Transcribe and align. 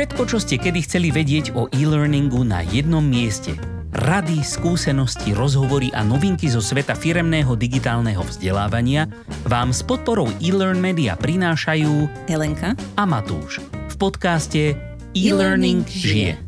Všetko, 0.00 0.24
čo 0.32 0.40
ste 0.40 0.56
kedy 0.56 0.80
chceli 0.88 1.12
vedieť 1.12 1.52
o 1.52 1.68
e-learningu 1.76 2.40
na 2.40 2.64
jednom 2.64 3.04
mieste. 3.04 3.52
Rady, 3.92 4.40
skúsenosti, 4.40 5.36
rozhovory 5.36 5.92
a 5.92 6.00
novinky 6.00 6.48
zo 6.48 6.64
sveta 6.64 6.96
firemného 6.96 7.52
digitálneho 7.52 8.24
vzdelávania 8.24 9.12
vám 9.44 9.76
s 9.76 9.84
podporou 9.84 10.32
e-learn 10.40 10.80
media 10.80 11.20
prinášajú 11.20 12.08
Helenka 12.32 12.72
a 12.96 13.04
Matúš 13.04 13.60
v 13.60 13.94
podcaste 14.00 14.72
E-Learning 15.12 15.84
žije. 15.84 16.40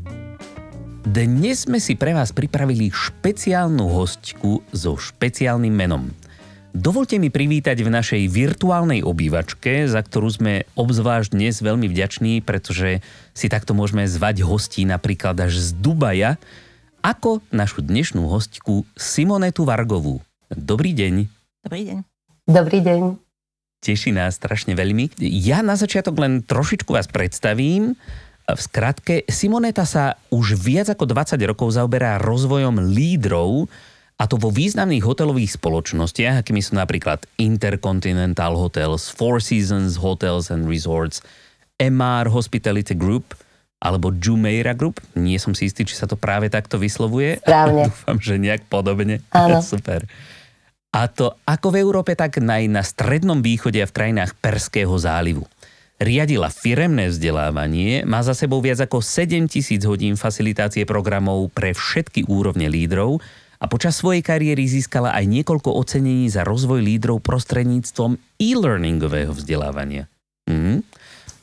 Dnes 1.04 1.68
sme 1.68 1.76
si 1.76 1.92
pre 1.92 2.16
vás 2.16 2.32
pripravili 2.32 2.88
špeciálnu 2.88 3.84
hostku 3.84 4.64
so 4.72 4.96
špeciálnym 4.96 5.76
menom– 5.76 6.08
Dovolte 6.72 7.20
mi 7.20 7.28
privítať 7.28 7.84
v 7.84 7.92
našej 7.92 8.22
virtuálnej 8.32 9.04
obývačke, 9.04 9.84
za 9.84 10.00
ktorú 10.00 10.28
sme 10.32 10.64
obzvlášť 10.72 11.36
dnes 11.36 11.60
veľmi 11.60 11.84
vďační, 11.84 12.40
pretože 12.40 13.04
si 13.36 13.52
takto 13.52 13.76
môžeme 13.76 14.08
zvať 14.08 14.40
hostí 14.40 14.88
napríklad 14.88 15.36
až 15.36 15.60
z 15.60 15.76
Dubaja, 15.76 16.40
ako 17.04 17.44
našu 17.52 17.84
dnešnú 17.84 18.24
hostku 18.24 18.88
Simonetu 18.96 19.68
Vargovú. 19.68 20.24
Dobrý 20.48 20.96
deň. 20.96 21.28
Dobrý 21.60 21.82
deň. 21.92 21.98
Dobrý 22.48 22.78
deň. 22.80 23.20
Teší 23.84 24.16
nás 24.16 24.40
strašne 24.40 24.72
veľmi. 24.72 25.12
Ja 25.20 25.60
na 25.60 25.76
začiatok 25.76 26.16
len 26.24 26.40
trošičku 26.40 26.88
vás 26.88 27.04
predstavím. 27.04 28.00
V 28.48 28.60
skratke, 28.64 29.28
Simoneta 29.28 29.84
sa 29.84 30.16
už 30.32 30.56
viac 30.56 30.88
ako 30.88 31.04
20 31.04 31.36
rokov 31.44 31.76
zaoberá 31.76 32.16
rozvojom 32.16 32.80
lídrov, 32.96 33.68
a 34.20 34.28
to 34.28 34.38
vo 34.38 34.52
významných 34.54 35.02
hotelových 35.02 35.58
spoločnostiach, 35.58 36.44
akými 36.44 36.62
sú 36.62 36.78
napríklad 36.78 37.24
Intercontinental 37.40 38.54
Hotels, 38.54 39.10
Four 39.10 39.42
Seasons 39.42 39.98
Hotels 39.98 40.52
and 40.52 40.68
Resorts, 40.68 41.24
MR 41.80 42.30
Hospitality 42.30 42.94
Group 42.94 43.34
alebo 43.82 44.14
Jumeirah 44.14 44.78
Group. 44.78 45.02
Nie 45.18 45.42
som 45.42 45.58
si 45.58 45.66
istý, 45.66 45.82
či 45.82 45.98
sa 45.98 46.06
to 46.06 46.14
práve 46.14 46.46
takto 46.46 46.78
vyslovuje. 46.78 47.38
Správne. 47.42 47.90
Dúfam, 47.90 48.18
že 48.22 48.38
nejak 48.38 48.70
podobne. 48.70 49.26
Áno. 49.34 49.58
Super. 49.74 50.06
A 50.92 51.08
to 51.08 51.34
ako 51.48 51.72
v 51.72 51.80
Európe, 51.82 52.12
tak 52.14 52.38
aj 52.38 52.64
na 52.68 52.84
Strednom 52.84 53.40
východe 53.40 53.80
a 53.80 53.88
v 53.88 53.96
krajinách 53.96 54.36
Perského 54.38 54.92
zálivu. 54.94 55.48
Riadila 56.02 56.50
firemné 56.50 57.08
vzdelávanie, 57.10 58.02
má 58.02 58.20
za 58.26 58.34
sebou 58.34 58.58
viac 58.58 58.82
ako 58.82 59.00
7 59.00 59.46
tisíc 59.46 59.86
hodín 59.86 60.18
facilitácie 60.18 60.82
programov 60.82 61.46
pre 61.54 61.72
všetky 61.72 62.26
úrovne 62.26 62.66
lídrov 62.66 63.22
a 63.62 63.70
počas 63.70 64.02
svojej 64.02 64.26
kariéry 64.26 64.66
získala 64.66 65.14
aj 65.14 65.30
niekoľko 65.30 65.70
ocenení 65.70 66.26
za 66.26 66.42
rozvoj 66.42 66.82
lídrov 66.82 67.22
prostredníctvom 67.22 68.18
e-learningového 68.42 69.30
vzdelávania. 69.30 70.10
Mhm. 70.50 70.82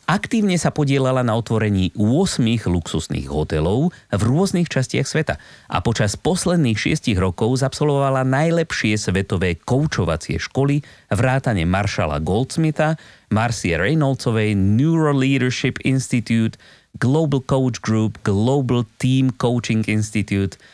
Aktívne 0.10 0.58
sa 0.58 0.74
podielala 0.74 1.22
na 1.22 1.38
otvorení 1.38 1.94
8 1.94 2.42
luxusných 2.66 3.30
hotelov 3.30 3.94
v 4.10 4.22
rôznych 4.26 4.66
častiach 4.66 5.06
sveta 5.06 5.38
a 5.70 5.78
počas 5.86 6.18
posledných 6.18 6.74
6 6.74 7.14
rokov 7.22 7.62
zabsolvovala 7.62 8.26
najlepšie 8.26 8.98
svetové 8.98 9.62
koučovacie 9.62 10.42
školy 10.42 10.82
vrátane 11.14 11.62
Maršala 11.70 12.26
Goldsmitha, 12.26 12.98
Marcie 13.30 13.78
Reynoldsovej 13.78 14.58
Neuro 14.58 15.14
Leadership 15.14 15.78
Institute, 15.86 16.58
Global 16.98 17.46
Coach 17.46 17.78
Group, 17.78 18.18
Global 18.26 18.90
Team 18.98 19.30
Coaching 19.38 19.86
Institute– 19.86 20.58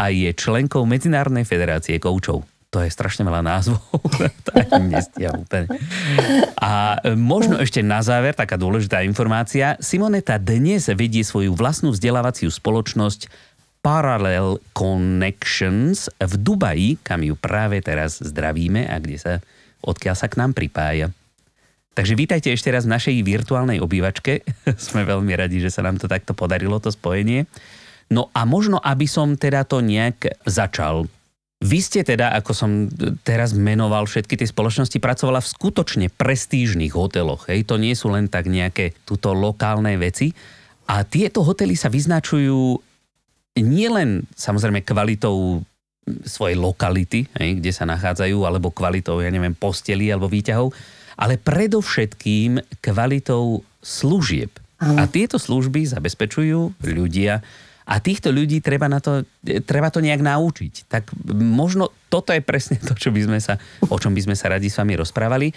a 0.00 0.08
je 0.08 0.32
členkou 0.32 0.88
Medzinárodnej 0.88 1.44
federácie 1.44 2.00
koučov. 2.00 2.48
To 2.72 2.80
je 2.80 2.88
strašne 2.88 3.26
veľa 3.26 3.42
názvov. 3.44 3.82
A 6.70 7.02
možno 7.18 7.58
ešte 7.58 7.82
na 7.82 8.00
záver 8.00 8.32
taká 8.32 8.54
dôležitá 8.54 9.02
informácia. 9.02 9.74
Simoneta 9.82 10.38
dnes 10.38 10.86
vedie 10.94 11.26
svoju 11.26 11.52
vlastnú 11.52 11.90
vzdelávaciu 11.90 12.46
spoločnosť 12.46 13.26
Parallel 13.82 14.62
Connections 14.70 16.06
v 16.14 16.32
Dubaji, 16.38 17.02
kam 17.02 17.26
ju 17.26 17.34
práve 17.34 17.82
teraz 17.82 18.22
zdravíme 18.22 18.86
a 18.86 19.02
kde 19.02 19.18
sa, 19.18 19.32
odkiaľ 19.82 20.14
sa 20.14 20.30
k 20.30 20.38
nám 20.38 20.54
pripája. 20.54 21.10
Takže 21.90 22.14
vítajte 22.14 22.54
ešte 22.54 22.70
raz 22.70 22.86
v 22.86 22.94
našej 22.94 23.18
virtuálnej 23.26 23.82
obývačke. 23.82 24.46
Sme 24.78 25.02
veľmi 25.02 25.34
radi, 25.34 25.58
že 25.58 25.74
sa 25.74 25.82
nám 25.82 25.98
to 25.98 26.06
takto 26.06 26.38
podarilo, 26.38 26.78
to 26.78 26.94
spojenie. 26.94 27.50
No 28.10 28.26
a 28.34 28.42
možno, 28.42 28.82
aby 28.82 29.06
som 29.06 29.38
teda 29.38 29.62
to 29.62 29.78
nejak 29.80 30.34
začal. 30.42 31.06
Vy 31.60 31.78
ste 31.78 32.00
teda, 32.02 32.32
ako 32.34 32.52
som 32.56 32.70
teraz 33.22 33.52
menoval 33.52 34.08
všetky 34.08 34.34
tie 34.34 34.48
spoločnosti, 34.48 34.96
pracovala 34.96 35.44
v 35.44 35.52
skutočne 35.52 36.06
prestížnych 36.10 36.96
hoteloch. 36.96 37.46
Hej? 37.46 37.68
To 37.70 37.78
nie 37.78 37.92
sú 37.94 38.10
len 38.10 38.26
tak 38.26 38.48
nejaké 38.48 38.96
tuto 39.04 39.36
lokálne 39.36 39.94
veci. 40.00 40.32
A 40.90 41.06
tieto 41.06 41.46
hotely 41.46 41.78
sa 41.78 41.92
vyznačujú 41.92 42.80
nielen 43.60 44.26
samozrejme 44.34 44.82
kvalitou 44.82 45.62
svojej 46.26 46.58
lokality, 46.58 47.28
hej, 47.38 47.62
kde 47.62 47.70
sa 47.70 47.86
nachádzajú, 47.86 48.42
alebo 48.42 48.74
kvalitou, 48.74 49.22
ja 49.22 49.30
neviem, 49.30 49.54
posteli 49.54 50.10
alebo 50.10 50.26
výťahov, 50.26 50.74
ale 51.14 51.36
predovšetkým 51.36 52.80
kvalitou 52.80 53.62
služieb. 53.84 54.50
Ano. 54.80 54.96
A 54.96 55.06
tieto 55.06 55.36
služby 55.36 55.84
zabezpečujú 55.84 56.72
ľudia, 56.80 57.44
a 57.90 57.98
týchto 57.98 58.30
ľudí 58.30 58.62
treba, 58.62 58.86
na 58.86 59.02
to, 59.02 59.26
treba 59.66 59.90
to 59.90 59.98
nejak 59.98 60.22
naučiť. 60.22 60.86
Tak 60.86 61.10
možno 61.34 61.90
toto 62.06 62.30
je 62.30 62.38
presne 62.38 62.78
to, 62.78 62.94
čo 62.94 63.10
by 63.10 63.26
sme 63.26 63.38
sa, 63.42 63.58
o 63.90 63.98
čom 63.98 64.14
by 64.14 64.30
sme 64.30 64.36
sa 64.38 64.54
radi 64.54 64.70
s 64.70 64.78
vami 64.78 64.94
rozprávali. 64.94 65.50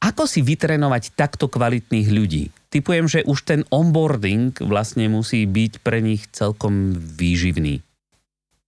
Ako 0.00 0.24
si 0.24 0.40
vytrenovať 0.40 1.12
takto 1.12 1.52
kvalitných 1.52 2.08
ľudí? 2.08 2.48
Typujem, 2.72 3.08
že 3.08 3.24
už 3.28 3.38
ten 3.44 3.60
onboarding 3.68 4.56
vlastne 4.64 5.08
musí 5.08 5.44
byť 5.44 5.72
pre 5.84 6.00
nich 6.00 6.24
celkom 6.32 6.96
výživný. 6.96 7.84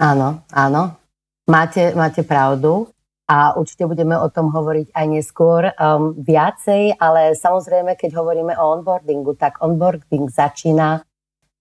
Áno, 0.00 0.44
áno. 0.52 0.96
Máte, 1.48 1.96
máte 1.96 2.20
pravdu 2.28 2.92
a 3.28 3.56
určite 3.56 3.88
budeme 3.88 4.16
o 4.16 4.28
tom 4.28 4.52
hovoriť 4.52 4.92
aj 4.92 5.06
neskôr 5.08 5.72
um, 5.76 6.12
viacej, 6.16 6.96
ale 7.00 7.32
samozrejme, 7.36 7.96
keď 7.96 8.20
hovoríme 8.20 8.52
o 8.56 8.64
onboardingu, 8.80 9.36
tak 9.36 9.60
onboarding 9.64 10.28
začína 10.28 11.07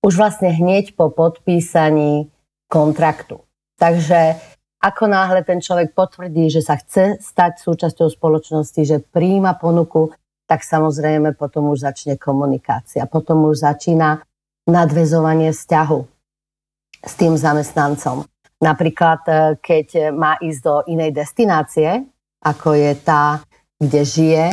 už 0.01 0.13
vlastne 0.15 0.53
hneď 0.53 0.93
po 0.93 1.09
podpísaní 1.09 2.29
kontraktu. 2.69 3.41
Takže 3.77 4.37
ako 4.77 5.03
náhle 5.09 5.41
ten 5.41 5.57
človek 5.57 5.97
potvrdí, 5.97 6.53
že 6.53 6.61
sa 6.61 6.77
chce 6.77 7.17
stať 7.17 7.59
súčasťou 7.59 8.13
spoločnosti, 8.13 8.81
že 8.85 9.01
príjma 9.01 9.57
ponuku, 9.57 10.13
tak 10.45 10.61
samozrejme 10.63 11.33
potom 11.33 11.73
už 11.73 11.83
začne 11.83 12.15
komunikácia. 12.15 13.09
Potom 13.09 13.49
už 13.49 13.65
začína 13.65 14.21
nadvezovanie 14.69 15.51
vzťahu 15.51 15.99
s 17.03 17.13
tým 17.17 17.33
zamestnancom. 17.35 18.23
Napríklad, 18.61 19.21
e, 19.27 19.33
keď 19.57 20.13
má 20.13 20.37
ísť 20.41 20.59
do 20.61 20.75
inej 20.89 21.13
destinácie, 21.13 22.05
ako 22.41 22.73
je 22.73 22.91
tá, 23.01 23.41
kde 23.77 24.01
žije, 24.01 24.45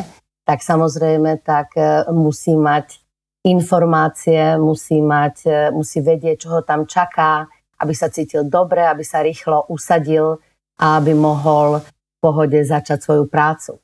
tak 0.44 0.60
samozrejme 0.60 1.41
tak 1.41 1.72
e, 1.77 2.04
musí 2.12 2.53
mať 2.53 3.03
informácie, 3.44 4.56
musí, 4.56 5.05
mať, 5.05 5.37
e, 5.44 5.59
musí 5.69 6.00
vedieť, 6.00 6.49
čo 6.49 6.49
ho 6.59 6.60
tam 6.65 6.88
čaká, 6.88 7.44
aby 7.77 7.93
sa 7.93 8.09
cítil 8.09 8.49
dobre, 8.49 8.81
aby 8.81 9.05
sa 9.05 9.21
rýchlo 9.21 9.69
usadil 9.69 10.41
a 10.81 10.97
aby 10.97 11.12
mohol 11.12 11.84
v 11.84 11.88
pohode 12.25 12.56
začať 12.65 13.04
svoju 13.04 13.28
prácu. 13.28 13.77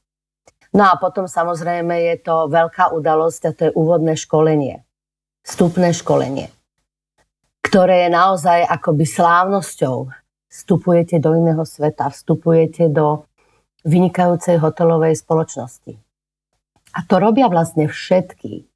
No 0.72 0.88
a 0.88 0.96
potom 0.96 1.28
samozrejme 1.28 1.92
je 1.92 2.16
to 2.24 2.48
veľká 2.48 2.94
udalosť 2.96 3.40
a 3.44 3.50
to 3.52 3.62
je 3.68 3.76
úvodné 3.76 4.16
školenie. 4.16 4.80
Vstupné 5.44 5.92
školenie, 5.92 6.48
ktoré 7.60 8.06
je 8.06 8.10
naozaj 8.12 8.64
akoby 8.64 9.04
slávnosťou. 9.04 10.08
Vstupujete 10.50 11.18
do 11.18 11.34
iného 11.36 11.62
sveta, 11.62 12.10
vstupujete 12.10 12.90
do 12.90 13.26
vynikajúcej 13.82 14.60
hotelovej 14.60 15.16
spoločnosti. 15.18 15.94
A 16.90 16.98
to 17.06 17.22
robia 17.22 17.46
vlastne 17.46 17.86
všetky 17.86 18.69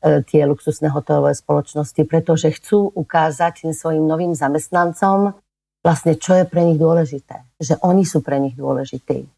tie 0.00 0.42
luxusné 0.48 0.88
hotelové 0.88 1.36
spoločnosti, 1.36 2.02
pretože 2.08 2.56
chcú 2.56 2.88
ukázať 2.96 3.68
tým 3.68 3.72
svojim 3.76 4.04
novým 4.04 4.32
zamestnancom 4.32 5.36
vlastne, 5.84 6.16
čo 6.16 6.36
je 6.36 6.44
pre 6.48 6.64
nich 6.64 6.80
dôležité. 6.80 7.44
Že 7.60 7.80
oni 7.84 8.04
sú 8.08 8.24
pre 8.24 8.40
nich 8.40 8.56
dôležití. 8.56 9.28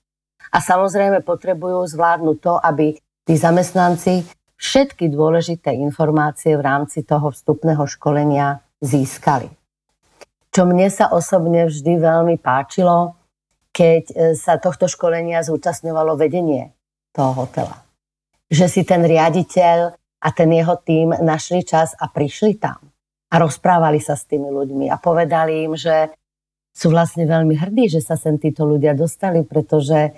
A 0.53 0.59
samozrejme 0.59 1.25
potrebujú 1.25 1.87
zvládnuť 1.89 2.37
to, 2.39 2.55
aby 2.61 2.95
tí 3.25 3.35
zamestnanci 3.35 4.27
všetky 4.59 5.11
dôležité 5.11 5.75
informácie 5.75 6.55
v 6.55 6.63
rámci 6.63 7.03
toho 7.03 7.35
vstupného 7.35 7.83
školenia 7.89 8.63
získali. 8.79 9.51
Čo 10.53 10.69
mne 10.69 10.93
sa 10.93 11.09
osobne 11.09 11.67
vždy 11.67 11.97
veľmi 11.97 12.37
páčilo, 12.37 13.17
keď 13.73 14.03
e, 14.13 14.15
sa 14.37 14.61
tohto 14.61 14.85
školenia 14.85 15.41
zúčastňovalo 15.41 16.13
vedenie 16.15 16.77
toho 17.17 17.33
hotela. 17.33 17.81
Že 18.53 18.67
si 18.69 18.83
ten 18.85 19.01
riaditeľ 19.01 19.97
a 20.23 20.29
ten 20.31 20.55
jeho 20.55 20.79
tým 20.79 21.11
našli 21.19 21.67
čas 21.67 21.99
a 21.99 22.07
prišli 22.07 22.63
tam. 22.63 22.79
A 23.33 23.43
rozprávali 23.43 23.99
sa 23.99 24.15
s 24.15 24.29
tými 24.29 24.47
ľuďmi 24.47 24.87
a 24.93 24.97
povedali 25.01 25.67
im, 25.67 25.75
že 25.75 26.15
sú 26.73 26.89
vlastne 26.95 27.27
veľmi 27.27 27.59
hrdí, 27.59 27.91
že 27.91 28.01
sa 28.01 28.17
sem 28.17 28.39
títo 28.39 28.65
ľudia 28.65 28.97
dostali, 28.97 29.45
pretože 29.45 30.17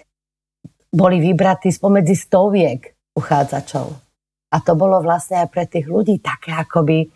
boli 0.95 1.19
vybratí 1.19 1.75
spomedzi 1.75 2.15
stoviek 2.15 2.95
uchádzačov. 3.19 3.87
A 4.55 4.57
to 4.63 4.79
bolo 4.79 5.03
vlastne 5.03 5.43
aj 5.43 5.49
pre 5.51 5.67
tých 5.67 5.91
ľudí 5.91 6.23
také 6.23 6.55
akoby 6.55 7.11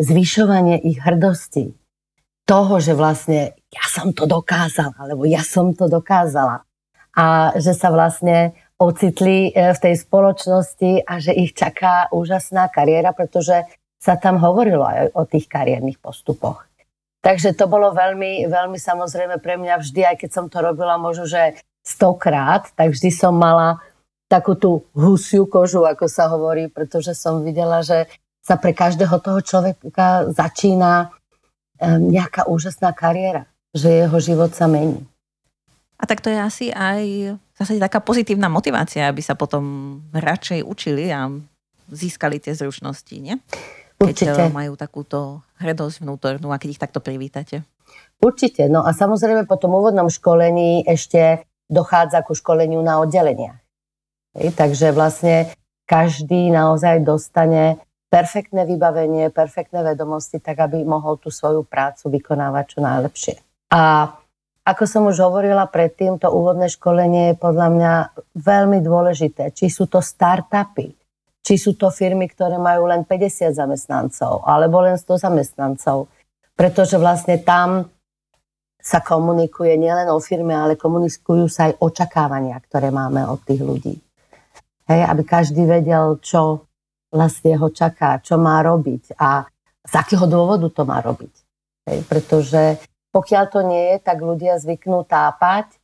zvyšovanie 0.00 0.80
ich 0.80 1.04
hrdosti. 1.04 1.76
Toho, 2.48 2.80
že 2.80 2.96
vlastne 2.96 3.52
ja 3.68 3.84
som 3.84 4.16
to 4.16 4.24
dokázala, 4.24 4.96
alebo 4.96 5.28
ja 5.28 5.44
som 5.44 5.76
to 5.76 5.84
dokázala. 5.84 6.64
A 7.12 7.52
že 7.60 7.76
sa 7.76 7.92
vlastne 7.92 8.56
ocitli 8.78 9.50
e, 9.50 9.74
v 9.74 9.78
tej 9.78 9.94
spoločnosti 9.98 11.02
a 11.04 11.18
že 11.18 11.34
ich 11.34 11.52
čaká 11.52 12.08
úžasná 12.14 12.70
kariéra, 12.70 13.10
pretože 13.10 13.66
sa 13.98 14.14
tam 14.14 14.38
hovorilo 14.38 14.86
aj 14.86 15.10
o 15.18 15.26
tých 15.26 15.50
kariérnych 15.50 15.98
postupoch. 15.98 16.64
Takže 17.18 17.58
to 17.58 17.66
bolo 17.66 17.90
veľmi, 17.90 18.46
veľmi 18.46 18.78
samozrejme 18.78 19.42
pre 19.42 19.58
mňa 19.58 19.82
vždy, 19.82 20.00
aj 20.06 20.16
keď 20.22 20.30
som 20.30 20.46
to 20.46 20.62
robila 20.62 20.94
možno, 20.94 21.26
že 21.26 21.58
stokrát, 21.82 22.70
tak 22.78 22.94
vždy 22.94 23.10
som 23.10 23.34
mala 23.34 23.82
takú 24.30 24.54
tú 24.54 24.86
husiu 24.94 25.50
kožu, 25.50 25.82
ako 25.82 26.06
sa 26.06 26.30
hovorí, 26.30 26.70
pretože 26.70 27.18
som 27.18 27.42
videla, 27.42 27.82
že 27.82 28.06
sa 28.38 28.54
pre 28.54 28.70
každého 28.70 29.18
toho 29.18 29.40
človeka 29.42 30.30
začína 30.30 31.10
nejaká 31.82 32.46
úžasná 32.46 32.94
kariéra, 32.94 33.46
že 33.74 34.06
jeho 34.06 34.18
život 34.22 34.54
sa 34.54 34.70
mení. 34.70 35.02
A 35.98 36.06
tak 36.06 36.22
to 36.22 36.30
je 36.30 36.38
asi 36.38 36.66
aj 36.70 37.34
zase 37.58 37.82
taká 37.82 37.98
pozitívna 37.98 38.46
motivácia, 38.46 39.10
aby 39.10 39.18
sa 39.18 39.34
potom 39.34 39.98
radšej 40.14 40.62
učili 40.62 41.10
a 41.10 41.26
získali 41.90 42.38
tie 42.38 42.54
zručnosti, 42.54 43.16
nie? 43.18 43.34
Keď 43.98 44.14
Určite. 44.14 44.42
majú 44.54 44.78
takúto 44.78 45.42
hrdosť 45.58 46.06
vnútornú 46.06 46.54
a 46.54 46.60
keď 46.62 46.78
ich 46.78 46.82
takto 46.82 47.02
privítate. 47.02 47.66
Určite. 48.22 48.70
No 48.70 48.86
a 48.86 48.94
samozrejme 48.94 49.50
po 49.50 49.58
tom 49.58 49.74
úvodnom 49.74 50.06
školení 50.06 50.86
ešte 50.86 51.42
dochádza 51.66 52.22
ku 52.22 52.38
školeniu 52.38 52.78
na 52.78 53.02
oddeleniach. 53.02 53.58
Hej, 54.38 54.54
takže 54.54 54.94
vlastne 54.94 55.50
každý 55.82 56.54
naozaj 56.54 57.02
dostane 57.02 57.82
perfektné 58.06 58.64
vybavenie, 58.64 59.34
perfektné 59.34 59.82
vedomosti, 59.82 60.38
tak 60.38 60.62
aby 60.62 60.86
mohol 60.86 61.18
tú 61.18 61.28
svoju 61.28 61.66
prácu 61.66 62.08
vykonávať 62.08 62.64
čo 62.70 62.78
najlepšie. 62.80 63.34
A 63.74 64.14
ako 64.68 64.84
som 64.84 65.08
už 65.08 65.24
hovorila 65.24 65.64
predtým, 65.64 66.20
to 66.20 66.28
úvodné 66.28 66.68
školenie 66.68 67.32
je 67.32 67.40
podľa 67.40 67.68
mňa 67.72 67.92
veľmi 68.36 68.84
dôležité. 68.84 69.56
Či 69.56 69.72
sú 69.72 69.88
to 69.88 70.04
startupy, 70.04 70.92
či 71.40 71.54
sú 71.56 71.80
to 71.80 71.88
firmy, 71.88 72.28
ktoré 72.28 72.60
majú 72.60 72.84
len 72.84 73.08
50 73.08 73.56
zamestnancov 73.56 74.44
alebo 74.44 74.84
len 74.84 75.00
100 75.00 75.24
zamestnancov. 75.24 76.12
Pretože 76.52 77.00
vlastne 77.00 77.40
tam 77.40 77.88
sa 78.76 79.00
komunikuje 79.00 79.72
nielen 79.80 80.12
o 80.12 80.20
firme, 80.20 80.52
ale 80.52 80.76
komunikujú 80.76 81.48
sa 81.48 81.72
aj 81.72 81.80
očakávania, 81.80 82.60
ktoré 82.60 82.92
máme 82.92 83.24
od 83.24 83.40
tých 83.48 83.64
ľudí. 83.64 83.96
Hej, 84.84 85.00
aby 85.08 85.22
každý 85.24 85.64
vedel, 85.64 86.20
čo 86.20 86.68
vlastne 87.08 87.56
ho 87.56 87.68
čaká, 87.72 88.20
čo 88.20 88.36
má 88.36 88.60
robiť 88.60 89.16
a 89.16 89.48
z 89.80 89.92
akého 89.96 90.28
dôvodu 90.28 90.68
to 90.68 90.84
má 90.84 91.00
robiť. 91.00 91.34
Hej, 91.88 91.98
pretože 92.04 92.76
pokiaľ 93.18 93.44
to 93.50 93.60
nie 93.66 93.82
je, 93.90 93.96
tak 93.98 94.22
ľudia 94.22 94.62
zvyknú 94.62 95.02
tápať, 95.02 95.74
e, 95.74 95.76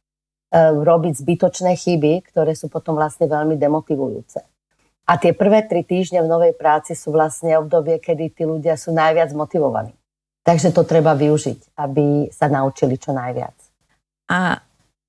robiť 0.71 1.19
zbytočné 1.19 1.75
chyby, 1.75 2.31
ktoré 2.31 2.55
sú 2.55 2.71
potom 2.71 2.95
vlastne 2.95 3.27
veľmi 3.27 3.59
demotivujúce. 3.59 4.39
A 5.05 5.19
tie 5.19 5.35
prvé 5.35 5.67
tri 5.67 5.83
týždne 5.83 6.23
v 6.23 6.31
novej 6.31 6.55
práci 6.55 6.95
sú 6.95 7.11
vlastne 7.11 7.59
obdobie, 7.59 7.99
kedy 7.99 8.31
tí 8.31 8.47
ľudia 8.47 8.79
sú 8.79 8.95
najviac 8.95 9.35
motivovaní. 9.35 9.93
Takže 10.47 10.71
to 10.71 10.87
treba 10.87 11.19
využiť, 11.19 11.75
aby 11.75 12.31
sa 12.31 12.47
naučili 12.47 12.95
čo 13.03 13.11
najviac. 13.11 13.57
A 14.31 14.63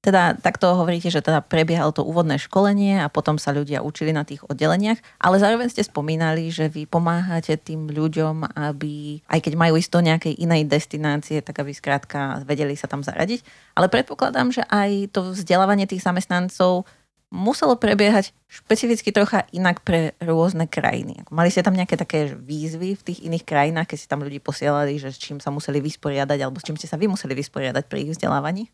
teda 0.05 0.37
takto 0.37 0.69
hovoríte, 0.77 1.09
že 1.09 1.25
teda 1.25 1.41
prebiehalo 1.41 1.89
to 1.89 2.05
úvodné 2.05 2.37
školenie 2.37 3.01
a 3.01 3.09
potom 3.09 3.41
sa 3.41 3.49
ľudia 3.49 3.81
učili 3.81 4.13
na 4.13 4.21
tých 4.21 4.45
oddeleniach, 4.45 5.01
ale 5.17 5.41
zároveň 5.41 5.73
ste 5.73 5.81
spomínali, 5.81 6.53
že 6.53 6.69
vy 6.69 6.85
pomáhate 6.85 7.57
tým 7.57 7.89
ľuďom, 7.89 8.53
aby 8.53 9.25
aj 9.25 9.39
keď 9.41 9.53
majú 9.57 9.73
do 9.81 9.99
nejakej 10.05 10.37
inej 10.37 10.69
destinácie, 10.69 11.41
tak 11.41 11.57
aby 11.57 11.73
skrátka 11.73 12.45
vedeli 12.45 12.77
sa 12.77 12.85
tam 12.85 13.01
zaradiť. 13.01 13.41
Ale 13.73 13.89
predpokladám, 13.89 14.53
že 14.53 14.61
aj 14.69 15.09
to 15.09 15.33
vzdelávanie 15.33 15.89
tých 15.89 16.05
zamestnancov 16.05 16.85
muselo 17.33 17.75
prebiehať 17.75 18.31
špecificky 18.47 19.11
trocha 19.11 19.43
inak 19.51 19.81
pre 19.81 20.15
rôzne 20.21 20.69
krajiny. 20.69 21.25
Mali 21.33 21.51
ste 21.51 21.65
tam 21.65 21.75
nejaké 21.75 21.97
také 21.97 22.31
výzvy 22.31 22.95
v 22.95 23.05
tých 23.05 23.19
iných 23.25 23.43
krajinách, 23.43 23.91
keď 23.91 23.97
ste 23.99 24.11
tam 24.11 24.23
ľudí 24.23 24.39
posielali, 24.39 24.95
že 24.95 25.11
s 25.11 25.19
čím 25.19 25.41
sa 25.41 25.51
museli 25.51 25.81
vysporiadať, 25.83 26.39
alebo 26.39 26.61
s 26.61 26.65
čím 26.65 26.77
ste 26.79 26.87
sa 26.87 26.95
vy 26.95 27.11
museli 27.11 27.35
vysporiadať 27.35 27.83
pri 27.89 28.07
ich 28.07 28.11
vzdelávaní? 28.15 28.71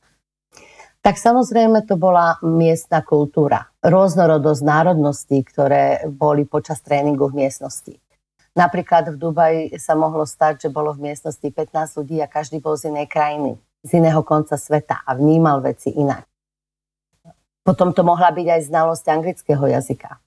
Tak 1.02 1.18
samozrejme 1.18 1.82
to 1.90 1.98
bola 1.98 2.38
miestna 2.46 3.02
kultúra. 3.02 3.74
Rôznorodosť 3.82 4.62
národností, 4.62 5.42
ktoré 5.42 6.06
boli 6.06 6.46
počas 6.46 6.78
tréningu 6.86 7.26
v 7.34 7.42
miestnosti. 7.42 7.98
Napríklad 8.54 9.10
v 9.10 9.18
Dubaji 9.18 9.62
sa 9.82 9.98
mohlo 9.98 10.30
stať, 10.30 10.68
že 10.68 10.70
bolo 10.70 10.94
v 10.94 11.10
miestnosti 11.10 11.42
15 11.42 11.98
ľudí 11.98 12.22
a 12.22 12.30
každý 12.30 12.62
bol 12.62 12.78
z 12.78 12.94
inej 12.94 13.10
krajiny, 13.10 13.58
z 13.82 13.98
iného 13.98 14.22
konca 14.22 14.54
sveta 14.54 15.02
a 15.02 15.18
vnímal 15.18 15.66
veci 15.66 15.90
inak. 15.90 16.22
Potom 17.66 17.98
to 17.98 18.06
mohla 18.06 18.30
byť 18.30 18.48
aj 18.54 18.62
znalosť 18.70 19.06
anglického 19.10 19.66
jazyka. 19.74 20.12
E, 20.14 20.20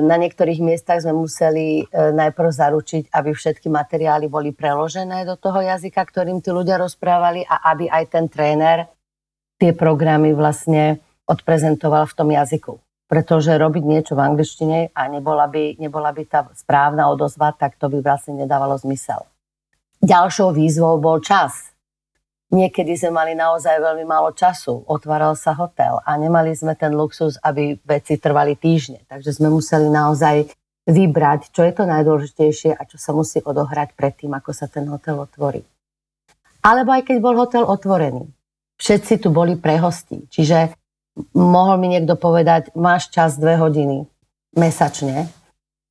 na 0.00 0.16
niektorých 0.16 0.64
miestach 0.64 1.04
sme 1.04 1.12
museli 1.12 1.82
e, 1.82 1.84
najprv 1.92 2.48
zaručiť, 2.54 3.04
aby 3.10 3.36
všetky 3.36 3.68
materiály 3.68 4.32
boli 4.32 4.54
preložené 4.54 5.28
do 5.28 5.36
toho 5.36 5.60
jazyka, 5.60 6.00
ktorým 6.06 6.40
tí 6.40 6.54
ľudia 6.54 6.80
rozprávali 6.80 7.44
a 7.44 7.68
aby 7.74 7.90
aj 7.90 8.04
ten 8.08 8.30
tréner 8.32 8.88
tie 9.58 9.72
programy 9.74 10.32
vlastne 10.32 11.02
odprezentoval 11.24 12.08
v 12.10 12.16
tom 12.16 12.28
jazyku. 12.30 12.78
Pretože 13.04 13.60
robiť 13.60 13.84
niečo 13.84 14.12
v 14.16 14.24
angličtine 14.24 14.78
a 14.96 15.00
nebola 15.12 15.44
by, 15.46 15.76
nebola 15.76 16.10
by 16.10 16.22
tá 16.24 16.40
správna 16.56 17.12
odozva, 17.12 17.52
tak 17.52 17.76
to 17.76 17.92
by 17.92 18.00
vlastne 18.00 18.40
nedávalo 18.40 18.80
zmysel. 18.80 19.28
Ďalšou 20.00 20.56
výzvou 20.56 21.00
bol 21.00 21.20
čas 21.20 21.74
Niekedy 22.54 22.94
sme 22.94 23.18
mali 23.18 23.32
naozaj 23.34 23.82
veľmi 23.82 24.06
málo 24.06 24.30
času. 24.30 24.86
Otváral 24.86 25.34
sa 25.34 25.58
hotel 25.58 25.98
a 26.06 26.14
nemali 26.14 26.54
sme 26.54 26.78
ten 26.78 26.94
luxus, 26.94 27.34
aby 27.42 27.74
veci 27.82 28.14
trvali 28.14 28.54
týždne. 28.54 29.02
Takže 29.10 29.42
sme 29.42 29.50
museli 29.50 29.90
naozaj 29.90 30.54
vybrať, 30.86 31.50
čo 31.50 31.66
je 31.66 31.72
to 31.74 31.82
najdôležitejšie 31.82 32.78
a 32.78 32.82
čo 32.86 32.94
sa 32.94 33.10
musí 33.10 33.42
odohrať 33.42 33.98
predtým, 33.98 34.38
ako 34.38 34.54
sa 34.54 34.70
ten 34.70 34.86
hotel 34.86 35.18
otvorí. 35.18 35.66
Alebo 36.62 36.94
aj 36.94 37.10
keď 37.10 37.16
bol 37.18 37.34
hotel 37.34 37.66
otvorený. 37.66 38.30
Všetci 38.78 39.22
tu 39.22 39.28
boli 39.30 39.54
pre 39.54 39.78
hostí. 39.78 40.26
Čiže 40.30 40.74
mohol 41.34 41.78
mi 41.78 41.94
niekto 41.94 42.18
povedať, 42.18 42.74
máš 42.74 43.10
čas 43.10 43.38
dve 43.38 43.54
hodiny 43.58 44.06
mesačne, 44.54 45.30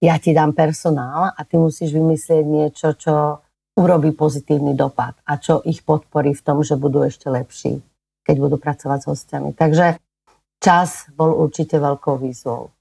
ja 0.03 0.19
ti 0.19 0.35
dám 0.35 0.51
personál 0.51 1.31
a 1.31 1.39
ty 1.47 1.55
musíš 1.55 1.95
vymyslieť 1.95 2.43
niečo, 2.43 2.91
čo 2.99 3.39
urobí 3.79 4.11
pozitívny 4.11 4.75
dopad 4.75 5.15
a 5.23 5.39
čo 5.39 5.63
ich 5.63 5.79
podporí 5.81 6.35
v 6.35 6.43
tom, 6.43 6.59
že 6.59 6.75
budú 6.75 7.07
ešte 7.07 7.31
lepší, 7.31 7.79
keď 8.27 8.35
budú 8.35 8.59
pracovať 8.59 8.99
s 8.99 9.07
hostiami. 9.07 9.49
Takže 9.55 9.95
čas 10.59 11.07
bol 11.15 11.31
určite 11.31 11.79
veľkou 11.79 12.19
výzvou. 12.19 12.75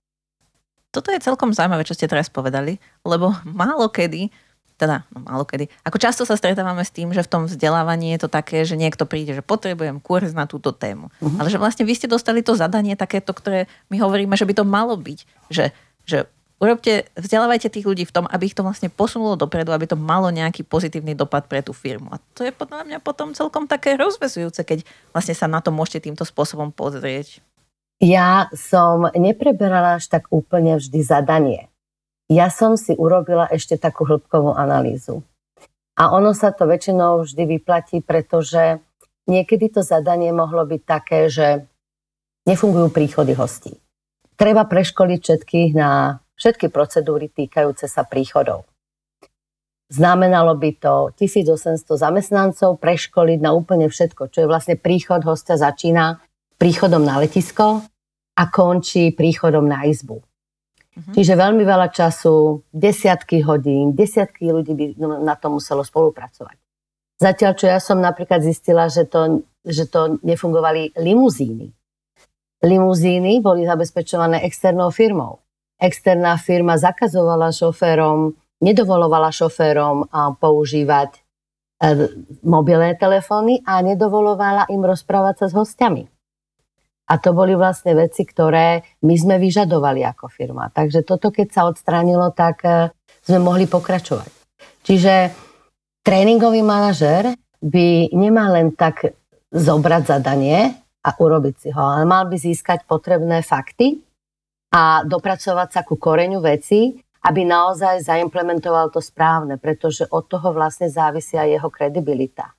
Toto 0.92 1.08
je 1.08 1.24
celkom 1.24 1.54
zaujímavé, 1.54 1.88
čo 1.88 1.96
ste 1.96 2.10
teraz 2.10 2.28
povedali, 2.28 2.76
lebo 3.06 3.32
málo 3.48 3.88
kedy 3.88 4.28
teda, 4.82 5.06
no 5.14 5.22
málo 5.22 5.46
kedy. 5.46 5.70
Ako 5.86 6.02
často 6.02 6.26
sa 6.26 6.34
stretávame 6.34 6.82
s 6.82 6.90
tým, 6.90 7.14
že 7.14 7.22
v 7.22 7.30
tom 7.30 7.42
vzdelávaní 7.46 8.18
je 8.18 8.26
to 8.26 8.28
také, 8.28 8.66
že 8.66 8.74
niekto 8.74 9.06
príde, 9.06 9.38
že 9.38 9.46
potrebujem 9.46 10.02
kurz 10.02 10.34
na 10.34 10.50
túto 10.50 10.74
tému. 10.74 11.14
Uh-huh. 11.22 11.38
Ale 11.38 11.46
že 11.46 11.62
vlastne 11.62 11.86
vy 11.86 11.94
ste 11.94 12.10
dostali 12.10 12.42
to 12.42 12.58
zadanie 12.58 12.98
takéto, 12.98 13.30
ktoré 13.30 13.70
my 13.94 14.02
hovoríme, 14.02 14.34
že 14.34 14.42
by 14.42 14.54
to 14.58 14.64
malo 14.66 14.98
byť. 14.98 15.18
Že, 15.54 15.64
že 16.02 16.18
urobte, 16.58 17.10
vzdelávajte 17.18 17.74
tých 17.74 17.86
ľudí 17.86 18.04
v 18.06 18.14
tom, 18.14 18.26
aby 18.26 18.50
ich 18.50 18.58
to 18.58 18.62
vlastne 18.62 18.86
posunulo 18.86 19.34
dopredu, 19.34 19.70
aby 19.70 19.86
to 19.86 19.98
malo 19.98 20.30
nejaký 20.34 20.66
pozitívny 20.66 21.14
dopad 21.14 21.50
pre 21.50 21.62
tú 21.62 21.74
firmu. 21.74 22.10
A 22.14 22.22
to 22.38 22.42
je 22.42 22.50
podľa 22.50 22.86
mňa 22.86 22.98
potom 23.02 23.34
celkom 23.34 23.70
také 23.70 23.98
rozvezujúce, 23.98 24.62
keď 24.62 24.86
vlastne 25.10 25.34
sa 25.34 25.50
na 25.50 25.58
to 25.58 25.74
môžete 25.74 26.06
týmto 26.06 26.22
spôsobom 26.22 26.74
pozrieť. 26.74 27.42
Ja 28.02 28.50
som 28.54 29.06
nepreberala 29.14 30.02
až 30.02 30.10
tak 30.10 30.26
úplne 30.34 30.74
vždy 30.74 31.00
zadanie. 31.06 31.71
Ja 32.32 32.48
som 32.48 32.80
si 32.80 32.96
urobila 32.96 33.44
ešte 33.52 33.76
takú 33.76 34.08
hĺbkovú 34.08 34.56
analýzu. 34.56 35.20
A 36.00 36.16
ono 36.16 36.32
sa 36.32 36.48
to 36.48 36.64
väčšinou 36.64 37.28
vždy 37.28 37.44
vyplatí, 37.44 38.00
pretože 38.00 38.80
niekedy 39.28 39.68
to 39.68 39.84
zadanie 39.84 40.32
mohlo 40.32 40.64
byť 40.64 40.82
také, 40.88 41.28
že 41.28 41.68
nefungujú 42.48 42.88
príchody 42.88 43.36
hostí. 43.36 43.76
Treba 44.40 44.64
preškoliť 44.64 45.20
všetkých 45.20 45.70
na 45.76 46.24
všetky 46.40 46.72
procedúry 46.72 47.28
týkajúce 47.28 47.84
sa 47.84 48.08
príchodov. 48.08 48.64
Znamenalo 49.92 50.56
by 50.56 50.70
to 50.80 50.94
1800 51.20 51.84
zamestnancov 51.84 52.80
preškoliť 52.80 53.44
na 53.44 53.52
úplne 53.52 53.92
všetko, 53.92 54.32
čo 54.32 54.38
je 54.40 54.48
vlastne 54.48 54.80
príchod 54.80 55.20
hostia 55.20 55.60
začína 55.60 56.16
príchodom 56.56 57.04
na 57.04 57.20
letisko 57.20 57.84
a 58.32 58.42
končí 58.48 59.12
príchodom 59.12 59.68
na 59.68 59.84
izbu. 59.84 60.24
Uh-huh. 60.92 61.14
Čiže 61.16 61.40
veľmi 61.40 61.64
veľa 61.64 61.88
času, 61.88 62.62
desiatky 62.68 63.40
hodín, 63.44 63.96
desiatky 63.96 64.52
ľudí 64.52 64.72
by 64.76 64.86
na 65.24 65.34
to 65.40 65.48
muselo 65.48 65.80
spolupracovať. 65.80 66.56
Zatiaľ, 67.16 67.52
čo 67.56 67.66
ja 67.70 67.78
som 67.80 68.02
napríklad 68.02 68.44
zistila, 68.44 68.90
že 68.92 69.08
to, 69.08 69.46
že 69.64 69.88
to 69.88 70.20
nefungovali 70.20 70.92
limuzíny. 70.98 71.72
Limuzíny 72.62 73.40
boli 73.40 73.64
zabezpečované 73.64 74.44
externou 74.44 74.92
firmou 74.92 75.42
externá 75.82 76.38
firma 76.38 76.78
zakazovala 76.78 77.50
šoférom, 77.50 78.38
nedovolovala 78.62 79.34
šoférom 79.34 80.06
používať 80.38 81.10
e, 81.10 81.20
mobilné 82.46 82.94
telefóny 82.94 83.66
a 83.66 83.82
nedovolovala 83.82 84.70
im 84.70 84.86
rozprávať 84.86 85.42
sa 85.42 85.46
s 85.50 85.54
hostiami. 85.58 86.06
A 87.12 87.20
to 87.20 87.36
boli 87.36 87.52
vlastne 87.52 87.92
veci, 87.92 88.24
ktoré 88.24 88.96
my 89.04 89.14
sme 89.20 89.36
vyžadovali 89.36 90.00
ako 90.00 90.32
firma. 90.32 90.72
Takže 90.72 91.04
toto, 91.04 91.28
keď 91.28 91.48
sa 91.52 91.62
odstránilo, 91.68 92.32
tak 92.32 92.64
e, 92.64 92.88
sme 93.20 93.36
mohli 93.36 93.68
pokračovať. 93.68 94.32
Čiže 94.80 95.14
tréningový 96.00 96.64
manažer 96.64 97.36
by 97.60 98.16
nemal 98.16 98.56
len 98.56 98.72
tak 98.72 99.12
zobrať 99.52 100.02
zadanie 100.08 100.72
a 101.04 101.10
urobiť 101.12 101.54
si 101.60 101.68
ho, 101.68 101.82
ale 101.84 102.08
mal 102.08 102.24
by 102.32 102.36
získať 102.40 102.88
potrebné 102.88 103.44
fakty 103.44 104.00
a 104.72 105.04
dopracovať 105.04 105.68
sa 105.68 105.80
ku 105.84 106.00
koreňu 106.00 106.40
veci, 106.40 106.96
aby 107.28 107.44
naozaj 107.44 108.08
zaimplementoval 108.08 108.88
to 108.88 109.04
správne, 109.04 109.60
pretože 109.60 110.08
od 110.08 110.26
toho 110.26 110.50
vlastne 110.56 110.88
závisia 110.88 111.44
jeho 111.44 111.68
kredibilita. 111.68 112.56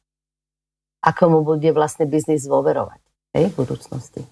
Ako 1.03 1.24
mu 1.27 1.39
bude 1.41 1.67
vlastne 1.75 2.05
biznis 2.07 2.48
dôverovať 2.48 3.01
v 3.33 3.51
budúcnosti. 3.57 4.24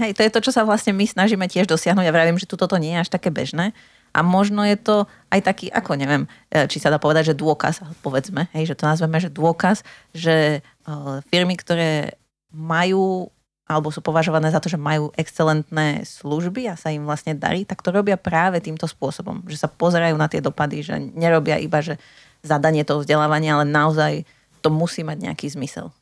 Hej, 0.00 0.16
to 0.16 0.24
je 0.24 0.32
to, 0.32 0.40
čo 0.40 0.52
sa 0.56 0.64
vlastne 0.64 0.96
my 0.96 1.04
snažíme 1.04 1.44
tiež 1.44 1.68
dosiahnuť. 1.68 2.08
Ja 2.08 2.16
vravím, 2.16 2.40
že 2.40 2.48
tu 2.48 2.56
toto 2.56 2.80
nie 2.80 2.96
je 2.96 3.04
až 3.04 3.12
také 3.12 3.28
bežné. 3.28 3.76
A 4.10 4.24
možno 4.26 4.64
je 4.66 4.74
to 4.74 5.06
aj 5.30 5.40
taký, 5.44 5.70
ako 5.70 5.94
neviem, 5.94 6.26
e, 6.50 6.66
či 6.66 6.82
sa 6.82 6.90
dá 6.90 6.98
povedať, 6.98 7.30
že 7.30 7.38
dôkaz, 7.38 7.84
povedzme, 8.02 8.50
hej, 8.50 8.74
že 8.74 8.74
to 8.74 8.88
nazveme, 8.88 9.22
že 9.22 9.30
dôkaz, 9.30 9.86
že 10.10 10.58
e, 10.58 10.90
firmy, 11.30 11.54
ktoré 11.54 12.18
majú 12.50 13.30
alebo 13.70 13.94
sú 13.94 14.02
považované 14.02 14.50
za 14.50 14.58
to, 14.58 14.66
že 14.66 14.74
majú 14.74 15.14
excelentné 15.14 16.02
služby 16.02 16.66
a 16.66 16.74
sa 16.74 16.90
im 16.90 17.06
vlastne 17.06 17.38
darí, 17.38 17.62
tak 17.62 17.86
to 17.86 17.94
robia 17.94 18.18
práve 18.18 18.58
týmto 18.58 18.90
spôsobom, 18.90 19.46
že 19.46 19.62
sa 19.62 19.70
pozerajú 19.70 20.18
na 20.18 20.26
tie 20.26 20.42
dopady, 20.42 20.82
že 20.82 20.98
nerobia 20.98 21.54
iba, 21.62 21.78
že 21.78 21.94
zadanie 22.42 22.82
toho 22.82 23.06
vzdelávania, 23.06 23.54
ale 23.54 23.70
naozaj 23.70 24.26
to 24.58 24.74
musí 24.74 25.06
mať 25.06 25.22
nejaký 25.22 25.46
zmysel. 25.54 25.94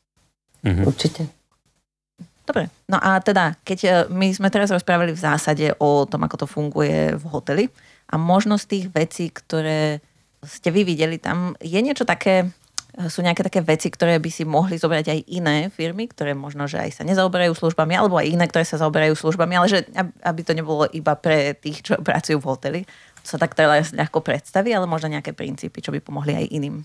Mhm. 0.65 0.83
Určite. 0.89 1.29
Dobre, 2.49 2.73
no 2.89 2.97
a 2.97 3.21
teda, 3.21 3.61
keď 3.61 3.79
e, 3.85 3.89
my 4.09 4.33
sme 4.33 4.49
teraz 4.49 4.73
rozprávali 4.73 5.13
v 5.13 5.21
zásade 5.21 5.69
o 5.77 6.09
tom, 6.09 6.25
ako 6.25 6.35
to 6.41 6.47
funguje 6.49 7.13
v 7.13 7.25
hoteli 7.29 7.65
a 8.09 8.17
možno 8.17 8.57
z 8.57 8.65
tých 8.65 8.85
vecí, 8.89 9.29
ktoré 9.29 10.01
ste 10.41 10.73
vy 10.73 10.81
videli 10.81 11.21
tam, 11.21 11.53
je 11.61 11.77
niečo 11.77 12.09
také, 12.09 12.49
sú 13.05 13.21
nejaké 13.21 13.45
také 13.45 13.61
veci, 13.61 13.93
ktoré 13.93 14.17
by 14.17 14.31
si 14.33 14.49
mohli 14.49 14.81
zobrať 14.81 15.05
aj 15.13 15.19
iné 15.29 15.69
firmy, 15.69 16.09
ktoré 16.09 16.33
možno, 16.33 16.65
že 16.65 16.81
aj 16.81 16.97
sa 16.97 17.03
nezaoberajú 17.05 17.53
službami, 17.53 17.93
alebo 17.93 18.17
aj 18.17 18.33
iné, 18.33 18.49
ktoré 18.49 18.65
sa 18.65 18.81
zaoberajú 18.81 19.13
službami, 19.13 19.53
ale 19.53 19.67
že 19.69 19.79
aby 20.25 20.41
to 20.41 20.57
nebolo 20.57 20.89
iba 20.89 21.13
pre 21.13 21.53
tých, 21.53 21.85
čo 21.85 22.01
pracujú 22.01 22.41
v 22.41 22.49
hoteli. 22.49 22.81
To 23.21 23.27
sa 23.29 23.37
tak 23.37 23.53
teda 23.53 23.93
ľahko 23.93 24.25
predstaví, 24.25 24.73
ale 24.73 24.89
možno 24.89 25.13
nejaké 25.13 25.37
princípy, 25.37 25.85
čo 25.85 25.93
by 25.93 26.01
pomohli 26.01 26.33
aj 26.33 26.49
iným. 26.49 26.81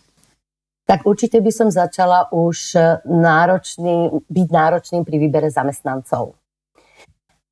Tak 0.85 1.09
určite 1.09 1.41
by 1.41 1.53
som 1.53 1.69
začala 1.73 2.29
už 2.29 2.76
náročný, 3.09 4.12
byť 4.29 4.49
náročným 4.53 5.03
pri 5.03 5.17
výbere 5.17 5.49
zamestnancov. 5.49 6.37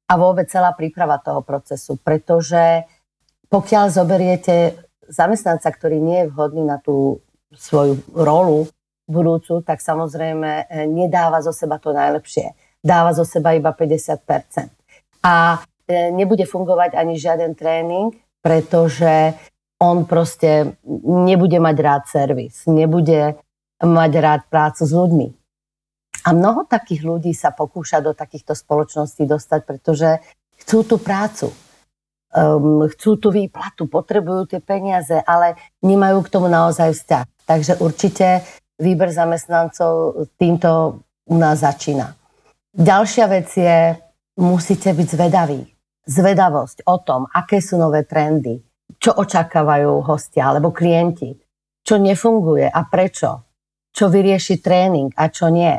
A 0.05 0.13
vôbec 0.21 0.53
celá 0.53 0.77
príprava 0.77 1.17
toho 1.17 1.41
procesu, 1.41 1.97
pretože 1.97 2.85
pokiaľ 3.49 3.89
zoberiete 3.89 4.77
zamestnanca, 5.09 5.69
ktorý 5.73 5.97
nie 6.01 6.25
je 6.25 6.31
vhodný 6.33 6.65
na 6.65 6.77
tú 6.77 7.25
svoju 7.53 8.01
rolu 8.13 8.69
budúcu, 9.09 9.61
tak 9.61 9.85
samozrejme 9.85 10.51
e, 10.69 10.89
nedáva 10.89 11.45
zo 11.45 11.53
seba 11.53 11.77
to 11.77 11.93
najlepšie. 11.93 12.57
Dáva 12.81 13.13
zo 13.13 13.29
seba 13.29 13.53
iba 13.53 13.77
50%. 13.77 14.73
A 15.25 15.61
e, 15.89 16.13
nebude 16.17 16.49
fungovať 16.49 16.97
ani 16.97 17.21
žiaden 17.21 17.53
tréning, 17.53 18.17
pretože 18.41 19.37
on 19.83 20.07
proste 20.07 20.79
nebude 21.03 21.59
mať 21.59 21.77
rád 21.83 22.03
servis, 22.07 22.63
nebude 22.71 23.35
mať 23.83 24.13
rád 24.23 24.43
prácu 24.47 24.83
s 24.87 24.93
ľuďmi. 24.95 25.29
A 26.23 26.29
mnoho 26.31 26.63
takých 26.71 27.03
ľudí 27.03 27.35
sa 27.35 27.51
pokúša 27.51 27.99
do 27.99 28.15
takýchto 28.15 28.55
spoločností 28.55 29.27
dostať, 29.27 29.61
pretože 29.67 30.23
chcú 30.63 30.87
tú 30.87 30.97
prácu 31.03 31.51
um, 32.33 32.89
chcú 32.89 33.21
tú 33.21 33.29
výplatu, 33.31 33.87
potrebujú 33.87 34.49
tie 34.49 34.61
peniaze, 34.61 35.21
ale 35.25 35.57
nemajú 35.85 36.25
k 36.25 36.33
tomu 36.33 36.49
naozaj 36.49 36.97
vzťah. 36.97 37.25
Takže 37.45 37.73
určite 37.85 38.43
výber 38.81 39.13
zamestnancov 39.13 40.27
týmto 40.41 41.03
u 41.29 41.37
nás 41.37 41.61
začína. 41.61 42.17
Ďalšia 42.73 43.27
vec 43.29 43.49
je, 43.53 44.01
musíte 44.41 44.91
byť 44.97 45.09
zvedaví. 45.13 45.61
Zvedavosť 46.03 46.89
o 46.89 46.97
tom, 46.99 47.31
aké 47.31 47.63
sú 47.63 47.79
nové 47.79 48.03
trendy, 48.03 48.59
čo 48.99 49.15
očakávajú 49.17 50.05
hostia 50.05 50.51
alebo 50.51 50.75
klienti, 50.75 51.33
čo 51.83 51.99
nefunguje 51.99 52.67
a 52.67 52.81
prečo, 52.89 53.31
čo 53.93 54.09
vyrieši 54.09 54.59
tréning 54.59 55.13
a 55.15 55.29
čo 55.29 55.53
nie. 55.53 55.75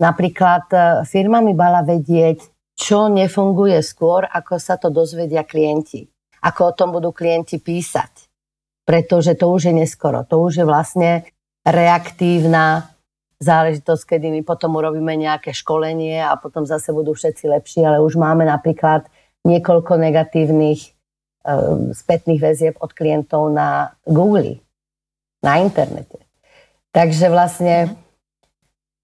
Napríklad 0.00 0.64
e, 0.72 0.78
firma 1.06 1.38
mi 1.44 1.54
mala 1.54 1.86
vedieť, 1.86 2.50
čo 2.74 3.06
nefunguje 3.06 3.78
skôr, 3.84 4.26
ako 4.26 4.58
sa 4.58 4.74
to 4.74 4.90
dozvedia 4.90 5.46
klienti. 5.46 6.02
Ako 6.44 6.74
o 6.74 6.76
tom 6.76 6.90
budú 6.90 7.14
klienti 7.14 7.62
písať. 7.62 8.26
Pretože 8.84 9.38
to 9.38 9.48
už 9.48 9.70
je 9.70 9.74
neskoro. 9.74 10.26
To 10.28 10.44
už 10.44 10.60
je 10.60 10.66
vlastne 10.66 11.24
reaktívna 11.64 12.92
záležitosť, 13.40 14.16
kedy 14.16 14.28
my 14.30 14.40
potom 14.44 14.76
urobíme 14.76 15.14
nejaké 15.16 15.56
školenie 15.56 16.20
a 16.20 16.36
potom 16.36 16.68
zase 16.68 16.92
budú 16.92 17.16
všetci 17.16 17.48
lepší, 17.48 17.80
ale 17.84 18.00
už 18.00 18.20
máme 18.20 18.44
napríklad 18.44 19.08
niekoľko 19.44 20.00
negatívnych 20.00 20.93
spätných 21.92 22.40
väzieb 22.40 22.74
od 22.80 22.90
klientov 22.96 23.52
na 23.52 23.92
Google, 24.08 24.64
na 25.44 25.60
internete. 25.60 26.24
Takže 26.90 27.28
vlastne 27.28 27.76
mhm. 27.84 27.94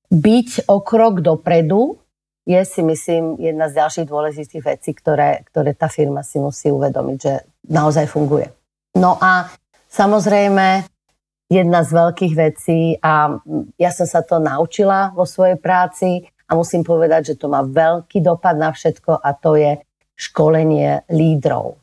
byť 0.08 0.48
o 0.72 0.76
krok 0.80 1.20
dopredu 1.20 2.00
je 2.48 2.60
si 2.64 2.82
myslím 2.82 3.36
jedna 3.38 3.68
z 3.68 3.78
ďalších 3.78 4.06
dôležitých 4.08 4.64
vecí, 4.64 4.90
ktoré, 4.96 5.44
ktoré 5.52 5.76
tá 5.76 5.86
firma 5.86 6.24
si 6.24 6.40
musí 6.40 6.72
uvedomiť, 6.72 7.18
že 7.20 7.34
naozaj 7.68 8.10
funguje. 8.10 8.50
No 8.96 9.20
a 9.20 9.46
samozrejme 9.86 10.82
jedna 11.50 11.80
z 11.86 11.90
veľkých 11.94 12.34
vecí 12.34 12.98
a 12.98 13.38
ja 13.78 13.90
som 13.90 14.06
sa 14.08 14.22
to 14.26 14.42
naučila 14.42 15.14
vo 15.14 15.22
svojej 15.26 15.58
práci 15.60 16.26
a 16.50 16.58
musím 16.58 16.82
povedať, 16.82 17.34
že 17.34 17.38
to 17.38 17.46
má 17.46 17.62
veľký 17.62 18.18
dopad 18.18 18.58
na 18.58 18.74
všetko 18.74 19.22
a 19.22 19.30
to 19.34 19.54
je 19.54 19.78
školenie 20.18 21.06
lídrov. 21.06 21.78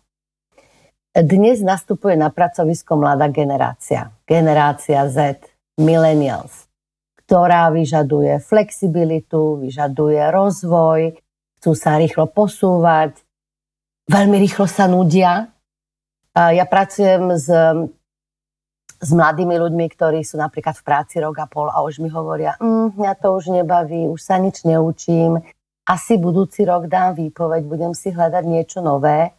Dnes 1.18 1.66
nastupuje 1.66 2.14
na 2.14 2.30
pracovisko 2.30 2.94
mladá 2.94 3.26
generácia. 3.34 4.14
Generácia 4.30 5.10
Z, 5.10 5.42
millennials 5.82 6.68
ktorá 7.28 7.68
vyžaduje 7.76 8.40
flexibilitu, 8.40 9.60
vyžaduje 9.60 10.24
rozvoj, 10.32 11.20
chcú 11.60 11.72
sa 11.76 12.00
rýchlo 12.00 12.32
posúvať, 12.32 13.20
veľmi 14.08 14.40
rýchlo 14.48 14.64
sa 14.64 14.88
nudia. 14.88 15.52
Ja 16.32 16.64
pracujem 16.64 17.36
s, 17.36 17.52
s 19.04 19.10
mladými 19.12 19.60
ľuďmi, 19.60 19.86
ktorí 19.92 20.24
sú 20.24 20.40
napríklad 20.40 20.80
v 20.80 20.86
práci 20.88 21.20
rok 21.20 21.36
a 21.44 21.52
pol 21.52 21.68
a 21.68 21.84
už 21.84 22.00
mi 22.00 22.08
hovoria, 22.08 22.56
mm, 22.64 22.96
mňa 22.96 23.14
to 23.20 23.36
už 23.36 23.52
nebaví, 23.52 24.08
už 24.08 24.24
sa 24.24 24.40
nič 24.40 24.64
neučím, 24.64 25.44
asi 25.84 26.16
budúci 26.16 26.64
rok 26.64 26.88
dám 26.88 27.20
výpoveď, 27.20 27.68
budem 27.68 27.92
si 27.92 28.16
hľadať 28.16 28.44
niečo 28.48 28.80
nové. 28.80 29.36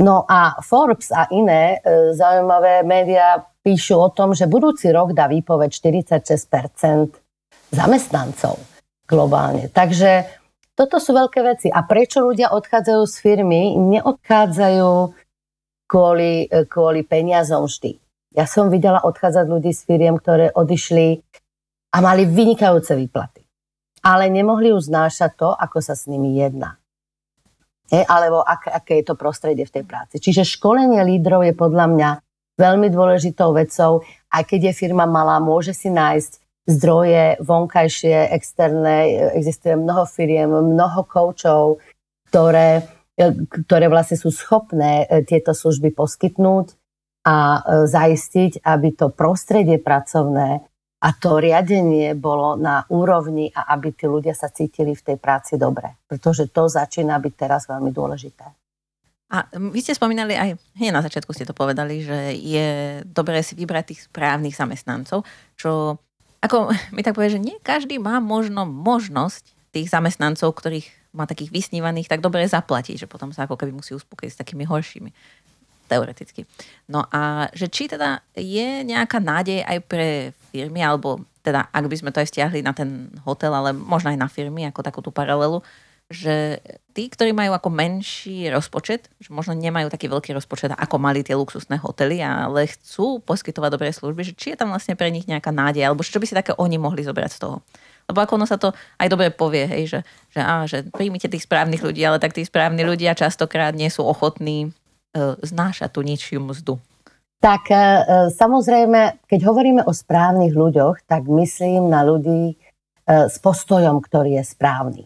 No 0.00 0.24
a 0.24 0.56
Forbes 0.64 1.12
a 1.12 1.28
iné 1.28 1.78
e, 1.84 2.16
zaujímavé 2.16 2.80
médiá 2.82 3.44
píšu 3.60 4.00
o 4.00 4.08
tom, 4.08 4.32
že 4.32 4.48
budúci 4.48 4.88
rok 4.88 5.12
dá 5.12 5.28
výpoveď 5.28 5.68
46% 5.68 7.20
zamestnancov 7.70 8.56
globálne. 9.04 9.68
Takže 9.68 10.24
toto 10.72 10.96
sú 10.96 11.12
veľké 11.12 11.40
veci. 11.44 11.68
A 11.68 11.84
prečo 11.84 12.24
ľudia 12.24 12.50
odchádzajú 12.56 13.02
z 13.04 13.16
firmy? 13.20 13.76
Neodchádzajú 13.76 14.92
kvôli, 15.86 16.48
kvôli 16.66 17.00
peniazom 17.04 17.68
vždy. 17.68 18.00
Ja 18.32 18.48
som 18.48 18.72
videla 18.72 19.04
odchádzať 19.04 19.44
ľudí 19.44 19.76
z 19.76 19.84
firiem, 19.84 20.16
ktoré 20.16 20.48
odišli 20.56 21.20
a 21.92 22.00
mali 22.00 22.24
vynikajúce 22.24 22.96
výplaty. 22.96 23.44
Ale 24.02 24.32
nemohli 24.32 24.72
už 24.72 24.88
znášať 24.88 25.36
to, 25.36 25.48
ako 25.52 25.78
sa 25.84 25.92
s 25.94 26.08
nimi 26.08 26.40
jedná. 26.40 26.81
E, 27.92 28.08
alebo 28.08 28.40
ak, 28.40 28.72
aké 28.72 29.04
je 29.04 29.12
to 29.12 29.20
prostredie 29.20 29.68
v 29.68 29.74
tej 29.76 29.84
práci. 29.84 30.16
Čiže 30.16 30.48
školenie 30.48 31.04
lídrov 31.04 31.44
je 31.44 31.52
podľa 31.52 31.86
mňa 31.92 32.10
veľmi 32.56 32.88
dôležitou 32.88 33.52
vecou. 33.52 34.00
Aj 34.32 34.42
keď 34.48 34.72
je 34.72 34.80
firma 34.80 35.04
malá, 35.04 35.36
môže 35.44 35.76
si 35.76 35.92
nájsť 35.92 36.32
zdroje 36.72 37.36
vonkajšie, 37.44 38.32
externé. 38.32 39.28
Existuje 39.36 39.76
mnoho 39.76 40.08
firiem, 40.08 40.48
mnoho 40.48 41.04
koučov, 41.04 41.84
ktoré, 42.32 42.88
ktoré 43.68 43.92
vlastne 43.92 44.16
sú 44.16 44.32
schopné 44.32 45.04
e, 45.04 45.20
tieto 45.28 45.52
služby 45.52 45.92
poskytnúť 45.92 46.72
a 47.28 47.36
e, 47.36 47.60
zaistiť, 47.92 48.64
aby 48.64 48.88
to 48.96 49.12
prostredie 49.12 49.76
pracovné 49.76 50.64
a 51.02 51.08
to 51.18 51.42
riadenie 51.42 52.14
bolo 52.14 52.54
na 52.54 52.86
úrovni 52.86 53.50
a 53.50 53.74
aby 53.74 53.90
tí 53.90 54.06
ľudia 54.06 54.38
sa 54.38 54.54
cítili 54.54 54.94
v 54.94 55.02
tej 55.02 55.16
práci 55.18 55.58
dobre. 55.58 55.98
Pretože 56.06 56.46
to 56.54 56.70
začína 56.70 57.18
byť 57.18 57.34
teraz 57.34 57.66
veľmi 57.66 57.90
dôležité. 57.90 58.46
A 59.32 59.48
vy 59.56 59.80
ste 59.80 59.96
spomínali 59.96 60.36
aj, 60.36 60.60
hneď 60.76 60.92
na 60.92 61.02
začiatku 61.02 61.32
ste 61.32 61.48
to 61.48 61.56
povedali, 61.56 62.04
že 62.04 62.36
je 62.36 63.00
dobré 63.08 63.40
si 63.40 63.56
vybrať 63.56 63.84
tých 63.90 64.00
správnych 64.06 64.54
zamestnancov, 64.54 65.24
čo 65.58 65.98
ako 66.38 66.70
mi 66.94 67.02
tak 67.02 67.18
povie, 67.18 67.34
že 67.34 67.42
nie 67.42 67.58
každý 67.58 67.98
má 67.98 68.22
možno 68.22 68.62
možnosť 68.68 69.74
tých 69.74 69.88
zamestnancov, 69.88 70.52
ktorých 70.52 71.02
má 71.12 71.28
takých 71.28 71.52
vysnívaných, 71.52 72.08
tak 72.08 72.24
dobre 72.24 72.44
zaplatiť, 72.48 73.04
že 73.04 73.10
potom 73.10 73.36
sa 73.36 73.44
ako 73.44 73.60
keby 73.60 73.72
musí 73.72 73.92
uspokojiť 73.92 74.32
s 74.32 74.40
takými 74.40 74.64
horšími. 74.64 75.10
Teoreticky. 75.92 76.48
No 76.88 77.04
a 77.12 77.52
že 77.52 77.68
či 77.68 77.92
teda 77.92 78.24
je 78.32 78.80
nejaká 78.88 79.20
nádej 79.20 79.60
aj 79.60 79.78
pre 79.84 80.32
firmy, 80.48 80.80
alebo 80.80 81.20
teda 81.44 81.68
ak 81.68 81.84
by 81.84 81.96
sme 82.00 82.10
to 82.14 82.24
aj 82.24 82.32
stiahli 82.32 82.64
na 82.64 82.72
ten 82.72 83.12
hotel, 83.28 83.52
ale 83.52 83.76
možno 83.76 84.08
aj 84.08 84.18
na 84.18 84.28
firmy, 84.32 84.64
ako 84.64 84.80
takú 84.80 85.04
tú 85.04 85.12
paralelu, 85.12 85.60
že 86.12 86.60
tí, 86.92 87.08
ktorí 87.08 87.32
majú 87.32 87.56
ako 87.56 87.72
menší 87.72 88.52
rozpočet, 88.52 89.08
že 89.16 89.32
možno 89.32 89.56
nemajú 89.56 89.88
taký 89.88 90.12
veľký 90.12 90.36
rozpočet, 90.36 90.76
ako 90.76 91.00
mali 91.00 91.24
tie 91.24 91.32
luxusné 91.32 91.80
hotely, 91.80 92.20
ale 92.20 92.68
chcú 92.68 93.24
poskytovať 93.24 93.70
dobré 93.72 93.90
služby, 93.90 94.32
že 94.32 94.36
či 94.36 94.52
je 94.52 94.60
tam 94.60 94.70
vlastne 94.70 94.92
pre 94.92 95.08
nich 95.08 95.24
nejaká 95.24 95.48
nádej, 95.48 95.88
alebo 95.88 96.04
čo 96.04 96.20
by 96.20 96.28
si 96.28 96.36
také 96.36 96.52
oni 96.56 96.76
mohli 96.76 97.00
zobrať 97.02 97.30
z 97.32 97.40
toho. 97.40 97.64
Lebo 98.12 98.18
ako 98.20 98.32
ono 98.36 98.46
sa 98.46 98.60
to 98.60 98.76
aj 99.00 99.08
dobre 99.08 99.32
povie, 99.32 99.64
hej, 99.64 99.84
že, 99.88 100.00
že, 100.36 100.40
á, 100.44 100.68
že 100.68 100.84
príjmite 100.84 101.32
tých 101.32 101.48
správnych 101.48 101.80
ľudí, 101.80 102.04
ale 102.04 102.20
tak 102.20 102.36
tí 102.36 102.44
správni 102.44 102.84
ľudia 102.84 103.16
častokrát 103.16 103.72
nie 103.72 103.88
sú 103.88 104.04
ochotní 104.04 104.74
e, 105.14 105.36
znášať 105.44 105.88
tú 105.92 106.00
nižšiu 106.02 106.40
mzdu. 106.42 106.74
Tak 107.38 107.68
e, 107.68 107.76
e, 107.76 107.80
samozrejme, 108.32 109.24
keď 109.28 109.40
hovoríme 109.44 109.82
o 109.84 109.92
správnych 109.92 110.56
ľuďoch, 110.56 111.04
tak 111.06 111.28
myslím 111.28 111.88
na 111.92 112.02
ľudí 112.02 112.56
s 113.02 113.34
postojom, 113.42 113.98
ktorý 113.98 114.38
je 114.38 114.44
správny. 114.46 115.02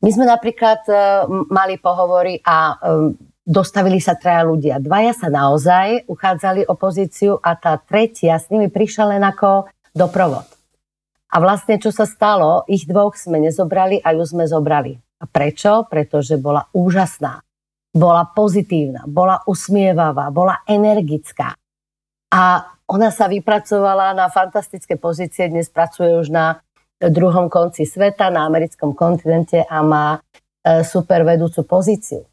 My 0.00 0.08
sme 0.08 0.24
napríklad 0.24 0.80
mali 1.52 1.76
pohovory 1.76 2.40
a 2.40 2.72
dostavili 3.44 4.00
sa 4.00 4.16
traja 4.16 4.48
ľudia. 4.48 4.80
Dvaja 4.80 5.12
sa 5.12 5.28
naozaj 5.28 6.08
uchádzali 6.08 6.64
o 6.64 6.74
pozíciu 6.74 7.36
a 7.44 7.52
tá 7.52 7.76
tretia 7.76 8.40
s 8.40 8.48
nimi 8.48 8.72
prišla 8.72 9.16
len 9.16 9.22
ako 9.22 9.68
doprovod. 9.92 10.48
A 11.34 11.36
vlastne 11.42 11.76
čo 11.76 11.92
sa 11.92 12.08
stalo, 12.08 12.64
ich 12.64 12.88
dvoch 12.88 13.18
sme 13.18 13.44
nezobrali 13.44 14.00
a 14.00 14.16
ju 14.16 14.24
sme 14.24 14.48
zobrali. 14.48 14.96
A 15.20 15.28
prečo? 15.28 15.84
Pretože 15.90 16.40
bola 16.40 16.70
úžasná. 16.72 17.44
Bola 17.94 18.26
pozitívna, 18.26 19.06
bola 19.06 19.38
usmievavá, 19.46 20.34
bola 20.34 20.66
energická. 20.66 21.54
A 22.34 22.42
ona 22.90 23.14
sa 23.14 23.30
vypracovala 23.30 24.10
na 24.18 24.26
fantastické 24.26 24.98
pozície, 24.98 25.46
dnes 25.46 25.70
pracuje 25.70 26.10
už 26.10 26.34
na 26.34 26.58
druhom 26.98 27.46
konci 27.46 27.86
sveta, 27.86 28.34
na 28.34 28.50
americkom 28.50 28.98
kontinente 28.98 29.62
a 29.62 29.78
má 29.86 30.18
e, 30.18 30.82
super 30.82 31.22
vedúcu 31.22 31.62
pozíciu. 31.62 32.26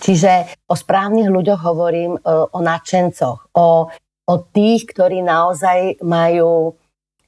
Čiže 0.00 0.64
o 0.64 0.74
správnych 0.74 1.28
ľuďoch 1.28 1.60
hovorím 1.60 2.16
e, 2.16 2.20
o 2.24 2.58
nadšencoch, 2.64 3.52
o, 3.52 3.92
o 4.24 4.34
tých, 4.56 4.88
ktorí 4.88 5.20
naozaj 5.20 6.00
majú, 6.00 6.72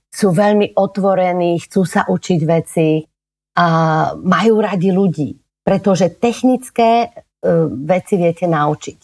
sú 0.09 0.29
veľmi 0.33 0.81
otvorení, 0.81 1.61
chcú 1.61 1.85
sa 1.85 2.09
učiť 2.09 2.41
veci 2.49 3.05
a 3.61 3.67
majú 4.17 4.55
radi 4.65 4.89
ľudí. 4.89 5.42
Pretože 5.63 6.11
technické 6.11 7.07
e, 7.07 7.09
veci 7.87 8.15
viete 8.19 8.51
naučiť. 8.51 9.01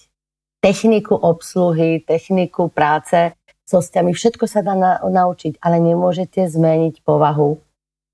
Techniku 0.59 1.15
obsluhy, 1.15 2.03
techniku 2.03 2.67
práce 2.67 3.39
s 3.63 3.71
hostiami. 3.71 4.11
Všetko 4.11 4.45
sa 4.51 4.67
dá 4.67 4.75
na, 4.75 4.99
naučiť, 4.99 5.63
ale 5.63 5.79
nemôžete 5.79 6.51
zmeniť 6.51 7.07
povahu 7.07 7.63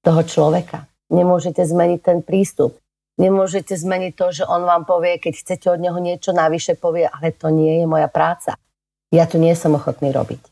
toho 0.05 0.23
človeka. 0.29 0.85
Nemôžete 1.09 1.65
zmeniť 1.65 2.01
ten 2.05 2.19
prístup. 2.21 2.77
Nemôžete 3.15 3.79
zmeniť 3.79 4.13
to, 4.19 4.27
že 4.43 4.45
on 4.45 4.67
vám 4.67 4.83
povie, 4.83 5.23
keď 5.23 5.33
chcete 5.39 5.67
od 5.71 5.79
neho 5.79 5.97
niečo 6.03 6.35
navyše, 6.35 6.75
povie, 6.75 7.07
ale 7.07 7.31
to 7.31 7.49
nie 7.49 7.81
je 7.81 7.87
moja 7.87 8.11
práca. 8.11 8.59
Ja 9.15 9.31
to 9.31 9.39
nie 9.39 9.55
som 9.55 9.79
ochotný 9.79 10.11
robiť. 10.11 10.43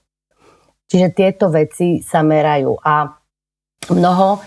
Čiže 0.86 1.08
tieto 1.10 1.50
veci 1.50 1.98
sa 1.98 2.22
merajú 2.22 2.78
a 2.78 3.10
mnoho 3.90 4.44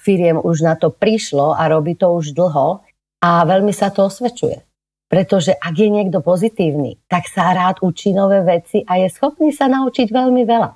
firiem 0.00 0.40
už 0.40 0.64
na 0.64 0.74
to 0.74 0.88
prišlo 0.88 1.52
a 1.52 1.68
robí 1.68 1.94
to 1.94 2.08
už 2.08 2.32
dlho 2.32 2.80
a 3.20 3.30
veľmi 3.44 3.70
sa 3.74 3.92
to 3.92 4.08
osvedčuje. 4.08 4.64
Pretože 5.08 5.56
ak 5.56 5.72
je 5.72 5.88
niekto 5.88 6.20
pozitívny, 6.20 7.00
tak 7.08 7.28
sa 7.32 7.56
rád 7.56 7.80
učí 7.80 8.12
nové 8.12 8.44
veci 8.44 8.84
a 8.84 9.00
je 9.00 9.08
schopný 9.08 9.52
sa 9.56 9.64
naučiť 9.64 10.12
veľmi 10.12 10.44
veľa. 10.44 10.70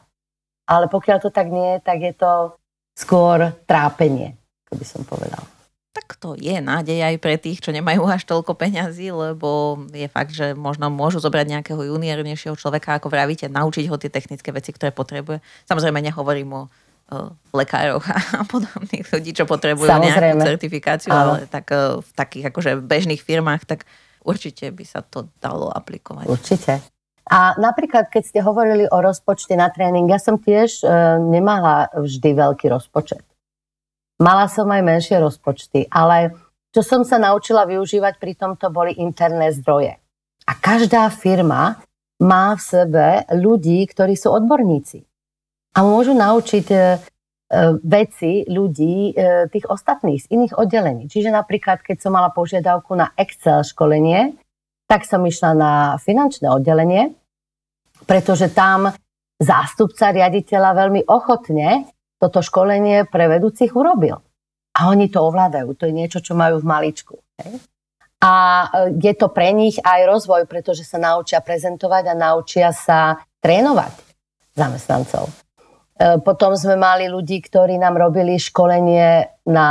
Ale 0.73 0.89
pokiaľ 0.89 1.19
to 1.21 1.29
tak 1.29 1.53
nie 1.53 1.77
je, 1.77 1.79
tak 1.85 1.99
je 2.01 2.15
to 2.17 2.57
skôr 2.97 3.53
trápenie, 3.69 4.33
ako 4.65 4.75
by 4.81 4.87
som 4.89 5.03
povedal. 5.05 5.45
Tak 5.93 6.17
to 6.17 6.33
je 6.41 6.57
nádej 6.65 7.05
aj 7.05 7.17
pre 7.21 7.37
tých, 7.37 7.61
čo 7.61 7.69
nemajú 7.69 8.09
až 8.09 8.25
toľko 8.25 8.57
peňazí, 8.57 9.13
lebo 9.13 9.77
je 9.93 10.09
fakt, 10.09 10.33
že 10.33 10.57
možno 10.57 10.89
môžu 10.89 11.21
zobrať 11.21 11.53
nejakého 11.53 11.85
juniornejšieho 11.85 12.57
človeka, 12.57 12.97
ako 12.97 13.13
vravíte, 13.13 13.53
naučiť 13.53 13.85
ho 13.93 14.01
tie 14.01 14.09
technické 14.09 14.49
veci, 14.49 14.73
ktoré 14.73 14.97
potrebuje. 14.97 15.45
Samozrejme 15.69 16.01
nehovorím 16.01 16.49
o 16.57 16.63
lekároch 17.53 18.05
a 18.41 18.43
podobných 18.49 19.07
ľudí, 19.09 19.31
čo 19.37 19.45
potrebujú 19.45 19.89
Samozrejme. 19.89 20.41
nejakú 20.41 20.49
certifikáciu, 20.57 21.11
ale 21.13 21.47
tak 21.47 21.71
v 21.75 22.11
takých 22.17 22.51
akože 22.53 22.71
bežných 22.83 23.23
firmách, 23.23 23.65
tak 23.69 23.85
určite 24.25 24.71
by 24.71 24.85
sa 24.87 25.01
to 25.03 25.29
dalo 25.43 25.69
aplikovať. 25.71 26.27
Určite. 26.27 26.73
A 27.31 27.55
napríklad, 27.55 28.11
keď 28.11 28.23
ste 28.27 28.41
hovorili 28.43 28.85
o 28.91 28.99
rozpočte 28.99 29.55
na 29.55 29.71
tréning, 29.71 30.11
ja 30.11 30.19
som 30.19 30.43
tiež 30.43 30.83
e, 30.83 30.87
nemala 31.23 31.87
vždy 31.95 32.35
veľký 32.35 32.67
rozpočet. 32.67 33.23
Mala 34.19 34.51
som 34.51 34.67
aj 34.67 34.83
menšie 34.83 35.17
rozpočty, 35.23 35.87
ale 35.87 36.35
čo 36.75 36.83
som 36.83 37.07
sa 37.07 37.23
naučila 37.23 37.63
využívať 37.67 38.19
pri 38.19 38.33
tomto 38.35 38.75
boli 38.75 38.99
interné 38.99 39.55
zdroje. 39.55 40.03
A 40.43 40.53
každá 40.59 41.07
firma 41.15 41.79
má 42.19 42.59
v 42.59 42.63
sebe 42.63 43.07
ľudí, 43.31 43.87
ktorí 43.87 44.19
sú 44.19 44.35
odborníci. 44.35 45.07
A 45.73 45.79
môžu 45.81 46.13
naučiť 46.13 46.67
e, 46.69 46.77
E, 47.53 47.77
veci 47.85 48.49
ľudí 48.49 49.13
e, 49.13 49.45
tých 49.53 49.69
ostatných 49.69 50.25
z 50.25 50.27
iných 50.33 50.57
oddelení. 50.57 51.05
Čiže 51.05 51.29
napríklad, 51.29 51.85
keď 51.85 52.01
som 52.01 52.17
mala 52.17 52.33
požiadavku 52.33 52.97
na 52.97 53.13
Excel 53.13 53.61
školenie, 53.61 54.41
tak 54.89 55.05
som 55.05 55.21
išla 55.21 55.53
na 55.53 55.73
finančné 56.01 56.49
oddelenie, 56.49 57.13
pretože 58.09 58.49
tam 58.57 58.97
zástupca 59.37 60.17
riaditeľa 60.17 60.81
veľmi 60.81 61.05
ochotne 61.05 61.93
toto 62.17 62.41
školenie 62.41 63.05
pre 63.05 63.29
vedúcich 63.29 63.77
urobil. 63.77 64.17
A 64.73 64.89
oni 64.89 65.13
to 65.13 65.21
ovládajú. 65.21 65.77
To 65.77 65.85
je 65.85 65.93
niečo, 65.93 66.25
čo 66.25 66.33
majú 66.33 66.57
v 66.57 66.69
maličku. 66.73 67.21
A 68.25 68.33
je 68.97 69.13
to 69.13 69.29
pre 69.29 69.53
nich 69.53 69.77
aj 69.85 70.09
rozvoj, 70.09 70.49
pretože 70.49 70.89
sa 70.89 70.97
naučia 70.97 71.45
prezentovať 71.45 72.05
a 72.09 72.15
naučia 72.17 72.73
sa 72.73 73.21
trénovať 73.45 73.93
zamestnancov. 74.57 75.52
E, 75.93 76.19
potom 76.25 76.57
sme 76.57 76.81
mali 76.81 77.07
ľudí, 77.07 77.45
ktorí 77.45 77.77
nám 77.77 78.01
robili 78.01 78.41
školenie 78.41 79.29
na, 79.49 79.69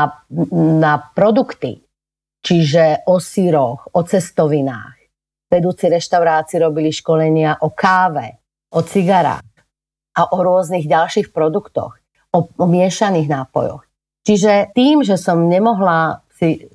na 0.53 0.93
produkty, 1.17 1.81
čiže 2.45 3.05
o 3.09 3.17
síroch, 3.17 3.89
o 3.93 4.01
cestovinách. 4.05 4.97
Vedúci 5.51 5.91
reštauráci 5.91 6.61
robili 6.61 6.93
školenia 6.93 7.59
o 7.65 7.73
káve, 7.73 8.39
o 8.71 8.85
cigarách 8.85 9.43
a 10.15 10.21
o 10.31 10.37
rôznych 10.39 10.87
ďalších 10.87 11.35
produktoch, 11.35 11.99
o, 12.31 12.39
o 12.47 12.65
miešaných 12.69 13.27
nápojoch. 13.27 13.83
Čiže 14.21 14.71
tým, 14.77 15.01
že 15.01 15.17
som 15.17 15.49
nemohla 15.49 16.21
si 16.37 16.69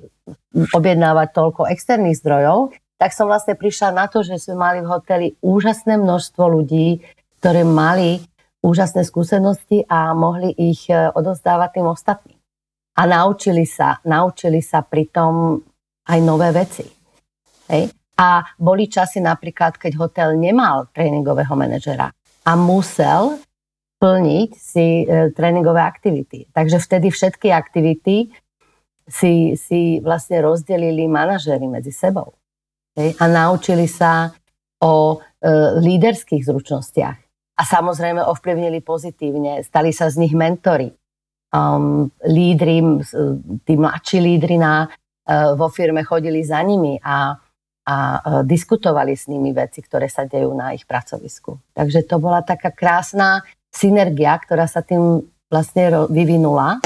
objednávať 0.53 1.27
toľko 1.31 1.71
externých 1.71 2.19
zdrojov, 2.19 2.75
tak 2.97 3.13
som 3.13 3.29
vlastne 3.29 3.53
prišla 3.53 3.93
na 3.93 4.05
to, 4.09 4.25
že 4.25 4.41
sme 4.41 4.57
mali 4.57 4.79
v 4.81 4.89
hoteli 4.89 5.27
úžasné 5.39 6.01
množstvo 6.01 6.43
ľudí, 6.49 7.05
ktoré 7.39 7.61
mali 7.61 8.25
úžasné 8.63 9.05
skúsenosti 9.05 9.85
a 9.85 10.11
mohli 10.17 10.53
ich 10.53 10.89
e, 10.89 11.11
odozdávať 11.13 11.69
tým 11.77 11.87
ostatným. 11.87 12.39
A 12.97 13.01
naučili 13.05 13.69
sa, 13.69 14.01
naučili 14.03 14.59
sa 14.65 14.81
pritom 14.81 15.61
aj 16.09 16.19
nové 16.25 16.49
veci. 16.49 16.85
Hej? 17.69 17.93
A 18.17 18.41
boli 18.57 18.89
časy 18.89 19.21
napríklad, 19.21 19.77
keď 19.77 19.93
hotel 20.01 20.33
nemal 20.33 20.89
tréningového 20.89 21.53
manažera 21.53 22.09
a 22.41 22.51
musel 22.57 23.37
plniť 24.01 24.51
si 24.57 25.05
e, 25.05 25.29
tréningové 25.33 25.81
aktivity. 25.81 26.49
Takže 26.49 26.81
vtedy 26.81 27.13
všetky 27.13 27.53
aktivity 27.53 28.33
si, 29.05 29.53
si 29.53 30.01
vlastne 30.01 30.41
rozdelili 30.41 31.05
manažery 31.05 31.69
medzi 31.69 31.93
sebou. 31.93 32.33
Hej? 32.97 33.13
A 33.21 33.25
naučili 33.29 33.85
sa 33.85 34.33
o 34.81 35.17
e, 35.17 35.45
líderských 35.77 36.41
zručnostiach 36.41 37.26
a 37.57 37.63
samozrejme 37.65 38.21
ovplyvnili 38.21 38.85
pozitívne. 38.85 39.65
Stali 39.65 39.89
sa 39.89 40.13
z 40.13 40.21
nich 40.21 40.37
mentory. 40.37 40.93
Um, 41.49 42.13
lídry, 42.27 43.01
tí 43.65 43.73
mladší 43.73 44.19
lídry 44.21 44.61
na, 44.61 44.85
uh, 44.85 45.55
vo 45.57 45.71
firme 45.71 46.03
chodili 46.05 46.43
za 46.43 46.61
nimi 46.61 46.99
a, 47.01 47.33
a 47.87 47.95
uh, 47.95 48.43
diskutovali 48.45 49.17
s 49.17 49.25
nimi 49.31 49.55
veci, 49.55 49.81
ktoré 49.81 50.11
sa 50.11 50.27
dejú 50.27 50.53
na 50.53 50.75
ich 50.77 50.85
pracovisku. 50.85 51.57
Takže 51.73 52.05
to 52.05 52.19
bola 52.21 52.43
taká 52.43 52.69
krásna 52.69 53.41
synergia, 53.71 54.37
ktorá 54.37 54.67
sa 54.67 54.83
tým 54.83 55.23
vlastne 55.47 56.05
vyvinula. 56.11 56.83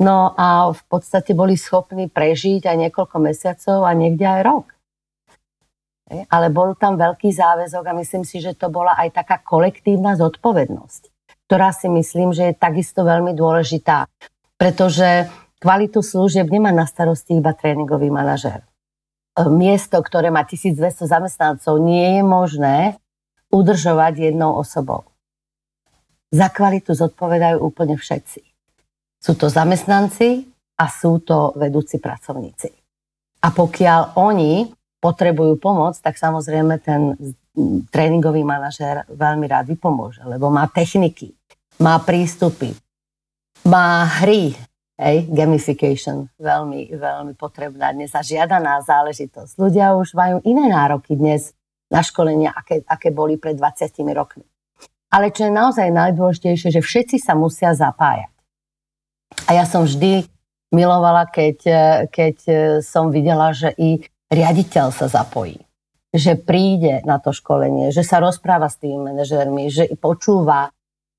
No 0.00 0.32
a 0.38 0.72
v 0.72 0.82
podstate 0.88 1.36
boli 1.36 1.60
schopní 1.60 2.08
prežiť 2.08 2.64
aj 2.72 2.76
niekoľko 2.88 3.16
mesiacov 3.20 3.84
a 3.84 3.92
niekde 3.92 4.24
aj 4.24 4.40
rok. 4.48 4.66
Ale 6.10 6.50
bol 6.50 6.74
tam 6.74 6.98
veľký 6.98 7.30
záväzok 7.30 7.84
a 7.86 7.96
myslím 8.02 8.26
si, 8.26 8.42
že 8.42 8.58
to 8.58 8.66
bola 8.66 8.98
aj 8.98 9.14
taká 9.14 9.38
kolektívna 9.38 10.18
zodpovednosť, 10.18 11.02
ktorá 11.46 11.70
si 11.70 11.86
myslím, 11.86 12.34
že 12.34 12.50
je 12.50 12.54
takisto 12.58 13.06
veľmi 13.06 13.30
dôležitá, 13.38 14.10
pretože 14.58 15.30
kvalitu 15.62 16.02
služieb 16.02 16.50
nemá 16.50 16.74
na 16.74 16.84
starosti 16.90 17.38
iba 17.38 17.54
tréningový 17.54 18.10
manažer. 18.10 18.66
E, 19.38 19.46
miesto, 19.46 20.02
ktoré 20.02 20.34
má 20.34 20.42
1200 20.42 21.06
zamestnancov, 21.06 21.78
nie 21.78 22.18
je 22.18 22.22
možné 22.26 22.76
udržovať 23.54 24.34
jednou 24.34 24.58
osobou. 24.58 25.06
Za 26.30 26.50
kvalitu 26.50 26.94
zodpovedajú 26.94 27.58
úplne 27.62 27.98
všetci. 27.98 28.42
Sú 29.18 29.34
to 29.38 29.50
zamestnanci 29.50 30.46
a 30.78 30.86
sú 30.86 31.22
to 31.22 31.54
vedúci 31.58 31.98
pracovníci. 31.98 32.70
A 33.42 33.48
pokiaľ 33.50 34.16
oni 34.16 34.79
potrebujú 35.00 35.56
pomoc, 35.56 35.96
tak 35.98 36.20
samozrejme 36.20 36.76
ten 36.84 37.16
tréningový 37.90 38.44
manažér 38.44 39.08
veľmi 39.10 39.48
rád 39.48 39.72
vypomôže, 39.72 40.22
lebo 40.28 40.52
má 40.52 40.68
techniky, 40.70 41.34
má 41.80 41.98
prístupy, 42.04 42.76
má 43.66 44.04
hry, 44.20 44.54
hej, 45.00 45.26
gamification, 45.32 46.28
veľmi, 46.36 46.92
veľmi 46.94 47.32
potrebná 47.34 47.90
dnes 47.96 48.12
a 48.12 48.20
žiadaná 48.20 48.84
záležitosť. 48.84 49.56
Ľudia 49.56 49.96
už 49.96 50.14
majú 50.14 50.36
iné 50.44 50.68
nároky 50.68 51.16
dnes 51.16 51.56
na 51.90 52.04
školenia, 52.04 52.54
aké, 52.54 52.84
aké 52.86 53.10
boli 53.10 53.40
pred 53.40 53.56
20 53.56 53.90
rokmi. 54.14 54.44
Ale 55.10 55.34
čo 55.34 55.50
je 55.50 55.52
naozaj 55.52 55.90
najdôležitejšie, 55.90 56.70
že 56.70 56.84
všetci 56.84 57.16
sa 57.18 57.34
musia 57.34 57.74
zapájať. 57.74 58.30
A 59.50 59.58
ja 59.58 59.66
som 59.66 59.82
vždy 59.82 60.22
milovala, 60.70 61.26
keď, 61.26 61.58
keď 62.14 62.36
som 62.78 63.10
videla, 63.10 63.50
že 63.50 63.74
i 63.74 64.06
riaditeľ 64.30 64.94
sa 64.94 65.10
zapojí, 65.10 65.58
že 66.14 66.38
príde 66.38 67.02
na 67.02 67.18
to 67.18 67.34
školenie, 67.34 67.90
že 67.90 68.06
sa 68.06 68.22
rozpráva 68.22 68.70
s 68.70 68.78
tými 68.78 69.10
manažermi, 69.10 69.66
že 69.70 69.90
počúva, 69.98 70.70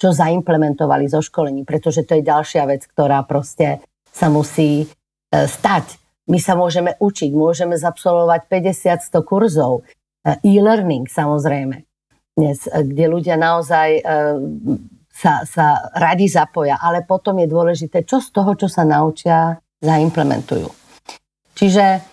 čo 0.02 0.10
zaimplementovali 0.16 1.06
zo 1.06 1.22
školení, 1.22 1.62
pretože 1.68 2.08
to 2.08 2.18
je 2.18 2.26
ďalšia 2.26 2.66
vec, 2.66 2.88
ktorá 2.90 3.22
proste 3.28 3.86
sa 4.10 4.34
musí 4.34 4.84
e, 4.84 4.88
stať. 5.30 6.02
My 6.26 6.42
sa 6.42 6.58
môžeme 6.58 6.98
učiť, 6.98 7.32
môžeme 7.38 7.78
zabsolvovať 7.78 8.50
50-100 8.50 9.22
kurzov, 9.22 9.86
e, 10.26 10.42
e-learning 10.42 11.06
samozrejme, 11.06 11.86
dnes, 12.34 12.66
e, 12.66 12.82
kde 12.82 13.06
ľudia 13.08 13.38
naozaj 13.38 14.02
sa, 15.12 15.46
sa 15.46 15.66
radi 15.94 16.26
zapoja, 16.26 16.82
ale 16.82 17.06
potom 17.06 17.38
je 17.38 17.48
dôležité, 17.48 18.02
čo 18.02 18.18
z 18.24 18.34
toho, 18.34 18.58
čo 18.58 18.66
sa 18.66 18.82
naučia, 18.82 19.60
zaimplementujú. 19.84 20.72
Čiže 21.54 22.11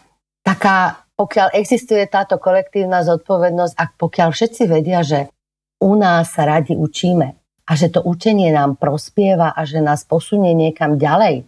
taká, 0.49 1.05
pokiaľ 1.13 1.53
existuje 1.53 2.01
táto 2.09 2.41
kolektívna 2.41 3.05
zodpovednosť 3.05 3.75
a 3.77 3.85
pokiaľ 3.93 4.29
všetci 4.33 4.63
vedia, 4.65 5.05
že 5.05 5.29
u 5.85 5.93
nás 5.93 6.33
sa 6.33 6.49
radi 6.49 6.73
učíme 6.73 7.29
a 7.69 7.73
že 7.77 7.93
to 7.93 8.01
učenie 8.01 8.49
nám 8.49 8.81
prospieva 8.81 9.53
a 9.53 9.69
že 9.69 9.85
nás 9.85 10.09
posunie 10.09 10.57
niekam 10.57 10.97
ďalej 10.97 11.45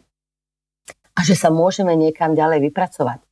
a 1.17 1.21
že 1.25 1.33
sa 1.33 1.49
môžeme 1.49 1.97
niekam 1.97 2.37
ďalej 2.37 2.69
vypracovať, 2.69 3.25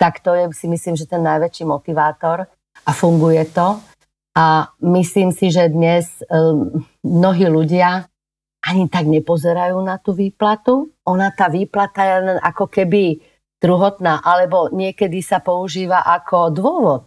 tak 0.00 0.24
to 0.24 0.32
je 0.32 0.44
si 0.56 0.66
myslím, 0.72 0.96
že 0.96 1.04
ten 1.04 1.20
najväčší 1.20 1.68
motivátor 1.68 2.48
a 2.88 2.90
funguje 2.96 3.44
to. 3.52 3.76
A 4.30 4.72
myslím 4.80 5.34
si, 5.34 5.50
že 5.52 5.68
dnes 5.68 6.22
um, 6.30 6.86
mnohí 7.02 7.44
ľudia 7.50 8.08
ani 8.62 8.88
tak 8.88 9.10
nepozerajú 9.10 9.76
na 9.84 10.00
tú 10.00 10.16
výplatu. 10.16 10.94
Ona, 11.04 11.34
tá 11.34 11.50
výplata 11.50 12.06
je 12.06 12.16
len 12.24 12.38
ako 12.40 12.70
keby 12.70 13.20
druhotná, 13.60 14.24
alebo 14.24 14.72
niekedy 14.72 15.20
sa 15.20 15.44
používa 15.44 16.00
ako 16.02 16.50
dôvod, 16.50 17.04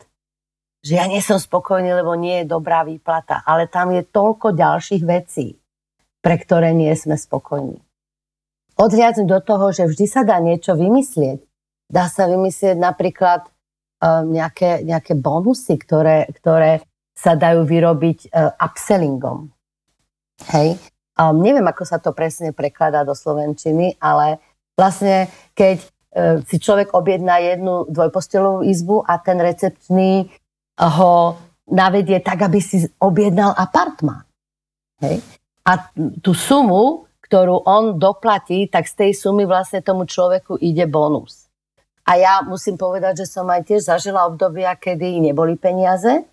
že 0.83 0.99
ja 0.99 1.09
nie 1.09 1.23
som 1.23 1.41
spokojný, 1.41 1.95
lebo 1.95 2.13
nie 2.13 2.43
je 2.43 2.51
dobrá 2.51 2.83
výplata. 2.83 3.41
Ale 3.47 3.71
tam 3.71 3.95
je 3.95 4.03
toľko 4.03 4.53
ďalších 4.53 5.03
vecí, 5.03 5.57
pre 6.19 6.35
ktoré 6.37 6.75
nie 6.75 6.91
sme 6.93 7.15
spokojní. 7.15 7.79
Odhliadnúť 8.75 9.27
do 9.29 9.39
toho, 9.39 9.71
že 9.71 9.87
vždy 9.87 10.05
sa 10.05 10.21
dá 10.27 10.37
niečo 10.43 10.75
vymyslieť. 10.75 11.39
Dá 11.87 12.09
sa 12.09 12.27
vymyslieť 12.27 12.75
napríklad 12.75 13.47
uh, 13.47 14.25
nejaké, 14.25 14.83
nejaké 14.83 15.13
bonusy, 15.15 15.77
ktoré, 15.77 16.27
ktoré 16.35 16.83
sa 17.13 17.37
dajú 17.37 17.63
vyrobiť 17.63 18.33
uh, 18.33 18.57
upsellingom. 18.59 19.53
Hej? 20.51 20.81
Um, 21.13 21.39
neviem, 21.45 21.63
ako 21.63 21.85
sa 21.85 22.01
to 22.01 22.11
presne 22.11 22.51
prekladá 22.51 23.05
do 23.05 23.13
Slovenčiny, 23.13 24.01
ale 24.01 24.41
vlastne 24.73 25.29
keď 25.53 25.92
si 26.45 26.62
človek 26.62 26.93
objedná 26.93 27.41
jednu 27.41 27.89
dvojpostelovú 27.89 28.62
izbu 28.62 29.02
a 29.02 29.17
ten 29.17 29.41
recepčný 29.41 30.30
ho 30.78 31.38
navedie 31.69 32.21
tak, 32.21 32.45
aby 32.45 32.60
si 32.62 32.86
objednal 33.02 33.54
apartmán. 33.58 34.26
Hej? 35.02 35.26
A 35.63 35.89
tú 36.21 36.36
sumu, 36.36 37.08
ktorú 37.23 37.65
on 37.65 37.97
doplatí, 37.97 38.67
tak 38.67 38.86
z 38.86 38.93
tej 38.93 39.12
sumy 39.15 39.47
vlastne 39.47 39.82
tomu 39.82 40.06
človeku 40.06 40.60
ide 40.60 40.86
bonus. 40.86 41.47
A 42.04 42.19
ja 42.19 42.43
musím 42.43 42.76
povedať, 42.76 43.23
že 43.23 43.32
som 43.32 43.47
aj 43.47 43.63
tiež 43.63 43.88
zažila 43.88 44.28
obdobia, 44.28 44.76
kedy 44.76 45.23
neboli 45.23 45.56
peniaze, 45.56 46.28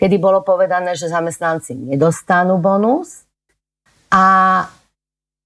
kedy 0.00 0.16
bolo 0.16 0.40
povedané, 0.40 0.96
že 0.96 1.12
zamestnanci 1.12 1.76
nedostanú 1.76 2.56
bonus 2.56 3.28
a 4.08 4.64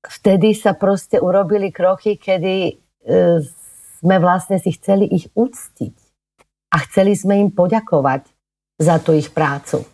vtedy 0.06 0.54
sa 0.54 0.78
proste 0.78 1.18
urobili 1.18 1.74
kroky, 1.74 2.14
kedy 2.14 2.54
e, 2.70 2.72
sme 4.00 4.20
vlastne 4.20 4.60
si 4.60 4.74
chceli 4.76 5.08
ich 5.08 5.32
uctiť 5.32 5.94
a 6.72 6.76
chceli 6.84 7.16
sme 7.16 7.40
im 7.40 7.50
poďakovať 7.52 8.28
za 8.76 9.00
tú 9.00 9.16
ich 9.16 9.32
prácu. 9.32 9.84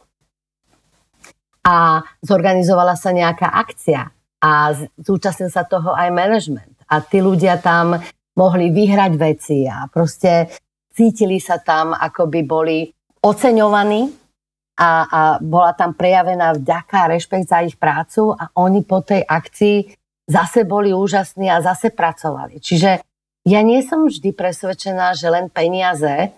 A 1.62 2.02
zorganizovala 2.18 2.98
sa 2.98 3.14
nejaká 3.14 3.46
akcia 3.46 4.10
a 4.42 4.50
zúčastnil 4.98 5.54
sa 5.54 5.62
toho 5.62 5.94
aj 5.94 6.10
management. 6.10 6.74
A 6.90 6.98
tí 6.98 7.22
ľudia 7.22 7.62
tam 7.62 7.94
mohli 8.34 8.74
vyhrať 8.74 9.12
veci 9.14 9.62
a 9.70 9.86
proste 9.86 10.50
cítili 10.90 11.38
sa 11.38 11.62
tam, 11.62 11.94
ako 11.94 12.26
by 12.26 12.40
boli 12.42 12.90
oceňovaní 13.22 14.10
a, 14.82 14.90
a 15.06 15.20
bola 15.38 15.72
tam 15.78 15.94
prejavená 15.94 16.58
vďaka 16.58 17.06
a 17.06 17.10
rešpekt 17.14 17.46
za 17.46 17.62
ich 17.62 17.78
prácu 17.78 18.34
a 18.34 18.50
oni 18.58 18.82
po 18.82 19.04
tej 19.04 19.22
akcii 19.22 19.94
zase 20.26 20.66
boli 20.66 20.90
úžasní 20.90 21.46
a 21.46 21.62
zase 21.62 21.94
pracovali. 21.94 22.58
Čiže 22.58 23.11
ja 23.42 23.60
nie 23.66 23.82
som 23.82 24.06
vždy 24.06 24.30
presvedčená, 24.34 25.18
že 25.18 25.26
len 25.26 25.50
peniaze 25.50 26.30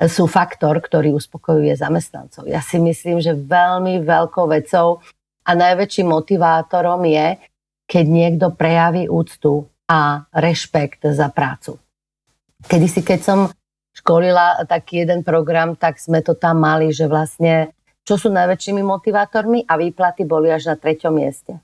sú 0.00 0.24
faktor, 0.26 0.80
ktorý 0.80 1.14
uspokojuje 1.14 1.76
zamestnancov. 1.76 2.48
Ja 2.48 2.64
si 2.64 2.80
myslím, 2.80 3.20
že 3.20 3.36
veľmi 3.36 4.00
veľkou 4.00 4.48
vecou 4.48 5.04
a 5.44 5.50
najväčším 5.52 6.08
motivátorom 6.08 7.04
je, 7.04 7.36
keď 7.84 8.04
niekto 8.06 8.46
prejaví 8.54 9.06
úctu 9.06 9.68
a 9.90 10.24
rešpekt 10.32 11.04
za 11.10 11.28
prácu. 11.28 11.76
Kedy 12.64 12.86
si, 12.86 13.00
keď 13.02 13.20
som 13.20 13.38
školila 13.92 14.64
taký 14.64 15.04
jeden 15.04 15.20
program, 15.26 15.74
tak 15.74 15.98
sme 15.98 16.22
to 16.22 16.38
tam 16.38 16.62
mali, 16.62 16.94
že 16.94 17.10
vlastne 17.10 17.74
čo 18.06 18.16
sú 18.16 18.32
najväčšími 18.32 18.80
motivátormi 18.80 19.68
a 19.68 19.76
výplaty 19.76 20.24
boli 20.24 20.48
až 20.48 20.72
na 20.72 20.76
treťom 20.80 21.12
mieste. 21.12 21.60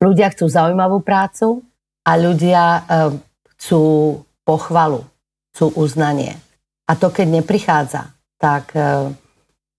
Ľudia 0.00 0.32
chcú 0.32 0.48
zaujímavú 0.48 1.04
prácu 1.04 1.62
a 2.08 2.12
ľudia 2.16 2.62
eh, 2.80 3.33
chcú 3.64 4.20
pochvalu, 4.44 5.08
chcú 5.56 5.72
uznanie. 5.80 6.36
A 6.84 7.00
to, 7.00 7.08
keď 7.08 7.40
neprichádza, 7.40 8.12
tak 8.36 8.76
e, 8.76 9.08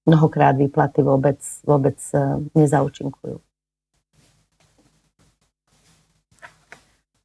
mnohokrát 0.09 0.57
výplaty 0.57 1.05
vôbec, 1.05 1.37
vôbec 1.61 1.93
e, 2.17 2.41
nezaučinkujú. 2.57 3.37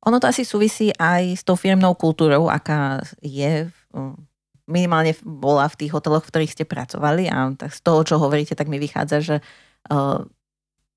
Ono 0.05 0.17
to 0.21 0.29
asi 0.29 0.45
súvisí 0.45 0.93
aj 1.01 1.41
s 1.41 1.43
tou 1.49 1.57
firmnou 1.57 1.97
kultúrou, 1.97 2.53
aká 2.53 3.01
je 3.25 3.73
minimálne 4.69 5.17
bola 5.25 5.65
v 5.65 5.81
tých 5.81 5.97
hoteloch, 5.97 6.29
v 6.29 6.33
ktorých 6.45 6.53
ste 6.61 6.69
pracovali 6.69 7.25
a 7.33 7.57
tak 7.57 7.73
z 7.73 7.81
toho, 7.81 8.05
čo 8.05 8.21
hovoríte, 8.21 8.53
tak 8.53 8.69
mi 8.69 8.77
vychádza, 8.77 9.25
že 9.25 9.37
e, 9.41 9.43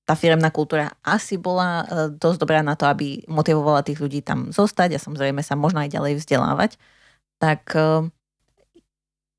tá 0.04 0.12
firemná 0.12 0.52
kultúra 0.52 0.92
asi 1.00 1.40
bola 1.40 1.82
e, 1.82 1.84
dosť 2.12 2.38
dobrá 2.44 2.60
na 2.60 2.76
to, 2.76 2.84
aby 2.84 3.24
motivovala 3.24 3.80
tých 3.80 4.00
ľudí 4.04 4.20
tam 4.20 4.52
zostať 4.52 4.96
a 4.96 5.02
samozrejme 5.02 5.40
sa 5.40 5.56
možno 5.56 5.80
aj 5.80 5.90
ďalej 5.96 6.20
vzdelávať. 6.20 6.76
Tak 7.40 7.72
e, 7.72 8.12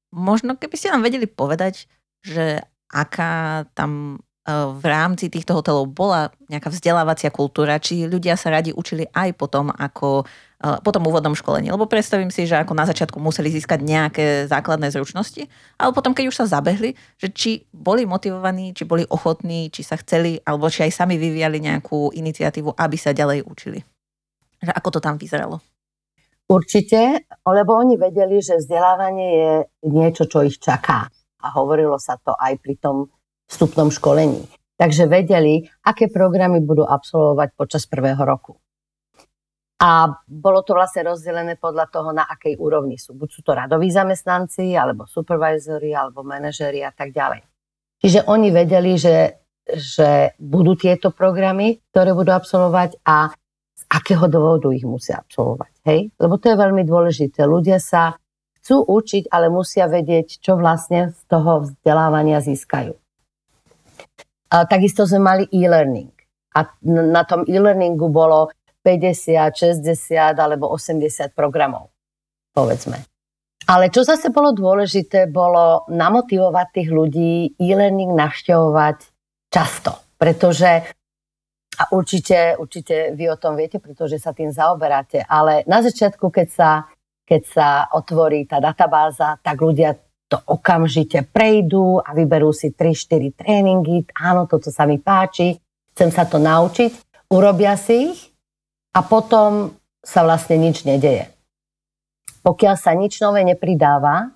možno 0.10 0.58
keby 0.58 0.75
ste 0.75 0.89
nám 0.89 1.06
vedeli 1.06 1.30
povedať, 1.30 1.86
že 2.25 2.65
aká 2.89 3.65
tam 3.78 4.21
v 4.45 4.86
rámci 4.86 5.34
týchto 5.34 5.58
hotelov 5.58 5.89
bola 5.89 6.29
nejaká 6.53 6.69
vzdelávacia 6.69 7.34
kultúra, 7.34 7.81
či 7.81 8.05
ľudia 8.05 8.38
sa 8.38 8.53
radi 8.53 8.69
učili 8.69 9.10
aj 9.10 9.34
potom, 9.34 9.73
ako 9.73 10.29
po 10.62 10.89
tom 10.93 11.05
úvodnom 11.10 11.34
školení. 11.34 11.73
Lebo 11.73 11.89
predstavím 11.89 12.29
si, 12.29 12.45
že 12.45 12.62
ako 12.62 12.77
na 12.77 12.86
začiatku 12.86 13.17
museli 13.17 13.49
získať 13.49 13.81
nejaké 13.81 14.45
základné 14.45 14.93
zručnosti, 14.93 15.49
ale 15.81 15.91
potom, 15.97 16.13
keď 16.13 16.29
už 16.29 16.38
sa 16.41 16.45
zabehli, 16.45 16.93
že 17.17 17.34
či 17.34 17.51
boli 17.73 18.05
motivovaní, 18.05 18.77
či 18.77 18.86
boli 18.86 19.01
ochotní, 19.10 19.73
či 19.73 19.81
sa 19.81 19.97
chceli, 19.97 20.38
alebo 20.45 20.69
či 20.69 20.86
aj 20.86 20.93
sami 20.93 21.17
vyvíjali 21.17 21.58
nejakú 21.62 22.13
iniciatívu, 22.13 22.77
aby 22.77 22.97
sa 23.01 23.17
ďalej 23.17 23.45
učili. 23.49 23.81
Že 24.62 24.71
ako 24.77 24.89
to 24.93 24.99
tam 25.01 25.17
vyzeralo? 25.17 25.58
Určite, 26.45 27.25
lebo 27.49 27.81
oni 27.81 27.97
vedeli, 27.97 28.38
že 28.45 28.62
vzdelávanie 28.62 29.29
je 29.34 29.53
niečo, 29.89 30.29
čo 30.29 30.45
ich 30.45 30.62
čaká. 30.62 31.10
a 31.45 31.53
hovorilo 31.53 32.01
sa 32.01 32.17
to 32.17 32.34
aj 32.34 32.58
pri 32.58 32.81
tom 32.81 33.05
vstupnom 33.49 33.93
školení. 33.93 34.45
Takže 34.75 35.08
vedeli, 35.08 35.63
aké 35.88 36.12
programy 36.12 36.60
budú 36.60 36.84
absolvovať 36.84 37.55
počas 37.55 37.88
prvého 37.88 38.19
roku. 38.19 38.60
A 39.75 40.08
bolo 40.27 40.63
to 40.63 40.71
vlastne 40.71 41.03
rozdelené 41.03 41.60
podľa 41.60 41.91
toho, 41.91 42.15
na 42.15 42.23
akej 42.23 42.55
úrovni 42.55 42.95
sú. 42.95 43.12
Buď 43.12 43.29
sú 43.31 43.41
to 43.43 43.51
radoví 43.55 43.91
zamestnanci, 43.91 44.71
alebo 44.71 45.03
supervisory, 45.03 45.91
alebo 45.91 46.23
manažeri 46.23 46.79
a 46.84 46.95
tak 46.95 47.12
ďalej. 47.12 47.43
Čiže 47.99 48.27
oni 48.27 48.49
vedeli, 48.55 48.95
že, 48.95 49.43
že 49.67 50.36
budú 50.39 50.79
tieto 50.79 51.12
programy, 51.12 51.84
ktoré 51.91 52.15
budú 52.15 52.31
absolvovať 52.31 53.03
a 53.03 53.36
z 53.75 53.84
akého 53.91 54.31
dôvodu 54.31 54.71
ich 54.71 54.88
musia 54.88 55.19
absolvovať. 55.19 55.71
Hej? 55.88 55.99
Lebo 56.19 56.39
to 56.39 56.51
je 56.51 56.55
veľmi 56.55 56.84
dôležité. 56.88 57.43
Ľudia 57.43 57.79
sa 57.84 58.15
chcú 58.60 58.79
učiť, 58.79 59.27
ale 59.27 59.51
musia 59.51 59.91
vedieť, 59.91 60.39
čo 60.39 60.55
vlastne 60.55 61.12
z 61.12 61.21
toho 61.27 61.67
vzdelávania 61.67 62.39
získajú. 62.39 62.95
Takisto 64.63 65.03
sme 65.03 65.19
mali 65.19 65.43
e-learning. 65.51 66.15
A 66.55 66.63
na 66.87 67.27
tom 67.27 67.43
e-learningu 67.43 68.07
bolo 68.07 68.47
50, 68.79 69.83
60 69.83 70.15
alebo 70.39 70.71
80 70.71 71.35
programov, 71.35 71.91
povedzme. 72.55 73.03
Ale 73.65 73.89
čo 73.89 74.05
zase 74.05 74.29
bolo 74.29 74.53
dôležité, 74.53 75.25
bolo 75.27 75.89
namotivovať 75.89 76.67
tých 76.69 76.89
ľudí 76.93 77.57
e-learning 77.57 78.13
navštevovať 78.13 78.97
často. 79.49 80.13
Pretože, 80.15 80.85
a 81.81 81.83
určite, 81.91 82.55
určite 82.61 83.17
vy 83.17 83.25
o 83.33 83.41
tom 83.41 83.57
viete, 83.57 83.81
pretože 83.81 84.21
sa 84.21 84.37
tým 84.37 84.53
zaoberáte, 84.53 85.25
ale 85.25 85.65
na 85.65 85.81
začiatku, 85.81 86.29
keď 86.29 86.47
sa, 86.47 86.69
keď 87.25 87.41
sa 87.43 87.67
otvorí 87.89 88.45
tá 88.45 88.61
databáza, 88.61 89.41
tak 89.41 89.57
ľudia 89.59 89.97
to 90.25 90.41
okamžite 90.49 91.29
prejdú 91.29 92.01
a 92.01 92.17
vyberú 92.17 92.49
si 92.49 92.73
3-4 92.73 93.38
tréningy. 93.38 94.09
Áno, 94.17 94.49
toto 94.49 94.73
sa 94.73 94.89
mi 94.89 94.97
páči, 94.97 95.53
chcem 95.93 96.09
sa 96.09 96.25
to 96.25 96.41
naučiť. 96.41 97.23
Urobia 97.29 97.77
si 97.77 98.13
ich 98.13 98.19
a 98.93 99.05
potom 99.05 99.77
sa 100.01 100.25
vlastne 100.25 100.57
nič 100.57 100.85
nedeje. 100.85 101.29
Pokiaľ 102.45 102.75
sa 102.77 102.93
nič 102.93 103.17
nové 103.21 103.41
nepridáva, 103.41 104.29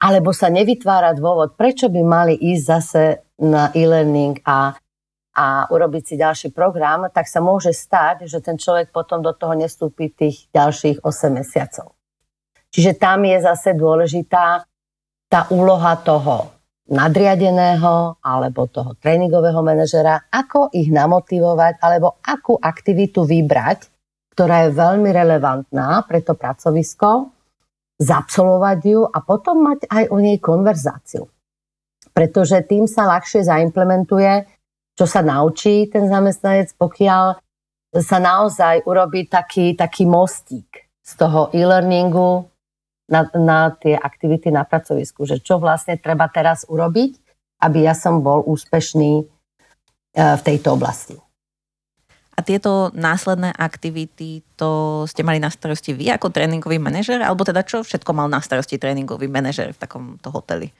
alebo 0.00 0.32
sa 0.32 0.48
nevytvára 0.48 1.14
dôvod, 1.14 1.54
prečo 1.54 1.92
by 1.92 2.00
mali 2.02 2.34
ísť 2.34 2.64
zase 2.64 3.02
na 3.44 3.68
e-learning 3.76 4.42
a, 4.48 4.74
a 5.36 5.46
urobiť 5.68 6.02
si 6.02 6.14
ďalší 6.16 6.48
program, 6.56 7.06
tak 7.12 7.28
sa 7.28 7.38
môže 7.44 7.70
stať, 7.70 8.24
že 8.26 8.40
ten 8.40 8.56
človek 8.56 8.90
potom 8.90 9.20
do 9.20 9.30
toho 9.36 9.52
nestúpi 9.52 10.08
tých 10.10 10.48
ďalších 10.50 11.04
8 11.04 11.38
mesiacov. 11.38 11.94
Čiže 12.70 12.96
tam 12.96 13.26
je 13.28 13.38
zase 13.44 13.76
dôležitá 13.76 14.69
tá 15.30 15.46
úloha 15.54 15.94
toho 16.02 16.50
nadriadeného 16.90 18.18
alebo 18.18 18.66
toho 18.66 18.98
tréningového 18.98 19.62
manažera, 19.62 20.26
ako 20.26 20.74
ich 20.74 20.90
namotivovať 20.90 21.78
alebo 21.78 22.18
akú 22.18 22.58
aktivitu 22.58 23.22
vybrať, 23.22 23.86
ktorá 24.34 24.66
je 24.66 24.74
veľmi 24.74 25.06
relevantná 25.14 26.02
pre 26.10 26.18
to 26.26 26.34
pracovisko, 26.34 27.30
zabsolovať 28.02 28.80
ju 28.82 29.06
a 29.06 29.18
potom 29.22 29.70
mať 29.70 29.86
aj 29.86 30.04
o 30.10 30.18
nej 30.18 30.42
konverzáciu. 30.42 31.30
Pretože 32.10 32.66
tým 32.66 32.90
sa 32.90 33.06
ľahšie 33.06 33.46
zaimplementuje, 33.46 34.50
čo 34.98 35.06
sa 35.06 35.22
naučí 35.22 35.86
ten 35.86 36.10
zamestnanec, 36.10 36.74
pokiaľ 36.74 37.38
sa 38.02 38.18
naozaj 38.18 38.82
urobí 38.82 39.30
taký, 39.30 39.78
taký 39.78 40.10
mostík 40.10 40.90
z 41.06 41.12
toho 41.14 41.54
e-learningu 41.54 42.50
na, 43.10 43.26
na 43.34 43.74
tie 43.74 43.98
aktivity 43.98 44.54
na 44.54 44.62
pracovisku, 44.62 45.26
že 45.26 45.42
čo 45.42 45.58
vlastne 45.58 45.98
treba 45.98 46.30
teraz 46.30 46.62
urobiť, 46.70 47.18
aby 47.60 47.84
ja 47.84 47.92
som 47.92 48.22
bol 48.22 48.46
úspešný 48.46 49.12
e, 49.20 49.24
v 50.14 50.42
tejto 50.46 50.78
oblasti. 50.78 51.18
A 52.38 52.40
tieto 52.40 52.88
následné 52.96 53.52
aktivity, 53.52 54.40
to 54.56 55.04
ste 55.04 55.20
mali 55.20 55.36
na 55.36 55.52
starosti 55.52 55.92
vy 55.92 56.08
ako 56.16 56.32
tréningový 56.32 56.80
manažer? 56.80 57.20
Alebo 57.20 57.44
teda 57.44 57.60
čo 57.66 57.84
všetko 57.84 58.16
mal 58.16 58.32
na 58.32 58.40
starosti 58.40 58.80
tréningový 58.80 59.28
manažer 59.28 59.76
v 59.76 59.80
takomto 59.82 60.32
hoteli? 60.32 60.72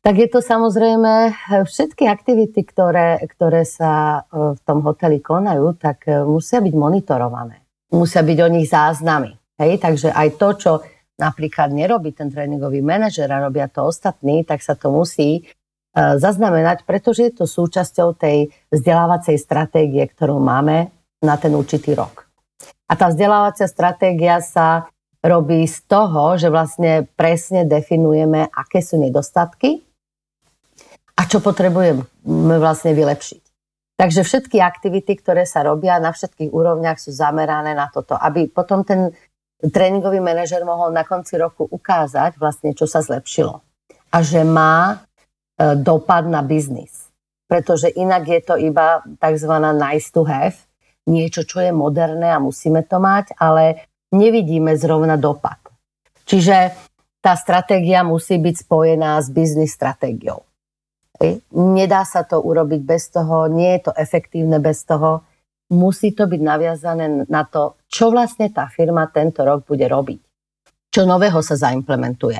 Tak 0.00 0.14
je 0.16 0.28
to 0.30 0.38
samozrejme 0.38 1.12
e, 1.28 1.32
všetky 1.66 2.06
aktivity, 2.06 2.62
ktoré, 2.62 3.20
ktoré 3.26 3.66
sa 3.66 4.22
e, 4.30 4.54
v 4.54 4.60
tom 4.62 4.80
hoteli 4.86 5.18
konajú, 5.18 5.74
tak 5.76 6.06
musia 6.24 6.62
byť 6.62 6.74
monitorované. 6.78 7.66
Musia 7.90 8.22
byť 8.22 8.38
o 8.40 8.48
nich 8.48 8.70
záznamy. 8.70 9.34
Hej? 9.60 9.82
Takže 9.82 10.08
aj 10.14 10.28
to, 10.40 10.48
čo 10.56 10.72
napríklad 11.16 11.72
nerobí 11.72 12.12
ten 12.12 12.28
tréningový 12.28 12.84
manažer 12.84 13.28
a 13.32 13.42
robia 13.44 13.66
to 13.68 13.88
ostatní, 13.88 14.44
tak 14.44 14.60
sa 14.60 14.76
to 14.76 14.92
musí 14.92 15.40
e, 15.40 15.42
zaznamenať, 15.96 16.84
pretože 16.84 17.28
je 17.28 17.32
to 17.32 17.44
súčasťou 17.48 18.16
tej 18.16 18.52
vzdelávacej 18.68 19.36
stratégie, 19.40 20.04
ktorú 20.04 20.36
máme 20.36 20.92
na 21.24 21.34
ten 21.40 21.56
určitý 21.56 21.96
rok. 21.96 22.28
A 22.86 22.94
tá 22.94 23.10
vzdelávacia 23.10 23.66
stratégia 23.66 24.38
sa 24.44 24.86
robí 25.24 25.66
z 25.66 25.82
toho, 25.90 26.38
že 26.38 26.52
vlastne 26.52 27.08
presne 27.18 27.66
definujeme, 27.66 28.46
aké 28.52 28.78
sú 28.78 29.00
nedostatky 29.00 29.82
a 31.16 31.22
čo 31.26 31.42
potrebujeme 31.42 32.06
vlastne 32.60 32.94
vylepšiť. 32.94 33.42
Takže 33.96 34.28
všetky 34.28 34.60
aktivity, 34.60 35.16
ktoré 35.16 35.48
sa 35.48 35.64
robia 35.64 35.96
na 35.96 36.12
všetkých 36.12 36.52
úrovniach 36.52 37.00
sú 37.00 37.16
zamerané 37.16 37.72
na 37.72 37.88
toto, 37.88 38.12
aby 38.12 38.44
potom 38.44 38.84
ten 38.84 39.08
tréningový 39.60 40.20
manažer 40.20 40.60
mohol 40.64 40.92
na 40.92 41.04
konci 41.04 41.40
roku 41.40 41.64
ukázať 41.64 42.36
vlastne, 42.36 42.76
čo 42.76 42.84
sa 42.84 43.00
zlepšilo. 43.00 43.64
A 44.12 44.16
že 44.20 44.44
má 44.44 44.92
e, 44.92 45.76
dopad 45.76 46.28
na 46.28 46.44
biznis. 46.44 47.08
Pretože 47.46 47.88
inak 47.94 48.26
je 48.26 48.40
to 48.42 48.54
iba 48.58 49.06
tzv. 49.22 49.52
nice 49.78 50.10
to 50.10 50.26
have, 50.26 50.58
niečo, 51.06 51.46
čo 51.46 51.62
je 51.62 51.70
moderné 51.70 52.34
a 52.34 52.42
musíme 52.42 52.82
to 52.84 52.98
mať, 52.98 53.38
ale 53.38 53.86
nevidíme 54.10 54.74
zrovna 54.74 55.14
dopad. 55.14 55.58
Čiže 56.26 56.74
tá 57.22 57.38
stratégia 57.38 58.02
musí 58.02 58.38
byť 58.38 58.66
spojená 58.66 59.18
s 59.22 59.30
biznis 59.30 59.74
stratégiou. 59.74 60.42
Nedá 61.54 62.02
sa 62.04 62.26
to 62.26 62.42
urobiť 62.42 62.82
bez 62.82 63.08
toho, 63.14 63.46
nie 63.46 63.78
je 63.78 63.88
to 63.88 63.92
efektívne 63.94 64.58
bez 64.58 64.84
toho 64.84 65.24
musí 65.70 66.14
to 66.14 66.26
byť 66.26 66.40
naviazané 66.42 67.26
na 67.26 67.42
to, 67.46 67.74
čo 67.96 68.12
vlastne 68.12 68.52
tá 68.52 68.68
firma 68.68 69.08
tento 69.08 69.40
rok 69.40 69.64
bude 69.64 69.88
robiť. 69.88 70.20
Čo 70.92 71.08
nového 71.08 71.40
sa 71.40 71.56
zaimplementuje. 71.56 72.36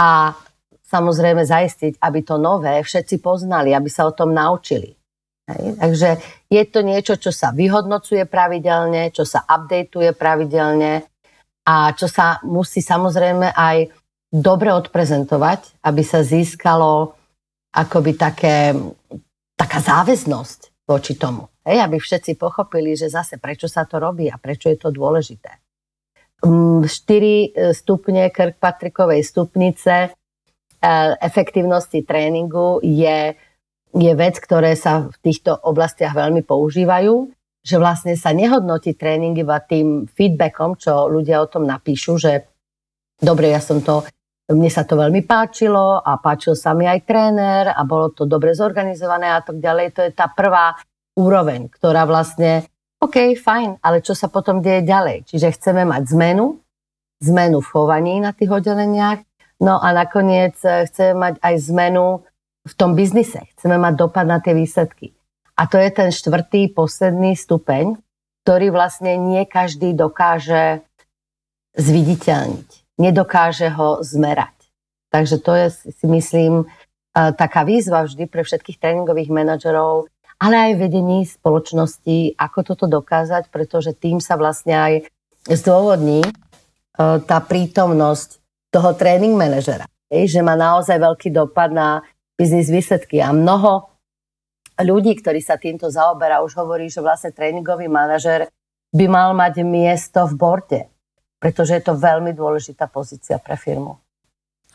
A 0.00 0.32
samozrejme 0.80 1.44
zaistiť, 1.44 2.00
aby 2.00 2.24
to 2.24 2.40
nové 2.40 2.80
všetci 2.80 3.20
poznali, 3.20 3.76
aby 3.76 3.92
sa 3.92 4.08
o 4.08 4.16
tom 4.16 4.32
naučili. 4.32 4.96
Hej. 5.52 5.76
Takže 5.76 6.08
je 6.48 6.62
to 6.64 6.80
niečo, 6.80 7.20
čo 7.20 7.28
sa 7.28 7.52
vyhodnocuje 7.52 8.24
pravidelne, 8.24 9.12
čo 9.12 9.28
sa 9.28 9.44
updateuje 9.44 10.16
pravidelne 10.16 11.04
a 11.68 11.92
čo 11.92 12.08
sa 12.08 12.40
musí 12.48 12.80
samozrejme 12.80 13.52
aj 13.52 13.92
dobre 14.32 14.72
odprezentovať, 14.72 15.84
aby 15.84 16.00
sa 16.00 16.24
získalo 16.24 17.12
akoby 17.76 18.16
také, 18.16 18.72
taká 19.60 19.78
záväznosť 19.84 20.69
voči 20.90 21.14
tomu. 21.14 21.46
Hej, 21.62 21.86
aby 21.86 22.02
všetci 22.02 22.34
pochopili, 22.34 22.98
že 22.98 23.06
zase 23.06 23.38
prečo 23.38 23.70
sa 23.70 23.86
to 23.86 24.02
robí 24.02 24.26
a 24.26 24.34
prečo 24.42 24.66
je 24.66 24.74
to 24.74 24.90
dôležité. 24.90 25.62
4 26.42 26.82
mm, 26.82 26.82
e, 26.82 27.48
stupne 27.70 28.26
Kirkpatrickovej 28.34 29.22
stupnice 29.22 29.94
e, 30.02 30.08
efektívnosti 31.22 32.02
tréningu 32.02 32.82
je, 32.82 33.38
je 33.94 34.12
vec, 34.18 34.34
ktoré 34.42 34.74
sa 34.74 35.06
v 35.06 35.16
týchto 35.22 35.54
oblastiach 35.54 36.16
veľmi 36.16 36.42
používajú, 36.42 37.30
že 37.60 37.76
vlastne 37.76 38.16
sa 38.16 38.32
nehodnotí 38.32 38.96
tréning 38.96 39.36
iba 39.36 39.60
tým 39.60 40.08
feedbackom, 40.08 40.80
čo 40.80 41.12
ľudia 41.12 41.44
o 41.44 41.50
tom 41.52 41.68
napíšu, 41.68 42.16
že 42.16 42.48
dobre, 43.20 43.52
ja 43.52 43.60
som 43.60 43.84
to, 43.84 44.02
mne 44.50 44.70
sa 44.70 44.82
to 44.82 44.98
veľmi 44.98 45.22
páčilo 45.22 46.02
a 46.02 46.18
páčil 46.18 46.58
sa 46.58 46.74
mi 46.74 46.86
aj 46.86 47.06
tréner 47.06 47.70
a 47.70 47.80
bolo 47.86 48.10
to 48.10 48.26
dobre 48.26 48.50
zorganizované 48.50 49.30
a 49.30 49.40
tak 49.40 49.62
ďalej. 49.62 49.86
To 49.94 50.00
je 50.06 50.12
tá 50.12 50.26
prvá 50.26 50.74
úroveň, 51.14 51.70
ktorá 51.70 52.02
vlastne, 52.06 52.66
OK, 52.98 53.38
fajn, 53.38 53.78
ale 53.78 54.02
čo 54.02 54.18
sa 54.18 54.26
potom 54.26 54.58
deje 54.58 54.82
ďalej? 54.82 55.30
Čiže 55.30 55.54
chceme 55.54 55.86
mať 55.86 56.10
zmenu, 56.12 56.58
zmenu 57.22 57.58
v 57.62 57.70
chovaní 57.70 58.18
na 58.18 58.34
tých 58.34 58.50
oddeleniach, 58.50 59.22
no 59.62 59.78
a 59.78 59.94
nakoniec 59.94 60.58
eh, 60.66 60.88
chceme 60.90 61.14
mať 61.14 61.34
aj 61.40 61.54
zmenu 61.70 62.26
v 62.66 62.72
tom 62.76 62.92
biznise. 62.98 63.40
Chceme 63.56 63.80
mať 63.80 63.94
dopad 63.96 64.26
na 64.28 64.42
tie 64.42 64.52
výsledky. 64.52 65.16
A 65.56 65.68
to 65.68 65.76
je 65.76 65.90
ten 65.92 66.08
štvrtý, 66.08 66.72
posledný 66.72 67.36
stupeň, 67.36 68.00
ktorý 68.44 68.72
vlastne 68.72 69.16
nie 69.20 69.44
každý 69.44 69.92
dokáže 69.92 70.80
zviditeľniť. 71.76 72.79
Nedokáže 73.00 73.72
ho 73.72 74.04
zmerať. 74.04 74.52
Takže 75.08 75.40
to 75.40 75.56
je, 75.56 75.66
si 75.88 76.06
myslím, 76.06 76.68
eh, 76.68 77.32
taká 77.32 77.64
výzva 77.64 78.04
vždy 78.04 78.28
pre 78.28 78.44
všetkých 78.44 78.76
tréningových 78.76 79.32
manažerov, 79.32 80.12
ale 80.40 80.56
aj 80.56 80.72
vedení 80.80 81.28
spoločnosti, 81.28 82.40
ako 82.40 82.58
toto 82.64 82.88
dokázať, 82.88 83.52
pretože 83.52 83.92
tým 83.92 84.24
sa 84.24 84.40
vlastne 84.40 84.72
aj 84.72 84.92
zdôvodní 85.44 86.24
e, 86.24 86.32
tá 87.00 87.38
prítomnosť 87.44 88.40
toho 88.72 88.96
tréning 88.96 89.36
manažera. 89.36 89.84
že 90.10 90.40
má 90.40 90.56
naozaj 90.56 90.96
veľký 90.96 91.28
dopad 91.30 91.70
na 91.70 92.02
biznis 92.40 92.72
výsledky. 92.72 93.20
A 93.20 93.36
mnoho 93.36 93.92
ľudí, 94.80 95.12
ktorí 95.20 95.44
sa 95.44 95.60
týmto 95.60 95.92
zaoberá, 95.92 96.40
už 96.40 96.56
hovorí, 96.56 96.88
že 96.88 97.04
vlastne 97.04 97.36
tréningový 97.36 97.86
manažer 97.92 98.48
by 98.90 99.06
mal 99.06 99.36
mať 99.36 99.60
miesto 99.62 100.24
v 100.24 100.34
borte, 100.34 100.80
pretože 101.40 101.72
je 101.72 101.82
to 101.82 101.96
veľmi 101.96 102.36
dôležitá 102.36 102.86
pozícia 102.86 103.40
pre 103.40 103.56
firmu. 103.56 103.96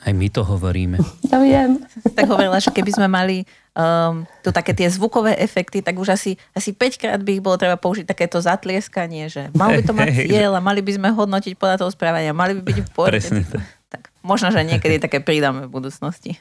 Aj 0.04 0.12
my 0.12 0.28
to 0.28 0.44
hovoríme. 0.44 1.00
Ja 1.32 1.44
viem. 1.44 1.84
Tak 2.16 2.32
hovorila, 2.32 2.64
že 2.64 2.72
keby 2.72 2.96
sme 2.96 3.08
mali 3.12 3.44
um, 3.76 4.24
tu 4.40 4.56
také 4.56 4.72
tie 4.72 4.88
zvukové 4.88 5.36
efekty, 5.36 5.84
tak 5.84 6.00
už 6.00 6.16
asi, 6.16 6.40
asi 6.56 6.72
5 6.72 6.96
krát 6.96 7.20
by 7.20 7.40
ich 7.40 7.44
bolo 7.44 7.60
treba 7.60 7.76
použiť 7.76 8.08
takéto 8.08 8.40
zatlieskanie, 8.40 9.28
že 9.28 9.52
mal 9.52 9.76
by 9.76 9.84
to 9.84 9.92
mať 9.92 10.32
cieľ 10.32 10.56
a 10.56 10.64
mali 10.64 10.80
by 10.80 10.96
sme 10.96 11.12
hodnotiť 11.12 11.60
podľa 11.60 11.84
toho 11.84 11.92
správania, 11.92 12.32
mali 12.32 12.56
by 12.56 12.62
byť 12.72 12.78
v. 12.80 12.88
Presne 13.04 13.44
to. 13.44 13.60
Tak 13.92 14.16
možno, 14.24 14.48
že 14.56 14.64
niekedy 14.64 15.04
také 15.04 15.20
pridáme 15.20 15.68
v 15.68 15.72
budúcnosti. 15.76 16.40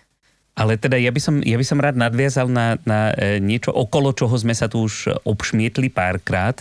Ale 0.55 0.79
teda 0.79 0.95
ja 0.95 1.11
by 1.11 1.19
som, 1.19 1.43
ja 1.43 1.59
by 1.59 1.67
som 1.67 1.83
rád 1.83 1.99
nadviazal 1.99 2.47
na, 2.47 2.79
na 2.87 3.11
e, 3.19 3.43
niečo, 3.43 3.75
okolo 3.75 4.15
čoho 4.15 4.31
sme 4.39 4.55
sa 4.55 4.71
tu 4.71 4.87
už 4.87 5.11
obšmietli 5.27 5.91
párkrát. 5.91 6.55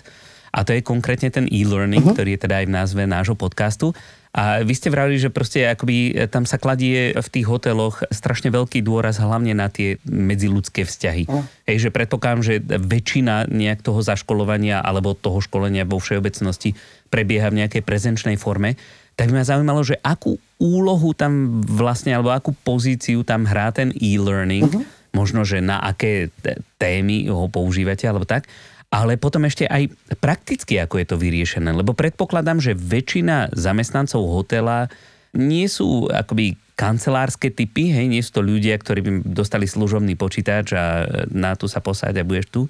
A 0.53 0.61
to 0.61 0.77
je 0.77 0.85
konkrétne 0.85 1.33
ten 1.33 1.49
e-learning, 1.49 2.05
uh-huh. 2.05 2.13
ktorý 2.13 2.37
je 2.37 2.43
teda 2.45 2.61
aj 2.61 2.65
v 2.69 2.75
názve 2.77 3.01
nášho 3.09 3.33
podcastu. 3.33 3.97
A 4.33 4.61
vy 4.65 4.73
ste 4.73 4.89
vravili, 4.89 5.21
že 5.21 5.33
proste 5.33 5.65
akoby 5.65 6.13
e, 6.13 6.25
tam 6.25 6.45
sa 6.45 6.57
kladie 6.57 7.13
v 7.13 7.27
tých 7.29 7.45
hoteloch 7.45 8.01
strašne 8.09 8.49
veľký 8.49 8.81
dôraz 8.81 9.21
hlavne 9.21 9.53
na 9.53 9.69
tie 9.69 10.01
medziludské 10.05 10.85
vzťahy. 10.85 11.29
Uh. 11.29 11.45
Hej, 11.69 11.89
že 11.89 11.93
predpokladám, 11.93 12.41
že 12.41 12.61
väčšina 12.65 13.49
nejak 13.49 13.85
toho 13.85 14.01
zaškolovania 14.01 14.81
alebo 14.81 15.13
toho 15.13 15.37
školenia 15.37 15.85
vo 15.85 16.01
všeobecnosti 16.01 16.73
prebieha 17.13 17.53
v 17.53 17.65
nejakej 17.65 17.85
prezenčnej 17.85 18.37
forme. 18.41 18.73
Tak 19.13 19.29
by 19.29 19.41
ma 19.41 19.45
zaujímalo, 19.45 19.85
že 19.85 20.01
akú 20.01 20.41
úlohu 20.57 21.13
tam 21.13 21.61
vlastne, 21.61 22.17
alebo 22.17 22.33
akú 22.33 22.57
pozíciu 22.65 23.21
tam 23.21 23.45
hrá 23.45 23.69
ten 23.69 23.93
e-learning, 23.93 24.65
uh-huh. 24.65 25.13
možno, 25.13 25.45
že 25.45 25.61
na 25.61 25.77
aké 25.77 26.33
témy 26.81 27.29
ho 27.29 27.45
používate, 27.53 28.09
alebo 28.09 28.25
tak 28.25 28.49
ale 28.93 29.17
potom 29.17 29.49
ešte 29.49 29.65
aj 29.65 29.89
prakticky, 30.21 30.77
ako 30.77 31.01
je 31.01 31.07
to 31.09 31.17
vyriešené. 31.17 31.73
Lebo 31.73 31.97
predpokladám, 31.97 32.61
že 32.61 32.77
väčšina 32.77 33.49
zamestnancov 33.57 34.21
hotela 34.29 34.85
nie 35.33 35.65
sú 35.65 36.05
akoby 36.13 36.53
kancelárske 36.77 37.49
typy, 37.49 37.89
hej, 37.89 38.05
nie 38.05 38.21
sú 38.21 38.37
to 38.37 38.41
ľudia, 38.45 38.77
ktorí 38.77 39.01
by 39.01 39.11
dostali 39.25 39.65
služobný 39.65 40.13
počítač 40.13 40.77
a 40.77 41.09
na 41.33 41.57
tu 41.57 41.65
sa 41.65 41.81
posáť 41.81 42.21
a 42.21 42.27
budeš 42.27 42.53
tu. 42.53 42.61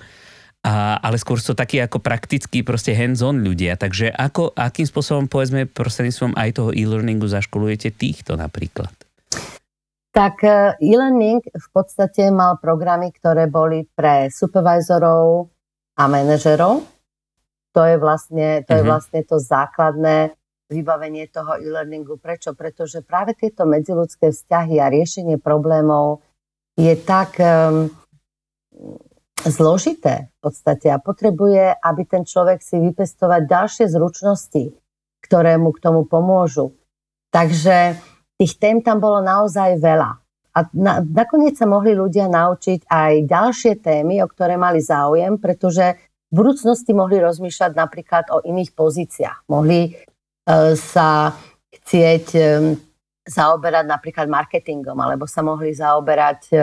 A, 0.63 0.95
ale 1.03 1.19
skôr 1.19 1.43
sú 1.43 1.59
takí 1.59 1.83
ako 1.83 1.99
praktickí 1.99 2.63
proste 2.63 2.95
hands-on 2.95 3.43
ľudia. 3.43 3.75
Takže 3.75 4.15
ako, 4.15 4.55
akým 4.55 4.87
spôsobom, 4.87 5.27
povedzme, 5.27 5.67
prostredníctvom 5.67 6.39
aj 6.39 6.49
toho 6.55 6.71
e-learningu 6.71 7.27
zaškolujete 7.27 7.91
týchto 7.91 8.39
napríklad? 8.39 8.95
Tak 10.15 10.39
e, 10.39 10.79
e-learning 10.79 11.43
v 11.43 11.67
podstate 11.75 12.31
mal 12.31 12.63
programy, 12.63 13.11
ktoré 13.11 13.51
boli 13.51 13.83
pre 13.91 14.31
supervisorov, 14.31 15.51
a 15.93 16.03
manažerov. 16.09 16.85
To 17.73 17.81
je 17.81 17.97
vlastne 17.97 18.61
to, 18.65 18.71
je 18.77 18.83
mhm. 18.85 18.89
vlastne 18.89 19.19
to 19.25 19.37
základné 19.41 20.37
vybavenie 20.73 21.29
toho 21.29 21.61
e-learningu. 21.61 22.17
Prečo? 22.17 22.57
Pretože 22.57 23.05
práve 23.05 23.37
tieto 23.37 23.69
medziludské 23.69 24.33
vzťahy 24.33 24.81
a 24.81 24.89
riešenie 24.89 25.37
problémov 25.37 26.25
je 26.73 26.97
tak 26.97 27.37
um, 27.37 27.93
zložité 29.45 30.33
v 30.33 30.49
podstate 30.49 30.89
a 30.89 30.97
potrebuje, 30.97 31.77
aby 31.77 32.01
ten 32.09 32.23
človek 32.25 32.63
si 32.63 32.81
vypestovať 32.81 33.41
ďalšie 33.45 33.85
zručnosti, 33.91 34.73
ktoré 35.21 35.61
mu 35.61 35.69
k 35.75 35.83
tomu 35.83 36.09
pomôžu. 36.09 36.73
Takže 37.29 37.97
tých 38.41 38.57
tém 38.57 38.81
tam 38.81 38.97
bolo 38.97 39.21
naozaj 39.21 39.77
veľa. 39.77 40.22
A 40.53 40.69
na, 40.77 41.01
nakoniec 41.01 41.57
sa 41.57 41.65
mohli 41.65 41.97
ľudia 41.97 42.29
naučiť 42.29 42.85
aj 42.85 43.13
ďalšie 43.25 43.73
témy, 43.81 44.21
o 44.21 44.29
ktoré 44.29 44.53
mali 44.53 44.85
záujem, 44.85 45.41
pretože 45.41 45.97
v 46.29 46.33
budúcnosti 46.33 46.93
mohli 46.93 47.17
rozmýšľať 47.17 47.71
napríklad 47.73 48.25
o 48.29 48.41
iných 48.45 48.77
pozíciách. 48.77 49.49
Mohli 49.49 49.89
e, 49.89 49.91
sa 50.77 51.33
chcieť 51.73 52.25
e, 52.37 52.41
zaoberať 53.25 53.85
napríklad 53.89 54.29
marketingom, 54.29 54.97
alebo 55.01 55.25
sa 55.25 55.41
mohli 55.41 55.73
zaoberať 55.73 56.41
e, 56.53 56.57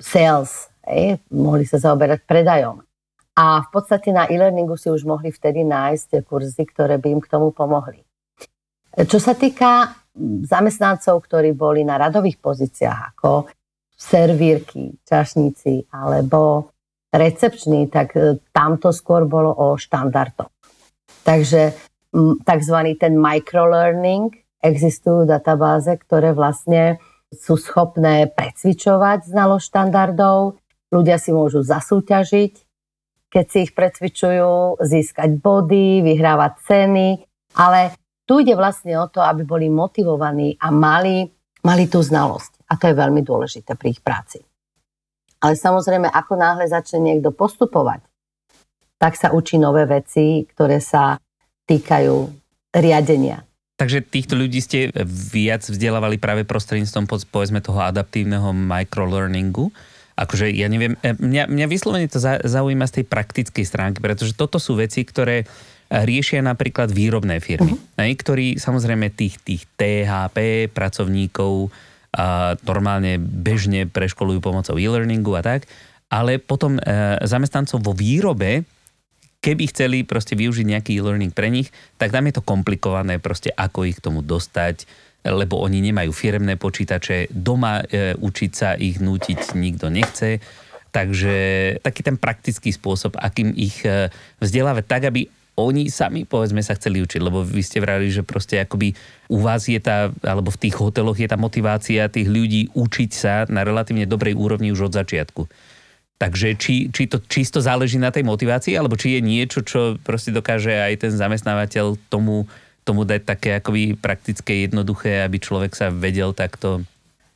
sales, 0.00 0.72
e, 0.88 1.20
mohli 1.28 1.68
sa 1.68 1.76
zaoberať 1.76 2.24
predajom. 2.24 2.80
A 3.38 3.62
v 3.62 3.68
podstate 3.70 4.10
na 4.10 4.26
e-learningu 4.26 4.74
si 4.80 4.88
už 4.90 5.04
mohli 5.04 5.30
vtedy 5.30 5.62
nájsť 5.62 6.26
kurzy, 6.26 6.64
ktoré 6.64 6.98
by 6.98 7.18
im 7.18 7.20
k 7.22 7.30
tomu 7.30 7.52
pomohli. 7.54 8.02
Čo 8.98 9.22
sa 9.22 9.38
týka 9.38 9.94
zamestnancov, 10.44 11.24
ktorí 11.24 11.54
boli 11.54 11.86
na 11.86 11.96
radových 11.96 12.38
pozíciách 12.42 12.98
ako 13.14 13.48
servírky, 13.98 14.98
čašníci 15.02 15.90
alebo 15.90 16.70
recepční, 17.10 17.90
tak 17.90 18.14
e, 18.14 18.38
tamto 18.54 18.94
skôr 18.94 19.26
bolo 19.26 19.50
o 19.50 19.74
štandardoch. 19.74 20.52
Takže 21.24 21.74
tzv. 22.44 22.76
ten 23.00 23.14
microlearning, 23.18 24.32
existujú 24.62 25.28
databáze, 25.28 25.90
ktoré 25.98 26.34
vlastne 26.34 26.98
sú 27.30 27.60
schopné 27.60 28.32
precvičovať 28.32 29.28
znalosť 29.28 29.64
štandardov, 29.68 30.56
ľudia 30.88 31.20
si 31.20 31.30
môžu 31.30 31.60
zasúťažiť, 31.60 32.52
keď 33.28 33.44
si 33.44 33.58
ich 33.68 33.72
precvičujú, 33.76 34.80
získať 34.80 35.36
body, 35.36 36.00
vyhrávať 36.00 36.52
ceny, 36.64 37.08
ale 37.60 37.92
tu 38.28 38.44
ide 38.44 38.52
vlastne 38.52 38.92
o 39.00 39.08
to, 39.08 39.24
aby 39.24 39.48
boli 39.48 39.72
motivovaní 39.72 40.60
a 40.60 40.68
mali, 40.68 41.24
mali 41.64 41.88
tú 41.88 42.04
znalosť. 42.04 42.68
A 42.68 42.76
to 42.76 42.92
je 42.92 43.00
veľmi 43.00 43.24
dôležité 43.24 43.72
pri 43.72 43.96
ich 43.96 44.04
práci. 44.04 44.44
Ale 45.40 45.56
samozrejme, 45.56 46.12
ako 46.12 46.36
náhle 46.36 46.68
začne 46.68 47.00
niekto 47.00 47.32
postupovať, 47.32 48.04
tak 49.00 49.16
sa 49.16 49.32
učí 49.32 49.56
nové 49.56 49.88
veci, 49.88 50.44
ktoré 50.44 50.76
sa 50.82 51.16
týkajú 51.64 52.16
riadenia. 52.76 53.48
Takže 53.78 54.02
týchto 54.02 54.34
ľudí 54.34 54.58
ste 54.58 54.90
viac 55.06 55.62
vzdelávali 55.62 56.18
práve 56.18 56.42
prostredníctvom 56.42 57.06
povedzme 57.30 57.62
toho 57.62 57.78
adaptívneho 57.78 58.50
microlearningu. 58.50 59.70
Akože 60.18 60.50
ja 60.50 60.66
neviem, 60.66 60.98
e, 60.98 61.14
mňa, 61.14 61.46
mňa 61.46 61.66
vyslovene 61.70 62.10
to 62.10 62.18
zaujíma 62.18 62.90
z 62.90 63.00
tej 63.00 63.04
praktickej 63.06 63.62
stránky, 63.62 64.02
pretože 64.02 64.34
toto 64.34 64.58
sú 64.58 64.74
veci, 64.74 65.06
ktoré 65.06 65.46
riešia 65.88 66.44
napríklad 66.44 66.92
výrobné 66.92 67.40
firmy, 67.40 67.72
uh-huh. 67.72 67.96
ktorí 67.96 68.60
samozrejme 68.60 69.08
tých, 69.16 69.40
tých 69.40 69.64
THP 69.80 70.68
pracovníkov 70.72 71.72
a 72.08 72.56
normálne 72.64 73.20
bežne 73.20 73.84
preškolujú 73.84 74.40
pomocou 74.40 74.80
e-learningu 74.80 75.36
a 75.36 75.42
tak, 75.44 75.68
ale 76.08 76.40
potom 76.40 76.80
e, 76.80 76.82
zamestnancov 77.24 77.84
vo 77.84 77.92
výrobe, 77.92 78.64
keby 79.44 79.64
chceli 79.68 79.98
proste 80.08 80.32
využiť 80.32 80.66
nejaký 80.66 80.90
e-learning 80.96 81.36
pre 81.36 81.52
nich, 81.52 81.68
tak 82.00 82.10
tam 82.10 82.24
je 82.26 82.40
to 82.40 82.42
komplikované 82.42 83.20
proste, 83.20 83.52
ako 83.52 83.84
ich 83.84 84.00
k 84.00 84.04
tomu 84.08 84.24
dostať, 84.24 84.88
lebo 85.28 85.60
oni 85.60 85.84
nemajú 85.84 86.10
firemné 86.10 86.56
počítače, 86.56 87.28
doma 87.28 87.84
e, 87.84 88.16
učiť 88.16 88.52
sa 88.56 88.72
ich 88.72 88.98
nútiť 89.04 89.52
nikto 89.52 89.92
nechce. 89.92 90.40
Takže 90.88 91.36
taký 91.84 92.00
ten 92.00 92.16
praktický 92.16 92.72
spôsob, 92.72 93.20
akým 93.20 93.52
ich 93.52 93.84
e, 93.84 94.08
vzdelávať 94.40 94.84
tak, 94.88 95.12
aby 95.12 95.28
oni 95.58 95.90
sami, 95.90 96.22
povedzme, 96.22 96.62
sa 96.62 96.78
chceli 96.78 97.02
učiť, 97.02 97.18
lebo 97.18 97.42
vy 97.42 97.62
ste 97.66 97.82
vrali, 97.82 98.06
že 98.14 98.22
proste 98.22 98.62
akoby 98.62 98.94
u 99.26 99.42
vás 99.42 99.66
je 99.66 99.82
tá, 99.82 100.14
alebo 100.22 100.54
v 100.54 100.60
tých 100.62 100.78
hoteloch 100.78 101.18
je 101.18 101.26
tá 101.26 101.34
motivácia 101.34 102.06
tých 102.06 102.30
ľudí 102.30 102.70
učiť 102.78 103.10
sa 103.10 103.42
na 103.50 103.66
relatívne 103.66 104.06
dobrej 104.06 104.38
úrovni 104.38 104.70
už 104.70 104.88
od 104.88 104.94
začiatku. 104.94 105.50
Takže 106.18 106.58
či, 106.58 106.90
či 106.90 107.06
to 107.06 107.22
čisto 107.26 107.58
záleží 107.62 107.98
na 107.98 108.14
tej 108.14 108.26
motivácii, 108.26 108.74
alebo 108.74 108.98
či 108.98 109.18
je 109.18 109.20
niečo, 109.22 109.62
čo 109.62 109.98
proste 110.02 110.30
dokáže 110.30 110.74
aj 110.74 111.06
ten 111.06 111.12
zamestnávateľ 111.14 111.98
tomu, 112.10 112.46
tomu 112.82 113.02
dať 113.06 113.22
také 113.22 113.50
akoby 113.58 113.98
praktické, 113.98 114.66
jednoduché, 114.66 115.22
aby 115.26 115.38
človek 115.38 115.74
sa 115.74 115.90
vedel 115.90 116.34
takto 116.34 116.82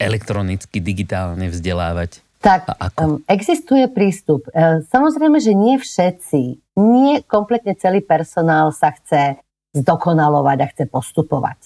elektronicky, 0.03 0.83
digitálne 0.83 1.47
vzdelávať. 1.47 2.23
Tak, 2.43 2.75
um, 2.99 3.23
existuje 3.31 3.87
prístup. 3.87 4.51
E, 4.51 4.83
samozrejme, 4.91 5.39
že 5.39 5.55
nie 5.55 5.79
všetci, 5.79 6.59
nie 6.79 7.21
kompletne 7.25 7.77
celý 7.77 8.01
personál 8.01 8.73
sa 8.73 8.93
chce 8.93 9.41
zdokonalovať 9.73 10.59
a 10.61 10.71
chce 10.73 10.85
postupovať. 10.89 11.59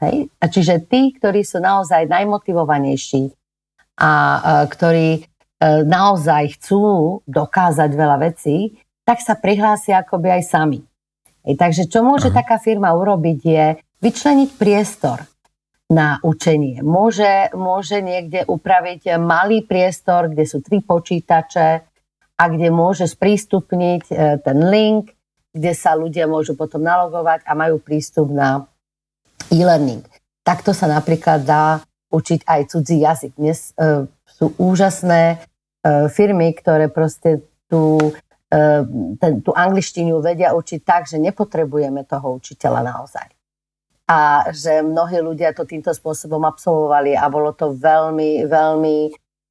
Hej? 0.00 0.32
A 0.40 0.44
čiže 0.48 0.84
tí, 0.88 1.12
ktorí 1.16 1.44
sú 1.44 1.60
naozaj 1.60 2.08
najmotivovanejší 2.08 3.32
a 4.00 4.10
a 4.10 4.12
ktorí 4.64 5.08
e, 5.12 5.20
naozaj 5.84 6.56
chcú 6.56 7.20
dokázať 7.28 7.90
veľa 7.92 8.16
vecí, 8.32 8.80
tak 9.04 9.20
sa 9.20 9.36
prihlásia 9.36 10.00
akoby 10.00 10.40
aj 10.40 10.42
sami. 10.48 10.80
Hej, 11.44 11.60
takže 11.60 11.84
čo 11.88 12.00
môže 12.00 12.32
Aha. 12.32 12.40
taká 12.40 12.56
firma 12.56 12.96
urobiť 12.96 13.38
je 13.44 13.66
vyčleniť 14.00 14.50
priestor 14.56 15.24
na 15.90 16.22
učenie. 16.22 16.80
Môže, 16.86 17.50
môže 17.52 17.98
niekde 18.00 18.46
upraviť 18.46 19.18
malý 19.18 19.66
priestor, 19.66 20.30
kde 20.30 20.46
sú 20.46 20.62
tri 20.62 20.80
počítače 20.80 21.89
a 22.40 22.48
kde 22.48 22.72
môže 22.72 23.04
sprístupniť 23.04 24.02
e, 24.08 24.14
ten 24.40 24.58
link, 24.64 25.12
kde 25.52 25.76
sa 25.76 25.92
ľudia 25.92 26.24
môžu 26.24 26.56
potom 26.56 26.80
nalogovať 26.80 27.44
a 27.44 27.52
majú 27.52 27.76
prístup 27.76 28.32
na 28.32 28.64
e-learning. 29.52 30.00
Takto 30.40 30.72
sa 30.72 30.88
napríklad 30.88 31.44
dá 31.44 31.84
učiť 32.08 32.48
aj 32.48 32.60
cudzí 32.70 33.02
jazyk. 33.02 33.32
Dnes 33.38 33.70
uh, 33.78 34.06
sú 34.26 34.50
úžasné 34.58 35.38
uh, 35.38 36.06
firmy, 36.10 36.54
ktoré 36.54 36.90
proste 36.90 37.42
tú, 37.70 38.14
uh, 38.50 38.82
ten, 39.18 39.32
tú 39.42 39.50
angličtinu 39.54 40.18
vedia 40.18 40.54
učiť 40.54 40.80
tak, 40.82 41.06
že 41.06 41.22
nepotrebujeme 41.22 42.02
toho 42.06 42.38
učiteľa 42.38 42.82
naozaj. 42.82 43.26
A 44.10 44.50
že 44.50 44.82
mnohí 44.82 45.22
ľudia 45.22 45.54
to 45.54 45.62
týmto 45.62 45.94
spôsobom 45.94 46.42
absolvovali 46.42 47.14
a 47.14 47.30
bolo 47.30 47.54
to 47.54 47.74
veľmi, 47.78 48.42
veľmi 48.46 48.96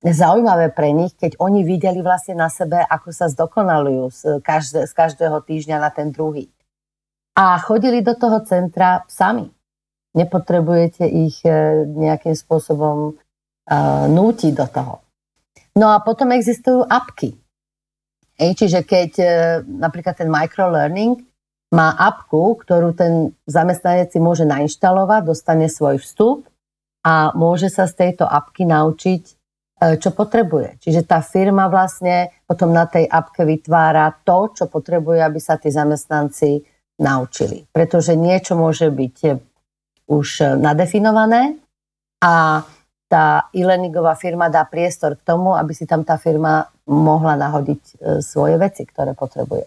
zaujímavé 0.03 0.71
pre 0.71 0.95
nich, 0.95 1.11
keď 1.19 1.35
oni 1.43 1.67
videli 1.67 1.99
vlastne 1.99 2.39
na 2.39 2.47
sebe, 2.47 2.79
ako 2.79 3.11
sa 3.11 3.27
zdokonalujú 3.27 4.05
z, 4.11 4.21
každé, 4.39 4.87
z 4.87 4.93
každého 4.95 5.43
týždňa 5.43 5.77
na 5.79 5.91
ten 5.91 6.15
druhý. 6.15 6.47
A 7.35 7.59
chodili 7.59 7.99
do 7.99 8.15
toho 8.15 8.43
centra 8.43 9.03
sami. 9.11 9.51
Nepotrebujete 10.15 11.05
ich 11.05 11.43
e, 11.45 11.85
nejakým 11.85 12.33
spôsobom 12.33 13.13
uh, 13.13 14.05
nútiť 14.09 14.51
do 14.57 14.65
toho. 14.65 14.95
No 15.77 15.93
a 15.93 16.01
potom 16.01 16.33
existujú 16.33 16.81
apky. 16.81 17.37
Ej, 18.35 18.57
čiže 18.57 18.81
keď 18.81 19.11
uh, 19.21 19.29
napríklad 19.63 20.17
ten 20.17 20.27
microlearning 20.27 21.21
má 21.69 21.93
apku, 21.93 22.57
ktorú 22.57 22.97
ten 22.97 23.37
zamestnanec 23.45 24.09
si 24.09 24.17
môže 24.17 24.49
nainštalovať, 24.49 25.21
dostane 25.29 25.69
svoj 25.69 26.01
vstup 26.01 26.49
a 27.05 27.29
môže 27.37 27.69
sa 27.69 27.85
z 27.85 28.09
tejto 28.09 28.25
apky 28.25 28.65
naučiť 28.65 29.38
čo 29.79 30.11
potrebuje. 30.11 30.83
Čiže 30.83 31.07
tá 31.07 31.23
firma 31.23 31.71
vlastne 31.71 32.35
potom 32.43 32.75
na 32.75 32.83
tej 32.83 33.07
apke 33.07 33.47
vytvára 33.47 34.11
to, 34.27 34.51
čo 34.51 34.67
potrebuje, 34.67 35.23
aby 35.23 35.39
sa 35.39 35.55
tí 35.55 35.71
zamestnanci 35.71 36.59
naučili. 36.99 37.63
Pretože 37.71 38.19
niečo 38.19 38.59
môže 38.59 38.91
byť 38.91 39.17
už 40.11 40.59
nadefinované 40.59 41.55
a 42.19 42.67
tá 43.09 43.49
e-learningová 43.55 44.13
firma 44.13 44.53
dá 44.53 44.67
priestor 44.67 45.17
k 45.17 45.25
tomu, 45.25 45.57
aby 45.57 45.73
si 45.73 45.89
tam 45.89 46.05
tá 46.05 46.19
firma 46.21 46.69
mohla 46.85 47.33
nahodiť 47.33 47.81
e, 47.81 47.93
svoje 48.21 48.61
veci, 48.61 48.85
ktoré 48.85 49.17
potrebuje. 49.17 49.65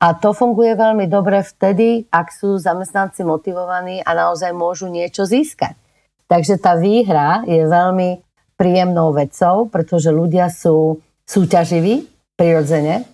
A 0.00 0.16
to 0.16 0.32
funguje 0.32 0.72
veľmi 0.72 1.04
dobre 1.04 1.44
vtedy, 1.44 2.08
ak 2.08 2.32
sú 2.32 2.56
zamestnanci 2.56 3.20
motivovaní 3.20 4.00
a 4.00 4.16
naozaj 4.16 4.56
môžu 4.56 4.88
niečo 4.88 5.28
získať. 5.28 5.76
Takže 6.24 6.56
tá 6.56 6.80
výhra 6.80 7.44
je 7.44 7.68
veľmi 7.68 8.29
príjemnou 8.60 9.16
vecou, 9.16 9.72
pretože 9.72 10.12
ľudia 10.12 10.52
sú 10.52 11.00
súťaživí, 11.24 12.04
prirodzene. 12.36 13.08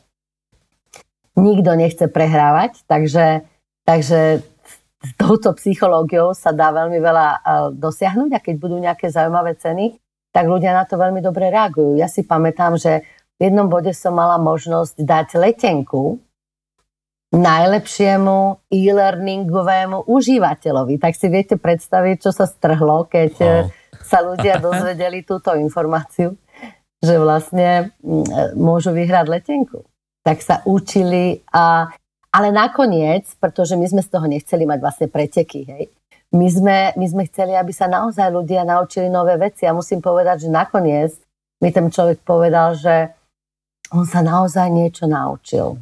Nikto 1.39 1.79
nechce 1.79 2.11
prehrávať, 2.11 2.83
takže, 2.91 3.47
takže 3.87 4.43
s 5.07 5.11
touto 5.15 5.55
psychológiou 5.55 6.35
sa 6.35 6.51
dá 6.51 6.75
veľmi 6.75 6.99
veľa 6.99 7.29
dosiahnuť 7.79 8.31
a 8.35 8.43
keď 8.43 8.55
budú 8.59 8.83
nejaké 8.83 9.07
zaujímavé 9.07 9.55
ceny, 9.55 9.95
tak 10.35 10.51
ľudia 10.51 10.75
na 10.75 10.83
to 10.83 10.99
veľmi 10.99 11.23
dobre 11.23 11.47
reagujú. 11.55 11.95
Ja 11.95 12.11
si 12.11 12.27
pamätám, 12.27 12.75
že 12.75 13.07
v 13.39 13.47
jednom 13.47 13.71
bode 13.71 13.95
som 13.95 14.19
mala 14.19 14.43
možnosť 14.43 14.99
dať 14.99 15.29
letenku 15.39 16.19
najlepšiemu 17.31 18.67
e-learningovému 18.73 20.09
užívateľovi. 20.09 20.97
Tak 20.97 21.13
si 21.15 21.27
viete 21.29 21.55
predstaviť, 21.61 22.17
čo 22.19 22.31
sa 22.33 22.49
strhlo, 22.49 23.07
keď 23.07 23.33
wow 23.39 23.86
sa 24.05 24.21
ľudia 24.21 24.61
dozvedeli 24.67 25.23
túto 25.23 25.55
informáciu, 25.55 26.37
že 27.01 27.15
vlastne 27.17 27.95
mm, 28.03 28.59
môžu 28.59 28.93
vyhrať 28.93 29.27
letenku. 29.31 29.85
Tak 30.27 30.43
sa 30.43 30.61
učili 30.67 31.47
a 31.55 31.89
ale 32.37 32.53
nakoniec, 32.53 33.25
pretože 33.41 33.81
my 33.81 33.87
sme 33.89 34.03
z 34.05 34.13
toho 34.13 34.27
nechceli 34.29 34.69
mať 34.69 34.79
vlastne 34.85 35.09
preteky, 35.09 35.65
hej, 35.65 35.85
my 36.37 36.47
sme, 36.53 36.77
my 36.93 37.07
sme 37.09 37.23
chceli, 37.33 37.57
aby 37.57 37.73
sa 37.73 37.89
naozaj 37.89 38.29
ľudia 38.29 38.67
naučili 38.67 39.09
nové 39.09 39.39
veci 39.41 39.65
a 39.65 39.73
musím 39.73 40.05
povedať, 40.05 40.45
že 40.45 40.51
nakoniec 40.53 41.17
mi 41.63 41.73
ten 41.73 41.89
človek 41.89 42.21
povedal, 42.27 42.77
že 42.77 43.15
on 43.95 44.05
sa 44.05 44.21
naozaj 44.21 44.69
niečo 44.69 45.07
naučil. 45.07 45.81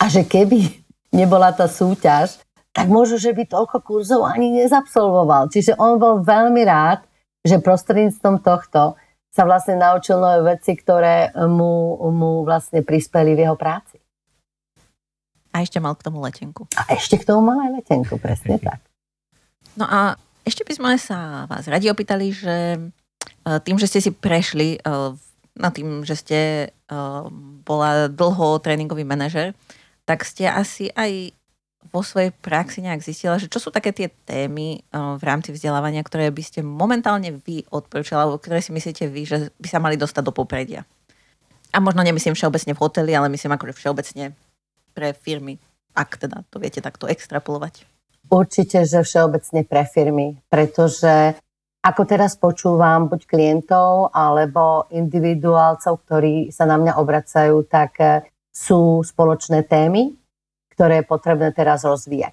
A 0.00 0.08
že 0.08 0.24
keby 0.24 0.64
nebola 1.20 1.52
tá 1.52 1.66
súťaž, 1.66 2.40
tak 2.70 2.86
možno, 2.86 3.18
že 3.18 3.34
by 3.34 3.50
toľko 3.50 3.82
kurzov 3.82 4.22
ani 4.22 4.62
nezabsolvoval. 4.62 5.50
Čiže 5.50 5.74
on 5.76 5.98
bol 5.98 6.22
veľmi 6.22 6.62
rád, 6.62 7.02
že 7.44 7.62
prostredníctvom 7.62 8.44
tohto 8.44 8.96
sa 9.30 9.42
vlastne 9.46 9.78
naučil 9.78 10.18
nové 10.18 10.58
veci, 10.58 10.74
ktoré 10.74 11.30
mu, 11.46 11.96
mu 12.10 12.42
vlastne 12.42 12.82
prispeli 12.82 13.38
v 13.38 13.46
jeho 13.46 13.56
práci. 13.56 13.96
A 15.50 15.62
ešte 15.62 15.82
mal 15.82 15.94
k 15.98 16.06
tomu 16.06 16.22
letenku. 16.22 16.66
A 16.78 16.94
ešte 16.94 17.18
k 17.18 17.26
tomu 17.26 17.42
mal 17.42 17.58
aj 17.66 17.82
letenku, 17.82 18.18
presne 18.18 18.58
tak. 18.58 18.82
No 19.74 19.86
a 19.86 20.18
ešte 20.46 20.66
by 20.66 20.72
sme 20.74 20.90
sa 20.98 21.46
vás 21.46 21.66
radi 21.66 21.90
opýtali, 21.90 22.30
že 22.34 22.56
e, 22.78 22.80
tým, 23.62 23.78
že 23.78 23.86
ste 23.90 24.00
si 24.02 24.10
prešli 24.10 24.78
e, 24.78 24.78
na 25.58 25.70
tým, 25.70 26.02
že 26.06 26.14
ste 26.18 26.38
e, 26.40 26.66
bola 27.66 28.10
dlho 28.10 28.58
tréningový 28.62 29.02
manažer, 29.02 29.54
tak 30.06 30.26
ste 30.26 30.50
asi 30.50 30.90
aj 30.94 31.34
vo 31.88 32.04
svojej 32.04 32.30
praxi 32.30 32.84
nejak 32.84 33.00
zistila, 33.00 33.40
že 33.40 33.48
čo 33.48 33.56
sú 33.56 33.72
také 33.72 33.90
tie 33.90 34.12
témy 34.28 34.84
uh, 34.92 35.16
v 35.16 35.22
rámci 35.24 35.50
vzdelávania, 35.50 36.04
ktoré 36.04 36.28
by 36.28 36.42
ste 36.44 36.60
momentálne 36.60 37.40
vy 37.40 37.64
odporúčali, 37.72 38.20
alebo 38.20 38.36
ktoré 38.36 38.60
si 38.60 38.70
myslíte 38.70 39.08
vy, 39.08 39.22
že 39.24 39.36
by 39.56 39.68
sa 39.68 39.80
mali 39.80 39.96
dostať 39.96 40.22
do 40.22 40.32
popredia? 40.36 40.84
A 41.72 41.80
možno 41.80 42.04
nemyslím 42.04 42.36
všeobecne 42.36 42.76
v 42.76 42.82
hoteli, 42.82 43.12
ale 43.16 43.32
myslím 43.32 43.56
akože 43.56 43.74
všeobecne 43.74 44.36
pre 44.92 45.16
firmy, 45.16 45.56
ak 45.96 46.20
teda 46.20 46.44
to 46.52 46.60
viete 46.60 46.84
takto 46.84 47.08
extrapolovať. 47.08 47.88
Určite, 48.30 48.84
že 48.86 49.02
všeobecne 49.02 49.64
pre 49.66 49.82
firmy, 49.88 50.38
pretože 50.46 51.34
ako 51.80 52.02
teraz 52.04 52.36
počúvam 52.36 53.08
buď 53.08 53.24
klientov 53.24 54.12
alebo 54.12 54.84
individuálcov, 54.92 56.04
ktorí 56.04 56.52
sa 56.52 56.68
na 56.68 56.76
mňa 56.76 57.00
obracajú, 57.00 57.64
tak 57.64 57.92
eh, 57.98 58.20
sú 58.52 59.00
spoločné 59.00 59.64
témy, 59.64 60.19
ktoré 60.80 61.04
je 61.04 61.12
potrebné 61.12 61.52
teraz 61.52 61.84
rozvíjať. 61.84 62.32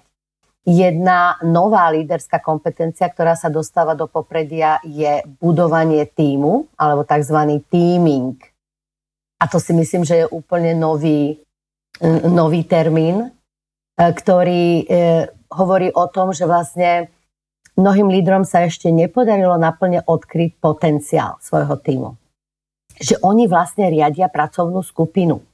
Jedna 0.64 1.36
nová 1.44 1.92
líderská 1.92 2.40
kompetencia, 2.40 3.04
ktorá 3.12 3.36
sa 3.36 3.52
dostáva 3.52 3.92
do 3.92 4.08
popredia, 4.08 4.80
je 4.88 5.20
budovanie 5.36 6.08
týmu, 6.08 6.64
alebo 6.80 7.04
tzv. 7.04 7.60
teaming. 7.68 8.40
A 9.36 9.44
to 9.52 9.60
si 9.60 9.76
myslím, 9.76 10.08
že 10.08 10.24
je 10.24 10.32
úplne 10.32 10.72
nový, 10.72 11.44
nový 12.24 12.64
termín, 12.64 13.28
e, 13.28 13.28
ktorý 14.00 14.64
e, 14.80 14.84
hovorí 15.52 15.92
o 15.92 16.08
tom, 16.08 16.32
že 16.32 16.48
vlastne 16.48 17.12
mnohým 17.76 18.08
lídrom 18.08 18.48
sa 18.48 18.64
ešte 18.64 18.88
nepodarilo 18.88 19.60
naplne 19.60 20.08
odkryť 20.08 20.56
potenciál 20.56 21.36
svojho 21.44 21.76
týmu. 21.76 22.16
Že 22.96 23.20
oni 23.20 23.44
vlastne 23.44 23.92
riadia 23.92 24.32
pracovnú 24.32 24.80
skupinu 24.80 25.47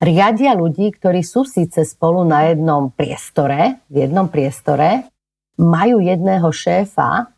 riadia 0.00 0.52
ľudí, 0.52 0.92
ktorí 0.92 1.24
sú 1.24 1.48
síce 1.48 1.84
spolu 1.84 2.24
na 2.24 2.52
jednom 2.52 2.92
priestore, 2.92 3.80
v 3.88 4.08
jednom 4.08 4.28
priestore, 4.28 5.08
majú 5.56 6.04
jedného 6.04 6.48
šéfa, 6.52 7.32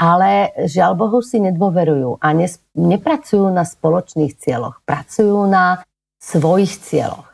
ale 0.00 0.50
žiaľ 0.66 0.96
Bohu 0.98 1.20
si 1.20 1.38
nedôverujú 1.38 2.18
a 2.18 2.28
ne, 2.34 2.48
nepracujú 2.74 3.46
na 3.52 3.62
spoločných 3.62 4.34
cieľoch, 4.34 4.82
pracujú 4.82 5.46
na 5.46 5.84
svojich 6.18 6.80
cieľoch. 6.82 7.28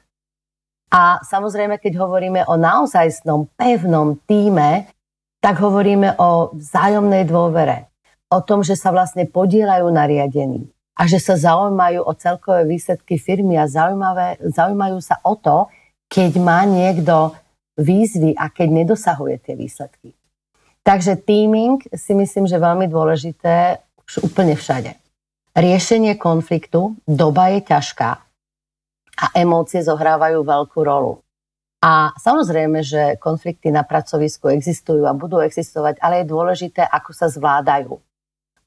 A 0.91 1.23
samozrejme, 1.23 1.79
keď 1.79 2.03
hovoríme 2.03 2.43
o 2.51 2.59
naozajstnom 2.59 3.55
pevnom 3.55 4.19
týme, 4.27 4.91
tak 5.39 5.63
hovoríme 5.63 6.19
o 6.19 6.51
vzájomnej 6.53 7.25
dôvere, 7.25 7.89
o 8.29 8.43
tom, 8.43 8.67
že 8.67 8.75
sa 8.75 8.91
vlastne 8.91 9.25
podielajú 9.25 9.87
na 9.89 10.05
riadení, 10.05 10.67
a 11.01 11.09
že 11.09 11.17
sa 11.17 11.41
zaujímajú 11.41 12.05
o 12.05 12.13
celkové 12.13 12.69
výsledky 12.69 13.17
firmy 13.17 13.57
a 13.57 13.65
zaujímajú 13.65 15.01
sa 15.01 15.17
o 15.25 15.33
to, 15.33 15.73
keď 16.13 16.37
má 16.37 16.69
niekto 16.69 17.33
výzvy 17.81 18.37
a 18.37 18.53
keď 18.53 18.85
nedosahuje 18.85 19.41
tie 19.41 19.57
výsledky. 19.57 20.13
Takže 20.85 21.17
teaming 21.25 21.81
si 21.97 22.13
myslím, 22.13 22.45
že 22.45 22.61
veľmi 22.61 22.85
dôležité 22.85 23.81
už 24.05 24.29
úplne 24.29 24.53
všade. 24.53 24.93
Riešenie 25.57 26.21
konfliktu, 26.21 27.01
doba 27.09 27.49
je 27.57 27.65
ťažká 27.65 28.11
a 29.21 29.25
emócie 29.33 29.81
zohrávajú 29.81 30.45
veľkú 30.45 30.81
rolu. 30.85 31.25
A 31.81 32.13
samozrejme, 32.21 32.85
že 32.85 33.17
konflikty 33.17 33.73
na 33.73 33.89
pracovisku 33.89 34.53
existujú 34.53 35.09
a 35.09 35.17
budú 35.17 35.41
existovať, 35.41 35.97
ale 36.05 36.21
je 36.21 36.29
dôležité, 36.29 36.85
ako 36.85 37.17
sa 37.17 37.33
zvládajú 37.33 37.97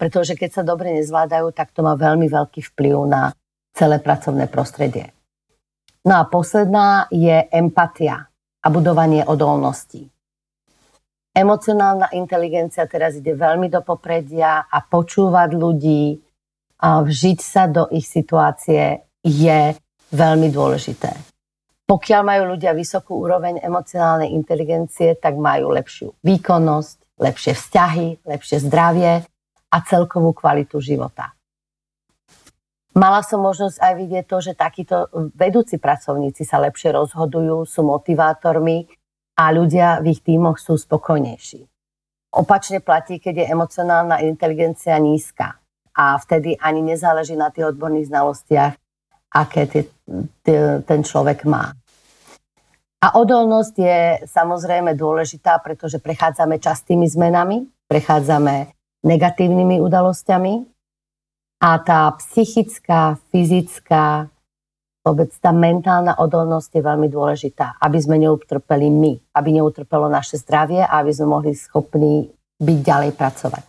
pretože 0.03 0.35
keď 0.35 0.51
sa 0.51 0.63
dobre 0.67 0.91
nezvládajú, 0.99 1.55
tak 1.55 1.71
to 1.71 1.79
má 1.79 1.95
veľmi 1.95 2.27
veľký 2.27 2.59
vplyv 2.75 3.07
na 3.07 3.31
celé 3.71 4.03
pracovné 4.03 4.51
prostredie. 4.51 5.15
No 6.03 6.19
a 6.19 6.27
posledná 6.27 7.07
je 7.07 7.47
empatia 7.47 8.27
a 8.59 8.67
budovanie 8.67 9.23
odolností. 9.23 10.11
Emocionálna 11.31 12.11
inteligencia 12.19 12.83
teraz 12.83 13.15
ide 13.15 13.31
veľmi 13.31 13.71
do 13.71 13.79
popredia 13.79 14.67
a 14.67 14.83
počúvať 14.83 15.55
ľudí 15.55 16.19
a 16.83 16.99
vžiť 16.99 17.39
sa 17.39 17.71
do 17.71 17.87
ich 17.87 18.03
situácie 18.03 19.07
je 19.23 19.71
veľmi 20.11 20.51
dôležité. 20.51 21.15
Pokiaľ 21.87 22.21
majú 22.27 22.43
ľudia 22.59 22.75
vysokú 22.75 23.23
úroveň 23.23 23.63
emocionálnej 23.63 24.35
inteligencie, 24.35 25.15
tak 25.15 25.39
majú 25.39 25.71
lepšiu 25.71 26.11
výkonnosť, 26.27 27.23
lepšie 27.23 27.55
vzťahy, 27.55 28.27
lepšie 28.27 28.67
zdravie 28.67 29.31
a 29.73 29.77
celkovú 29.81 30.37
kvalitu 30.37 30.77
života. 30.77 31.33
Mala 32.93 33.25
som 33.25 33.41
možnosť 33.41 33.81
aj 33.81 33.93
vidieť 33.97 34.25
to, 34.29 34.37
že 34.37 34.53
takíto 34.53 35.09
vedúci 35.33 35.81
pracovníci 35.81 36.45
sa 36.45 36.61
lepšie 36.61 36.93
rozhodujú, 36.93 37.65
sú 37.65 37.81
motivátormi 37.81 38.85
a 39.33 39.49
ľudia 39.49 39.97
v 40.05 40.13
ich 40.13 40.21
tímoch 40.21 40.61
sú 40.61 40.77
spokojnejší. 40.77 41.65
Opačne 42.37 42.85
platí, 42.85 43.17
keď 43.17 43.45
je 43.45 43.49
emocionálna 43.49 44.21
inteligencia 44.21 44.93
nízka 45.01 45.57
a 45.97 46.17
vtedy 46.21 46.53
ani 46.61 46.85
nezáleží 46.85 47.33
na 47.33 47.49
tých 47.49 47.73
odborných 47.73 48.13
znalostiach, 48.13 48.73
aké 49.33 49.61
tie, 49.65 49.83
tie, 50.45 50.85
ten 50.85 51.01
človek 51.01 51.49
má. 51.49 51.73
A 53.01 53.17
odolnosť 53.17 53.75
je 53.81 53.99
samozrejme 54.29 54.93
dôležitá, 54.93 55.57
pretože 55.65 55.97
prechádzame 55.97 56.61
častými 56.61 57.09
zmenami, 57.09 57.65
prechádzame 57.89 58.82
negatívnymi 59.03 59.83
udalosťami 59.83 60.53
a 61.63 61.69
tá 61.79 62.11
psychická, 62.19 63.19
fyzická, 63.31 64.27
vôbec 65.03 65.31
tá 65.39 65.51
mentálna 65.51 66.15
odolnosť 66.15 66.79
je 66.79 66.83
veľmi 66.83 67.07
dôležitá, 67.11 67.79
aby 67.83 67.99
sme 67.99 68.19
neutrpeli 68.23 68.87
my, 68.87 69.13
aby 69.35 69.49
neutrpelo 69.59 70.07
naše 70.07 70.39
zdravie 70.39 70.83
a 70.83 71.03
aby 71.03 71.11
sme 71.11 71.27
mohli 71.27 71.51
schopní 71.51 72.31
byť 72.63 72.77
ďalej 72.79 73.11
pracovať. 73.15 73.65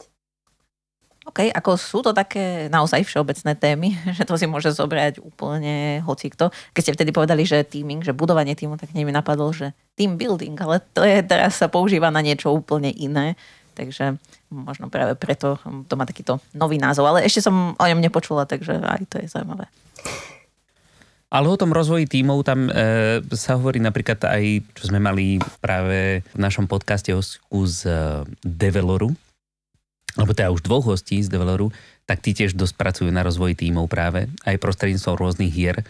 OK, 1.25 1.49
ako 1.51 1.71
sú 1.81 2.05
to 2.05 2.13
také 2.13 2.69
naozaj 2.69 3.01
všeobecné 3.03 3.57
témy, 3.57 3.89
že 4.17 4.29
to 4.29 4.37
si 4.37 4.45
môže 4.47 4.71
zobrať 4.71 5.25
úplne 5.25 6.05
hocikto. 6.05 6.53
Keď 6.77 6.83
ste 6.83 6.95
vtedy 6.95 7.11
povedali, 7.11 7.43
že 7.49 7.65
teaming, 7.65 8.05
že 8.05 8.15
budovanie 8.15 8.53
týmu, 8.53 8.77
tak 8.77 8.93
mi 8.93 9.09
napadlo, 9.09 9.51
že 9.51 9.73
team 9.97 10.21
building, 10.21 10.55
ale 10.61 10.85
to 10.95 11.03
je 11.03 11.25
teraz 11.25 11.59
sa 11.59 11.67
používa 11.67 12.13
na 12.13 12.21
niečo 12.21 12.53
úplne 12.53 12.93
iné. 12.93 13.35
Takže 13.75 14.17
možno 14.55 14.87
práve 14.87 15.19
preto 15.19 15.59
to 15.91 15.95
má 15.99 16.07
takýto 16.07 16.39
nový 16.55 16.79
názov. 16.79 17.11
Ale 17.11 17.27
ešte 17.27 17.43
som 17.43 17.75
o 17.75 17.85
ňom 17.85 17.99
nepočula, 17.99 18.47
takže 18.47 18.79
aj 18.79 19.03
to 19.11 19.19
je 19.19 19.27
zaujímavé. 19.27 19.67
Ale 21.35 21.51
o 21.51 21.59
tom 21.59 21.75
rozvoji 21.75 22.07
tímov 22.07 22.47
tam 22.47 22.71
e, 22.71 23.19
sa 23.35 23.59
hovorí 23.59 23.83
napríklad 23.83 24.23
aj, 24.23 24.63
čo 24.79 24.95
sme 24.95 25.03
mali 25.03 25.43
práve 25.59 26.23
v 26.31 26.39
našom 26.39 26.71
podcaste 26.71 27.11
hostku 27.11 27.67
z 27.67 27.91
e, 27.91 27.95
Develoru, 28.47 29.11
alebo 30.15 30.31
teda 30.31 30.55
už 30.55 30.63
dvoch 30.63 30.95
hostí 30.95 31.19
z 31.19 31.27
Develoru, 31.27 31.75
tak 32.07 32.23
tí 32.23 32.39
tiež 32.39 32.55
dosť 32.55 32.79
pracujú 32.79 33.11
na 33.11 33.27
rozvoji 33.27 33.67
tímov 33.67 33.91
práve, 33.91 34.31
aj 34.47 34.63
prostredníctvom 34.63 35.19
rôznych 35.19 35.51
hier. 35.51 35.83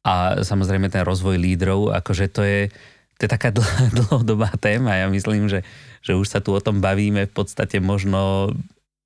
A 0.00 0.40
samozrejme 0.40 0.88
ten 0.88 1.04
rozvoj 1.04 1.36
lídrov, 1.36 1.92
akože 1.92 2.32
to 2.32 2.40
je, 2.40 2.72
to 3.20 3.28
je 3.28 3.30
taká 3.30 3.52
dlhodobá 4.00 4.48
téma. 4.56 4.96
Ja 4.96 5.12
myslím, 5.12 5.52
že 5.52 5.60
že 6.06 6.14
už 6.14 6.30
sa 6.30 6.38
tu 6.38 6.54
o 6.54 6.62
tom 6.62 6.78
bavíme 6.78 7.26
v 7.26 7.32
podstate 7.34 7.82
možno 7.82 8.54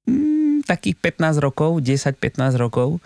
mm, 0.04 0.68
takých 0.68 1.00
15 1.16 1.40
rokov, 1.40 1.80
10-15 1.80 2.60
rokov 2.60 3.00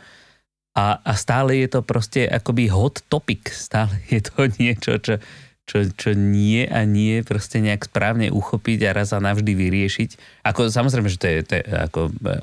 a, 0.75 0.99
a 0.99 1.13
stále 1.15 1.63
je 1.63 1.71
to 1.71 1.81
proste 1.87 2.27
akoby 2.27 2.67
hot 2.67 3.07
topic, 3.07 3.47
stále 3.55 3.95
je 4.11 4.19
to 4.19 4.51
niečo, 4.59 4.99
čo, 4.99 5.23
čo, 5.65 5.87
čo 5.95 6.11
nie 6.19 6.67
a 6.67 6.83
nie 6.83 7.23
proste 7.23 7.63
nejak 7.63 7.87
správne 7.87 8.35
uchopiť 8.35 8.91
a 8.91 8.95
raz 8.99 9.15
a 9.15 9.23
navždy 9.23 9.55
vyriešiť. 9.55 10.43
Ako, 10.43 10.75
samozrejme, 10.75 11.07
že 11.07 11.21
to 11.23 11.27
je, 11.31 11.37
to 11.47 11.53
je 11.63 11.65
ako 11.71 12.01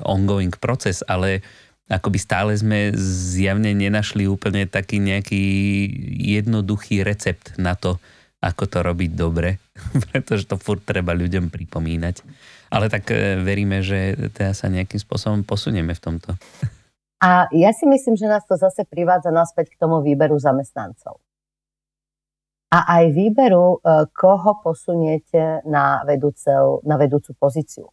ongoing 0.08 0.56
proces, 0.56 1.04
ale 1.04 1.44
akoby 1.92 2.16
stále 2.16 2.56
sme 2.56 2.96
zjavne 2.96 3.76
nenašli 3.76 4.24
úplne 4.24 4.64
taký 4.64 4.96
nejaký 4.96 5.44
jednoduchý 6.40 7.04
recept 7.04 7.60
na 7.60 7.76
to, 7.76 8.00
ako 8.42 8.64
to 8.66 8.78
robiť 8.82 9.10
dobre, 9.14 9.62
pretože 10.10 10.50
to 10.50 10.58
furt 10.58 10.82
treba 10.82 11.14
ľuďom 11.14 11.48
pripomínať. 11.48 12.26
Ale 12.74 12.90
tak 12.90 13.14
e, 13.14 13.38
veríme, 13.38 13.80
že 13.86 14.18
teda 14.34 14.52
sa 14.52 14.66
nejakým 14.66 14.98
spôsobom 14.98 15.46
posunieme 15.46 15.94
v 15.94 16.02
tomto. 16.02 16.34
A 17.22 17.46
ja 17.54 17.70
si 17.70 17.86
myslím, 17.86 18.18
že 18.18 18.26
nás 18.26 18.42
to 18.50 18.58
zase 18.58 18.82
privádza 18.82 19.30
naspäť 19.30 19.70
k 19.70 19.78
tomu 19.78 20.02
výberu 20.02 20.34
zamestnancov. 20.42 21.22
A 22.72 22.98
aj 22.98 23.04
výberu, 23.14 23.78
e, 23.78 24.08
koho 24.10 24.58
posuniete 24.58 25.62
na, 25.68 26.02
vedúcel, 26.02 26.82
na 26.82 26.98
vedúcu 26.98 27.36
pozíciu. 27.38 27.86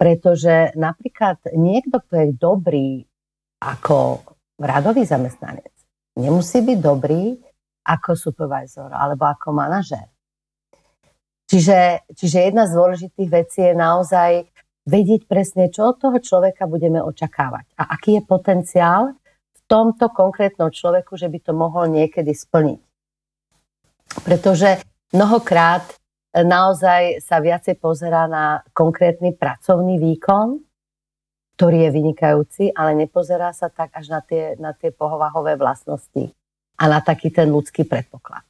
Pretože 0.00 0.72
napríklad 0.78 1.44
niekto, 1.52 2.00
kto 2.00 2.14
je 2.24 2.28
dobrý 2.32 2.90
ako 3.60 4.22
radový 4.56 5.04
zamestnanec, 5.04 5.74
nemusí 6.16 6.62
byť 6.62 6.78
dobrý 6.78 7.34
ako 7.84 8.16
supervisor 8.16 8.88
alebo 8.88 9.28
ako 9.28 9.52
manažer. 9.52 10.08
Čiže, 11.44 12.08
čiže 12.16 12.48
jedna 12.50 12.64
z 12.64 12.72
dôležitých 12.72 13.28
vecí 13.28 13.60
je 13.60 13.76
naozaj 13.76 14.48
vedieť 14.88 15.28
presne, 15.28 15.68
čo 15.68 15.92
od 15.92 16.00
toho 16.00 16.16
človeka 16.20 16.64
budeme 16.64 17.00
očakávať 17.04 17.68
a 17.76 17.92
aký 17.92 18.20
je 18.20 18.22
potenciál 18.24 19.12
v 19.52 19.60
tomto 19.68 20.08
konkrétnom 20.12 20.72
človeku, 20.72 21.16
že 21.16 21.28
by 21.28 21.38
to 21.44 21.52
mohol 21.52 21.84
niekedy 21.88 22.32
splniť. 22.32 22.80
Pretože 24.24 24.80
mnohokrát 25.12 25.84
naozaj 26.32 27.20
sa 27.20 27.40
viacej 27.40 27.76
pozerá 27.80 28.28
na 28.28 28.64
konkrétny 28.72 29.36
pracovný 29.36 30.00
výkon, 30.00 30.60
ktorý 31.54 31.88
je 31.88 31.90
vynikajúci, 31.94 32.64
ale 32.74 32.98
nepozerá 32.98 33.54
sa 33.54 33.70
tak 33.70 33.94
až 33.94 34.10
na 34.10 34.20
tie, 34.24 34.58
na 34.58 34.74
tie 34.74 34.90
pohovahové 34.90 35.54
vlastnosti 35.54 36.34
a 36.84 36.92
na 36.92 37.00
taký 37.00 37.32
ten 37.32 37.48
ľudský 37.48 37.88
predpoklad. 37.88 38.44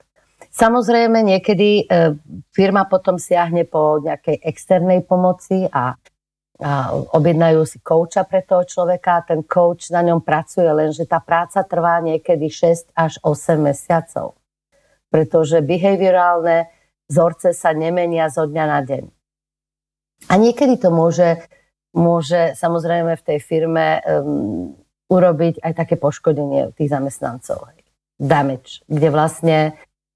Samozrejme, 0.51 1.23
niekedy 1.23 1.83
e, 1.83 2.15
firma 2.51 2.87
potom 2.87 3.19
siahne 3.19 3.63
po 3.67 4.03
nejakej 4.03 4.43
externej 4.43 5.07
pomoci 5.07 5.67
a, 5.67 5.95
a 5.95 6.71
objednajú 7.15 7.63
si 7.67 7.79
kouča 7.83 8.27
pre 8.27 8.43
toho 8.47 8.67
človeka 8.67 9.23
a 9.23 9.27
ten 9.27 9.43
coach 9.47 9.91
na 9.91 10.03
ňom 10.03 10.23
pracuje, 10.23 10.67
lenže 10.67 11.11
tá 11.11 11.19
práca 11.19 11.63
trvá 11.67 11.99
niekedy 12.03 12.51
6 12.51 12.95
až 12.95 13.19
8 13.23 13.59
mesiacov. 13.59 14.39
Pretože 15.11 15.63
behaviorálne 15.63 16.71
vzorce 17.07 17.55
sa 17.55 17.71
nemenia 17.75 18.31
zo 18.31 18.47
dňa 18.47 18.65
na 18.67 18.81
deň. 18.83 19.05
A 20.31 20.35
niekedy 20.39 20.79
to 20.79 20.95
môže, 20.95 21.43
môže 21.91 22.55
samozrejme 22.55 23.15
v 23.19 23.27
tej 23.27 23.39
firme 23.43 23.99
um, 24.07 24.71
urobiť 25.11 25.67
aj 25.67 25.73
také 25.83 25.95
poškodenie 25.99 26.71
tých 26.79 26.95
zamestnancov. 26.95 27.71
Hej 27.75 27.84
damage, 28.21 28.83
kde 28.87 29.09
vlastne, 29.11 29.59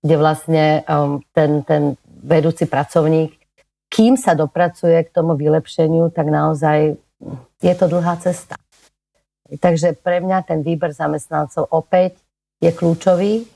kde 0.03 0.17
vlastne 0.17 0.65
um, 0.87 1.23
ten, 1.35 1.63
ten 1.67 1.99
vedúci 2.07 2.67
pracovník, 2.67 3.35
kým 3.89 4.21
sa 4.21 4.37
dopracuje 4.37 5.01
k 5.09 5.15
tomu 5.15 5.35
vylepšeniu, 5.35 6.13
tak 6.13 6.29
naozaj 6.29 6.95
je 7.59 7.75
to 7.75 7.87
dlhá 7.89 8.21
cesta. 8.21 8.55
Takže 9.49 9.97
pre 9.97 10.21
mňa 10.21 10.45
ten 10.45 10.61
výber 10.61 10.93
zamestnancov 10.93 11.73
opäť 11.73 12.21
je 12.61 12.69
kľúčový 12.69 13.49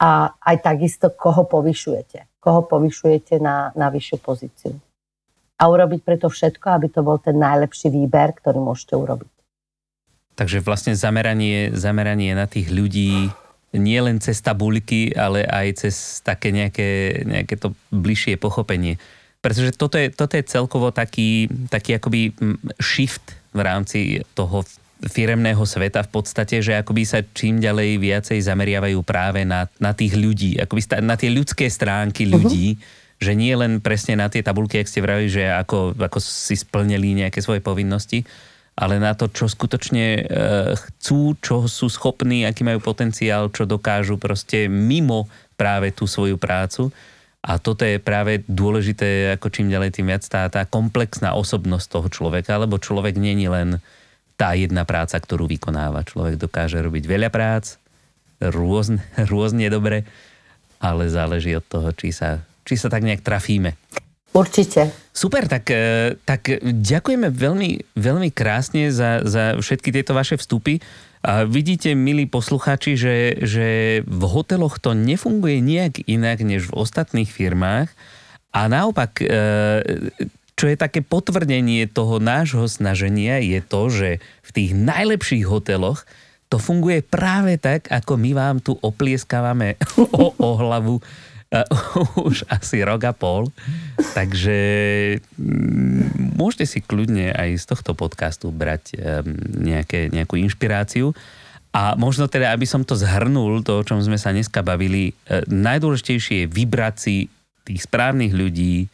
a 0.00 0.32
aj 0.40 0.56
takisto, 0.64 1.12
koho 1.12 1.44
povyšujete. 1.44 2.40
Koho 2.40 2.64
povyšujete 2.64 3.36
na, 3.36 3.74
na 3.76 3.92
vyššiu 3.92 4.16
pozíciu. 4.24 4.72
A 5.58 5.62
urobiť 5.68 6.00
preto 6.06 6.30
všetko, 6.30 6.66
aby 6.70 6.86
to 6.88 7.04
bol 7.04 7.18
ten 7.20 7.36
najlepší 7.36 7.92
výber, 7.92 8.32
ktorý 8.40 8.62
môžete 8.62 8.94
urobiť. 8.94 9.32
Takže 10.38 10.62
vlastne 10.62 10.94
zameranie, 10.94 11.74
zameranie 11.74 12.30
na 12.30 12.46
tých 12.46 12.70
ľudí, 12.70 13.26
nie 13.76 14.00
len 14.00 14.16
cez 14.16 14.40
tabuľky, 14.40 15.12
ale 15.12 15.44
aj 15.44 15.84
cez 15.84 16.24
také 16.24 16.54
nejaké, 16.54 17.20
nejaké 17.28 17.54
to 17.60 17.76
bližšie 17.92 18.40
pochopenie. 18.40 18.96
Pretože 19.44 19.76
toto 19.76 20.00
je, 20.00 20.08
toto 20.08 20.34
je 20.34 20.44
celkovo 20.48 20.90
taký, 20.90 21.46
taký 21.68 22.00
akoby 22.00 22.32
shift 22.80 23.36
v 23.52 23.60
rámci 23.60 24.24
toho 24.34 24.64
firemného 24.98 25.62
sveta 25.62 26.02
v 26.02 26.10
podstate, 26.10 26.58
že 26.58 26.74
akoby 26.74 27.06
sa 27.06 27.22
čím 27.22 27.62
ďalej 27.62 28.02
viacej 28.02 28.38
zameriavajú 28.42 28.98
práve 29.06 29.46
na, 29.46 29.70
na 29.78 29.94
tých 29.94 30.18
ľudí, 30.18 30.58
akoby 30.58 30.82
na 30.98 31.14
tie 31.14 31.30
ľudské 31.30 31.70
stránky 31.70 32.26
mhm. 32.26 32.30
ľudí, 32.34 32.66
uh-huh. 32.74 33.22
že 33.22 33.32
nie 33.38 33.54
len 33.54 33.78
presne 33.78 34.18
na 34.18 34.26
tie 34.26 34.42
tabulky, 34.42 34.82
ak 34.82 34.90
ste 34.90 35.04
vravili, 35.04 35.30
že 35.30 35.46
ako, 35.46 35.94
ako 35.94 36.18
si 36.18 36.58
splnili 36.58 37.14
nejaké 37.14 37.38
svoje 37.38 37.62
povinnosti, 37.62 38.26
ale 38.78 39.02
na 39.02 39.10
to, 39.18 39.26
čo 39.26 39.50
skutočne 39.50 40.06
e, 40.14 40.22
chcú, 40.78 41.34
čo 41.42 41.66
sú 41.66 41.90
schopní, 41.90 42.46
aký 42.46 42.62
majú 42.62 42.78
potenciál, 42.78 43.50
čo 43.50 43.66
dokážu 43.66 44.22
proste 44.22 44.70
mimo 44.70 45.26
práve 45.58 45.90
tú 45.90 46.06
svoju 46.06 46.38
prácu. 46.38 46.94
A 47.42 47.58
toto 47.58 47.82
je 47.82 47.98
práve 47.98 48.46
dôležité, 48.46 49.34
ako 49.34 49.50
čím 49.50 49.74
ďalej 49.74 49.98
tým 49.98 50.06
viac, 50.14 50.22
tá, 50.30 50.46
tá 50.46 50.62
komplexná 50.62 51.34
osobnosť 51.34 51.86
toho 51.90 52.08
človeka, 52.10 52.54
lebo 52.54 52.78
človek 52.78 53.18
není 53.18 53.50
len 53.50 53.82
tá 54.38 54.54
jedna 54.54 54.86
práca, 54.86 55.18
ktorú 55.18 55.50
vykonáva. 55.50 56.06
Človek 56.06 56.38
dokáže 56.38 56.78
robiť 56.78 57.02
veľa 57.02 57.34
prác, 57.34 57.82
rôzne, 58.38 59.02
rôzne 59.32 59.66
dobre, 59.74 60.06
ale 60.78 61.10
záleží 61.10 61.50
od 61.58 61.66
toho, 61.66 61.90
či 61.98 62.14
sa, 62.14 62.46
či 62.62 62.78
sa 62.78 62.86
tak 62.86 63.02
nejak 63.02 63.26
trafíme. 63.26 63.74
Určite. 64.32 64.92
Super, 65.10 65.50
tak, 65.50 65.66
e, 65.72 66.14
tak 66.22 66.46
ďakujeme 66.62 67.32
veľmi, 67.32 67.98
veľmi 67.98 68.30
krásne 68.30 68.92
za, 68.94 69.24
za 69.26 69.58
všetky 69.58 69.90
tieto 69.90 70.14
vaše 70.14 70.38
vstupy. 70.38 70.78
A 71.26 71.42
vidíte, 71.42 71.98
milí 71.98 72.30
poslucháči, 72.30 72.94
že, 72.94 73.34
že 73.42 73.66
v 74.06 74.22
hoteloch 74.30 74.78
to 74.78 74.94
nefunguje 74.94 75.58
nejak 75.58 76.06
inak 76.06 76.46
než 76.46 76.70
v 76.70 76.76
ostatných 76.78 77.26
firmách. 77.26 77.90
A 78.54 78.60
naopak, 78.70 79.18
e, 79.18 79.26
čo 80.54 80.66
je 80.70 80.76
také 80.78 81.02
potvrdenie 81.02 81.90
toho 81.90 82.22
nášho 82.22 82.66
snaženia, 82.70 83.42
je 83.42 83.58
to, 83.62 83.90
že 83.90 84.10
v 84.46 84.50
tých 84.54 84.70
najlepších 84.74 85.46
hoteloch 85.46 86.06
to 86.48 86.56
funguje 86.56 87.04
práve 87.04 87.60
tak, 87.60 87.86
ako 87.92 88.16
my 88.16 88.30
vám 88.32 88.56
tu 88.62 88.74
oplieskávame 88.80 89.76
o, 90.14 90.32
o 90.34 90.48
hlavu 90.56 90.98
už 92.28 92.44
asi 92.48 92.84
rok 92.84 93.08
a 93.08 93.12
pol. 93.16 93.48
Takže 94.14 94.60
mm, 95.38 96.36
môžete 96.36 96.66
si 96.66 96.78
kľudne 96.84 97.32
aj 97.32 97.50
z 97.56 97.64
tohto 97.68 97.92
podcastu 97.96 98.52
brať 98.52 98.94
nejaké, 99.56 100.12
nejakú 100.12 100.36
inšpiráciu. 100.36 101.16
A 101.72 101.94
možno 101.96 102.28
teda, 102.28 102.52
aby 102.52 102.64
som 102.64 102.84
to 102.84 102.96
zhrnul, 102.96 103.60
to, 103.60 103.80
o 103.80 103.86
čom 103.86 104.00
sme 104.00 104.16
sa 104.16 104.32
dneska 104.32 104.64
bavili, 104.64 105.12
uh, 105.28 105.44
najdôležitejšie 105.46 106.44
je 106.44 106.46
vybrať 106.48 106.94
si 106.96 107.16
tých 107.68 107.84
správnych 107.84 108.32
ľudí, 108.32 108.88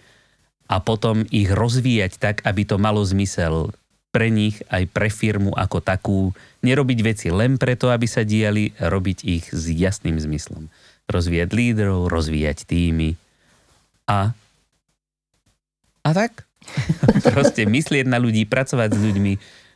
a 0.69 0.81
potom 0.81 1.23
ich 1.29 1.53
rozvíjať 1.53 2.13
tak, 2.17 2.37
aby 2.43 2.65
to 2.65 2.81
malo 2.81 3.05
zmysel 3.05 3.73
pre 4.15 4.31
nich 4.31 4.63
aj 4.71 4.89
pre 4.95 5.11
firmu 5.11 5.53
ako 5.53 5.79
takú. 5.83 6.21
Nerobiť 6.65 6.99
veci 7.05 7.27
len 7.29 7.61
preto, 7.61 7.93
aby 7.93 8.07
sa 8.09 8.25
diali, 8.25 8.73
robiť 8.79 9.19
ich 9.27 9.45
s 9.53 9.69
jasným 9.69 10.17
zmyslom. 10.17 10.73
Rozvíjať 11.09 11.51
lídrov, 11.53 12.09
rozvíjať 12.09 12.65
týmy 12.65 13.17
a 14.09 14.33
a 16.05 16.11
tak. 16.13 16.45
Proste 17.33 17.65
myslieť 17.65 18.05
na 18.05 18.21
ľudí, 18.21 18.45
pracovať 18.45 18.93
s 18.93 19.01
ľuďmi, 19.01 19.33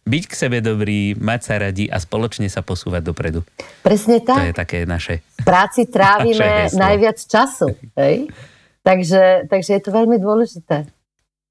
byť 0.08 0.24
k 0.24 0.32
sebe 0.32 0.58
dobrý, 0.64 1.16
mať 1.16 1.40
sa 1.44 1.54
radi 1.60 1.88
a 1.88 2.00
spoločne 2.00 2.48
sa 2.48 2.64
posúvať 2.64 3.04
dopredu. 3.04 3.44
Presne 3.84 4.24
tak. 4.24 4.40
To 4.40 4.48
je 4.48 4.56
také 4.56 4.78
naše. 4.88 5.20
V 5.40 5.44
práci 5.44 5.84
trávime 5.88 6.72
najviac 6.72 7.20
času. 7.20 7.76
Hej? 7.96 8.32
Takže, 8.80 9.48
takže 9.52 9.70
je 9.76 9.82
to 9.84 9.90
veľmi 9.92 10.16
dôležité. 10.16 10.88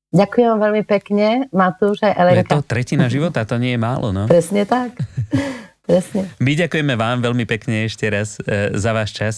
Ďakujem 0.07 0.47
vám 0.55 0.61
veľmi 0.71 0.83
pekne, 0.87 1.27
Matúš 1.51 2.01
aj 2.01 2.15
Elenka. 2.15 2.39
Je 2.39 2.57
to 2.57 2.63
tretina 2.63 3.11
života, 3.11 3.43
to 3.43 3.59
nie 3.59 3.75
je 3.75 3.81
málo, 3.81 4.15
no. 4.15 4.25
Presne 4.25 4.63
tak. 4.63 4.95
Presne. 5.87 6.31
My 6.39 6.51
ďakujeme 6.55 6.95
vám 6.95 7.21
veľmi 7.21 7.45
pekne 7.47 7.85
ešte 7.87 8.07
raz 8.07 8.39
e, 8.43 8.75
za 8.75 8.91
váš 8.95 9.15
čas, 9.15 9.35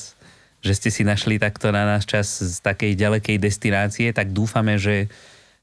že 0.60 0.74
ste 0.76 0.90
si 0.92 1.08
našli 1.08 1.40
takto 1.40 1.72
na 1.72 1.88
náš 1.88 2.08
čas 2.08 2.28
z 2.40 2.60
takej 2.60 3.00
ďalekej 3.00 3.38
destinácie, 3.40 4.12
tak 4.12 4.36
dúfame, 4.36 4.76
že, 4.76 5.08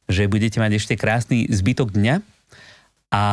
že 0.08 0.28
budete 0.28 0.56
mať 0.56 0.72
ešte 0.80 0.94
krásny 0.96 1.44
zbytok 1.48 1.92
dňa. 1.92 2.16
A 3.12 3.24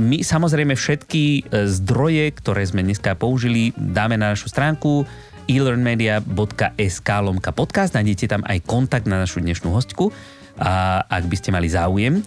my 0.00 0.24
samozrejme 0.24 0.72
všetky 0.74 1.24
e, 1.24 1.40
zdroje, 1.68 2.32
ktoré 2.40 2.64
sme 2.64 2.80
dneska 2.80 3.12
použili, 3.18 3.76
dáme 3.76 4.16
na 4.16 4.32
našu 4.32 4.48
stránku 4.48 5.04
elearnmedia.sk 5.44 7.08
lomka 7.20 7.52
podcast. 7.52 7.92
Nájdete 7.92 8.32
tam 8.32 8.42
aj 8.48 8.64
kontakt 8.64 9.04
na 9.04 9.20
našu 9.20 9.44
dnešnú 9.44 9.70
hostku, 9.70 10.08
a, 10.56 11.04
ak 11.04 11.24
by 11.28 11.36
ste 11.36 11.52
mali 11.52 11.68
záujem. 11.68 12.24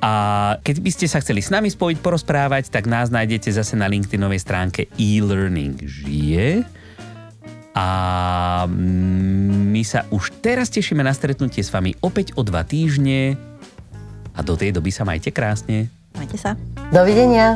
A 0.00 0.12
keď 0.64 0.76
by 0.80 0.90
ste 0.94 1.06
sa 1.10 1.20
chceli 1.20 1.44
s 1.44 1.52
nami 1.52 1.68
spojiť, 1.68 1.98
porozprávať, 2.00 2.72
tak 2.72 2.88
nás 2.88 3.12
nájdete 3.12 3.52
zase 3.52 3.76
na 3.76 3.84
LinkedInovej 3.90 4.40
stránke 4.40 4.88
e-learning 4.96 5.76
žije. 5.84 6.64
A 7.74 8.66
my 8.66 9.82
sa 9.86 10.04
už 10.10 10.34
teraz 10.42 10.68
tešíme 10.74 11.06
na 11.06 11.14
stretnutie 11.14 11.62
s 11.62 11.70
vami 11.70 11.94
opäť 12.02 12.34
o 12.34 12.42
dva 12.42 12.66
týždne. 12.66 13.38
A 14.34 14.40
do 14.42 14.58
tej 14.58 14.74
doby 14.74 14.90
sa 14.90 15.06
majte 15.06 15.30
krásne. 15.30 15.86
Majte 16.18 16.36
sa. 16.36 16.58
Dovidenia. 16.90 17.54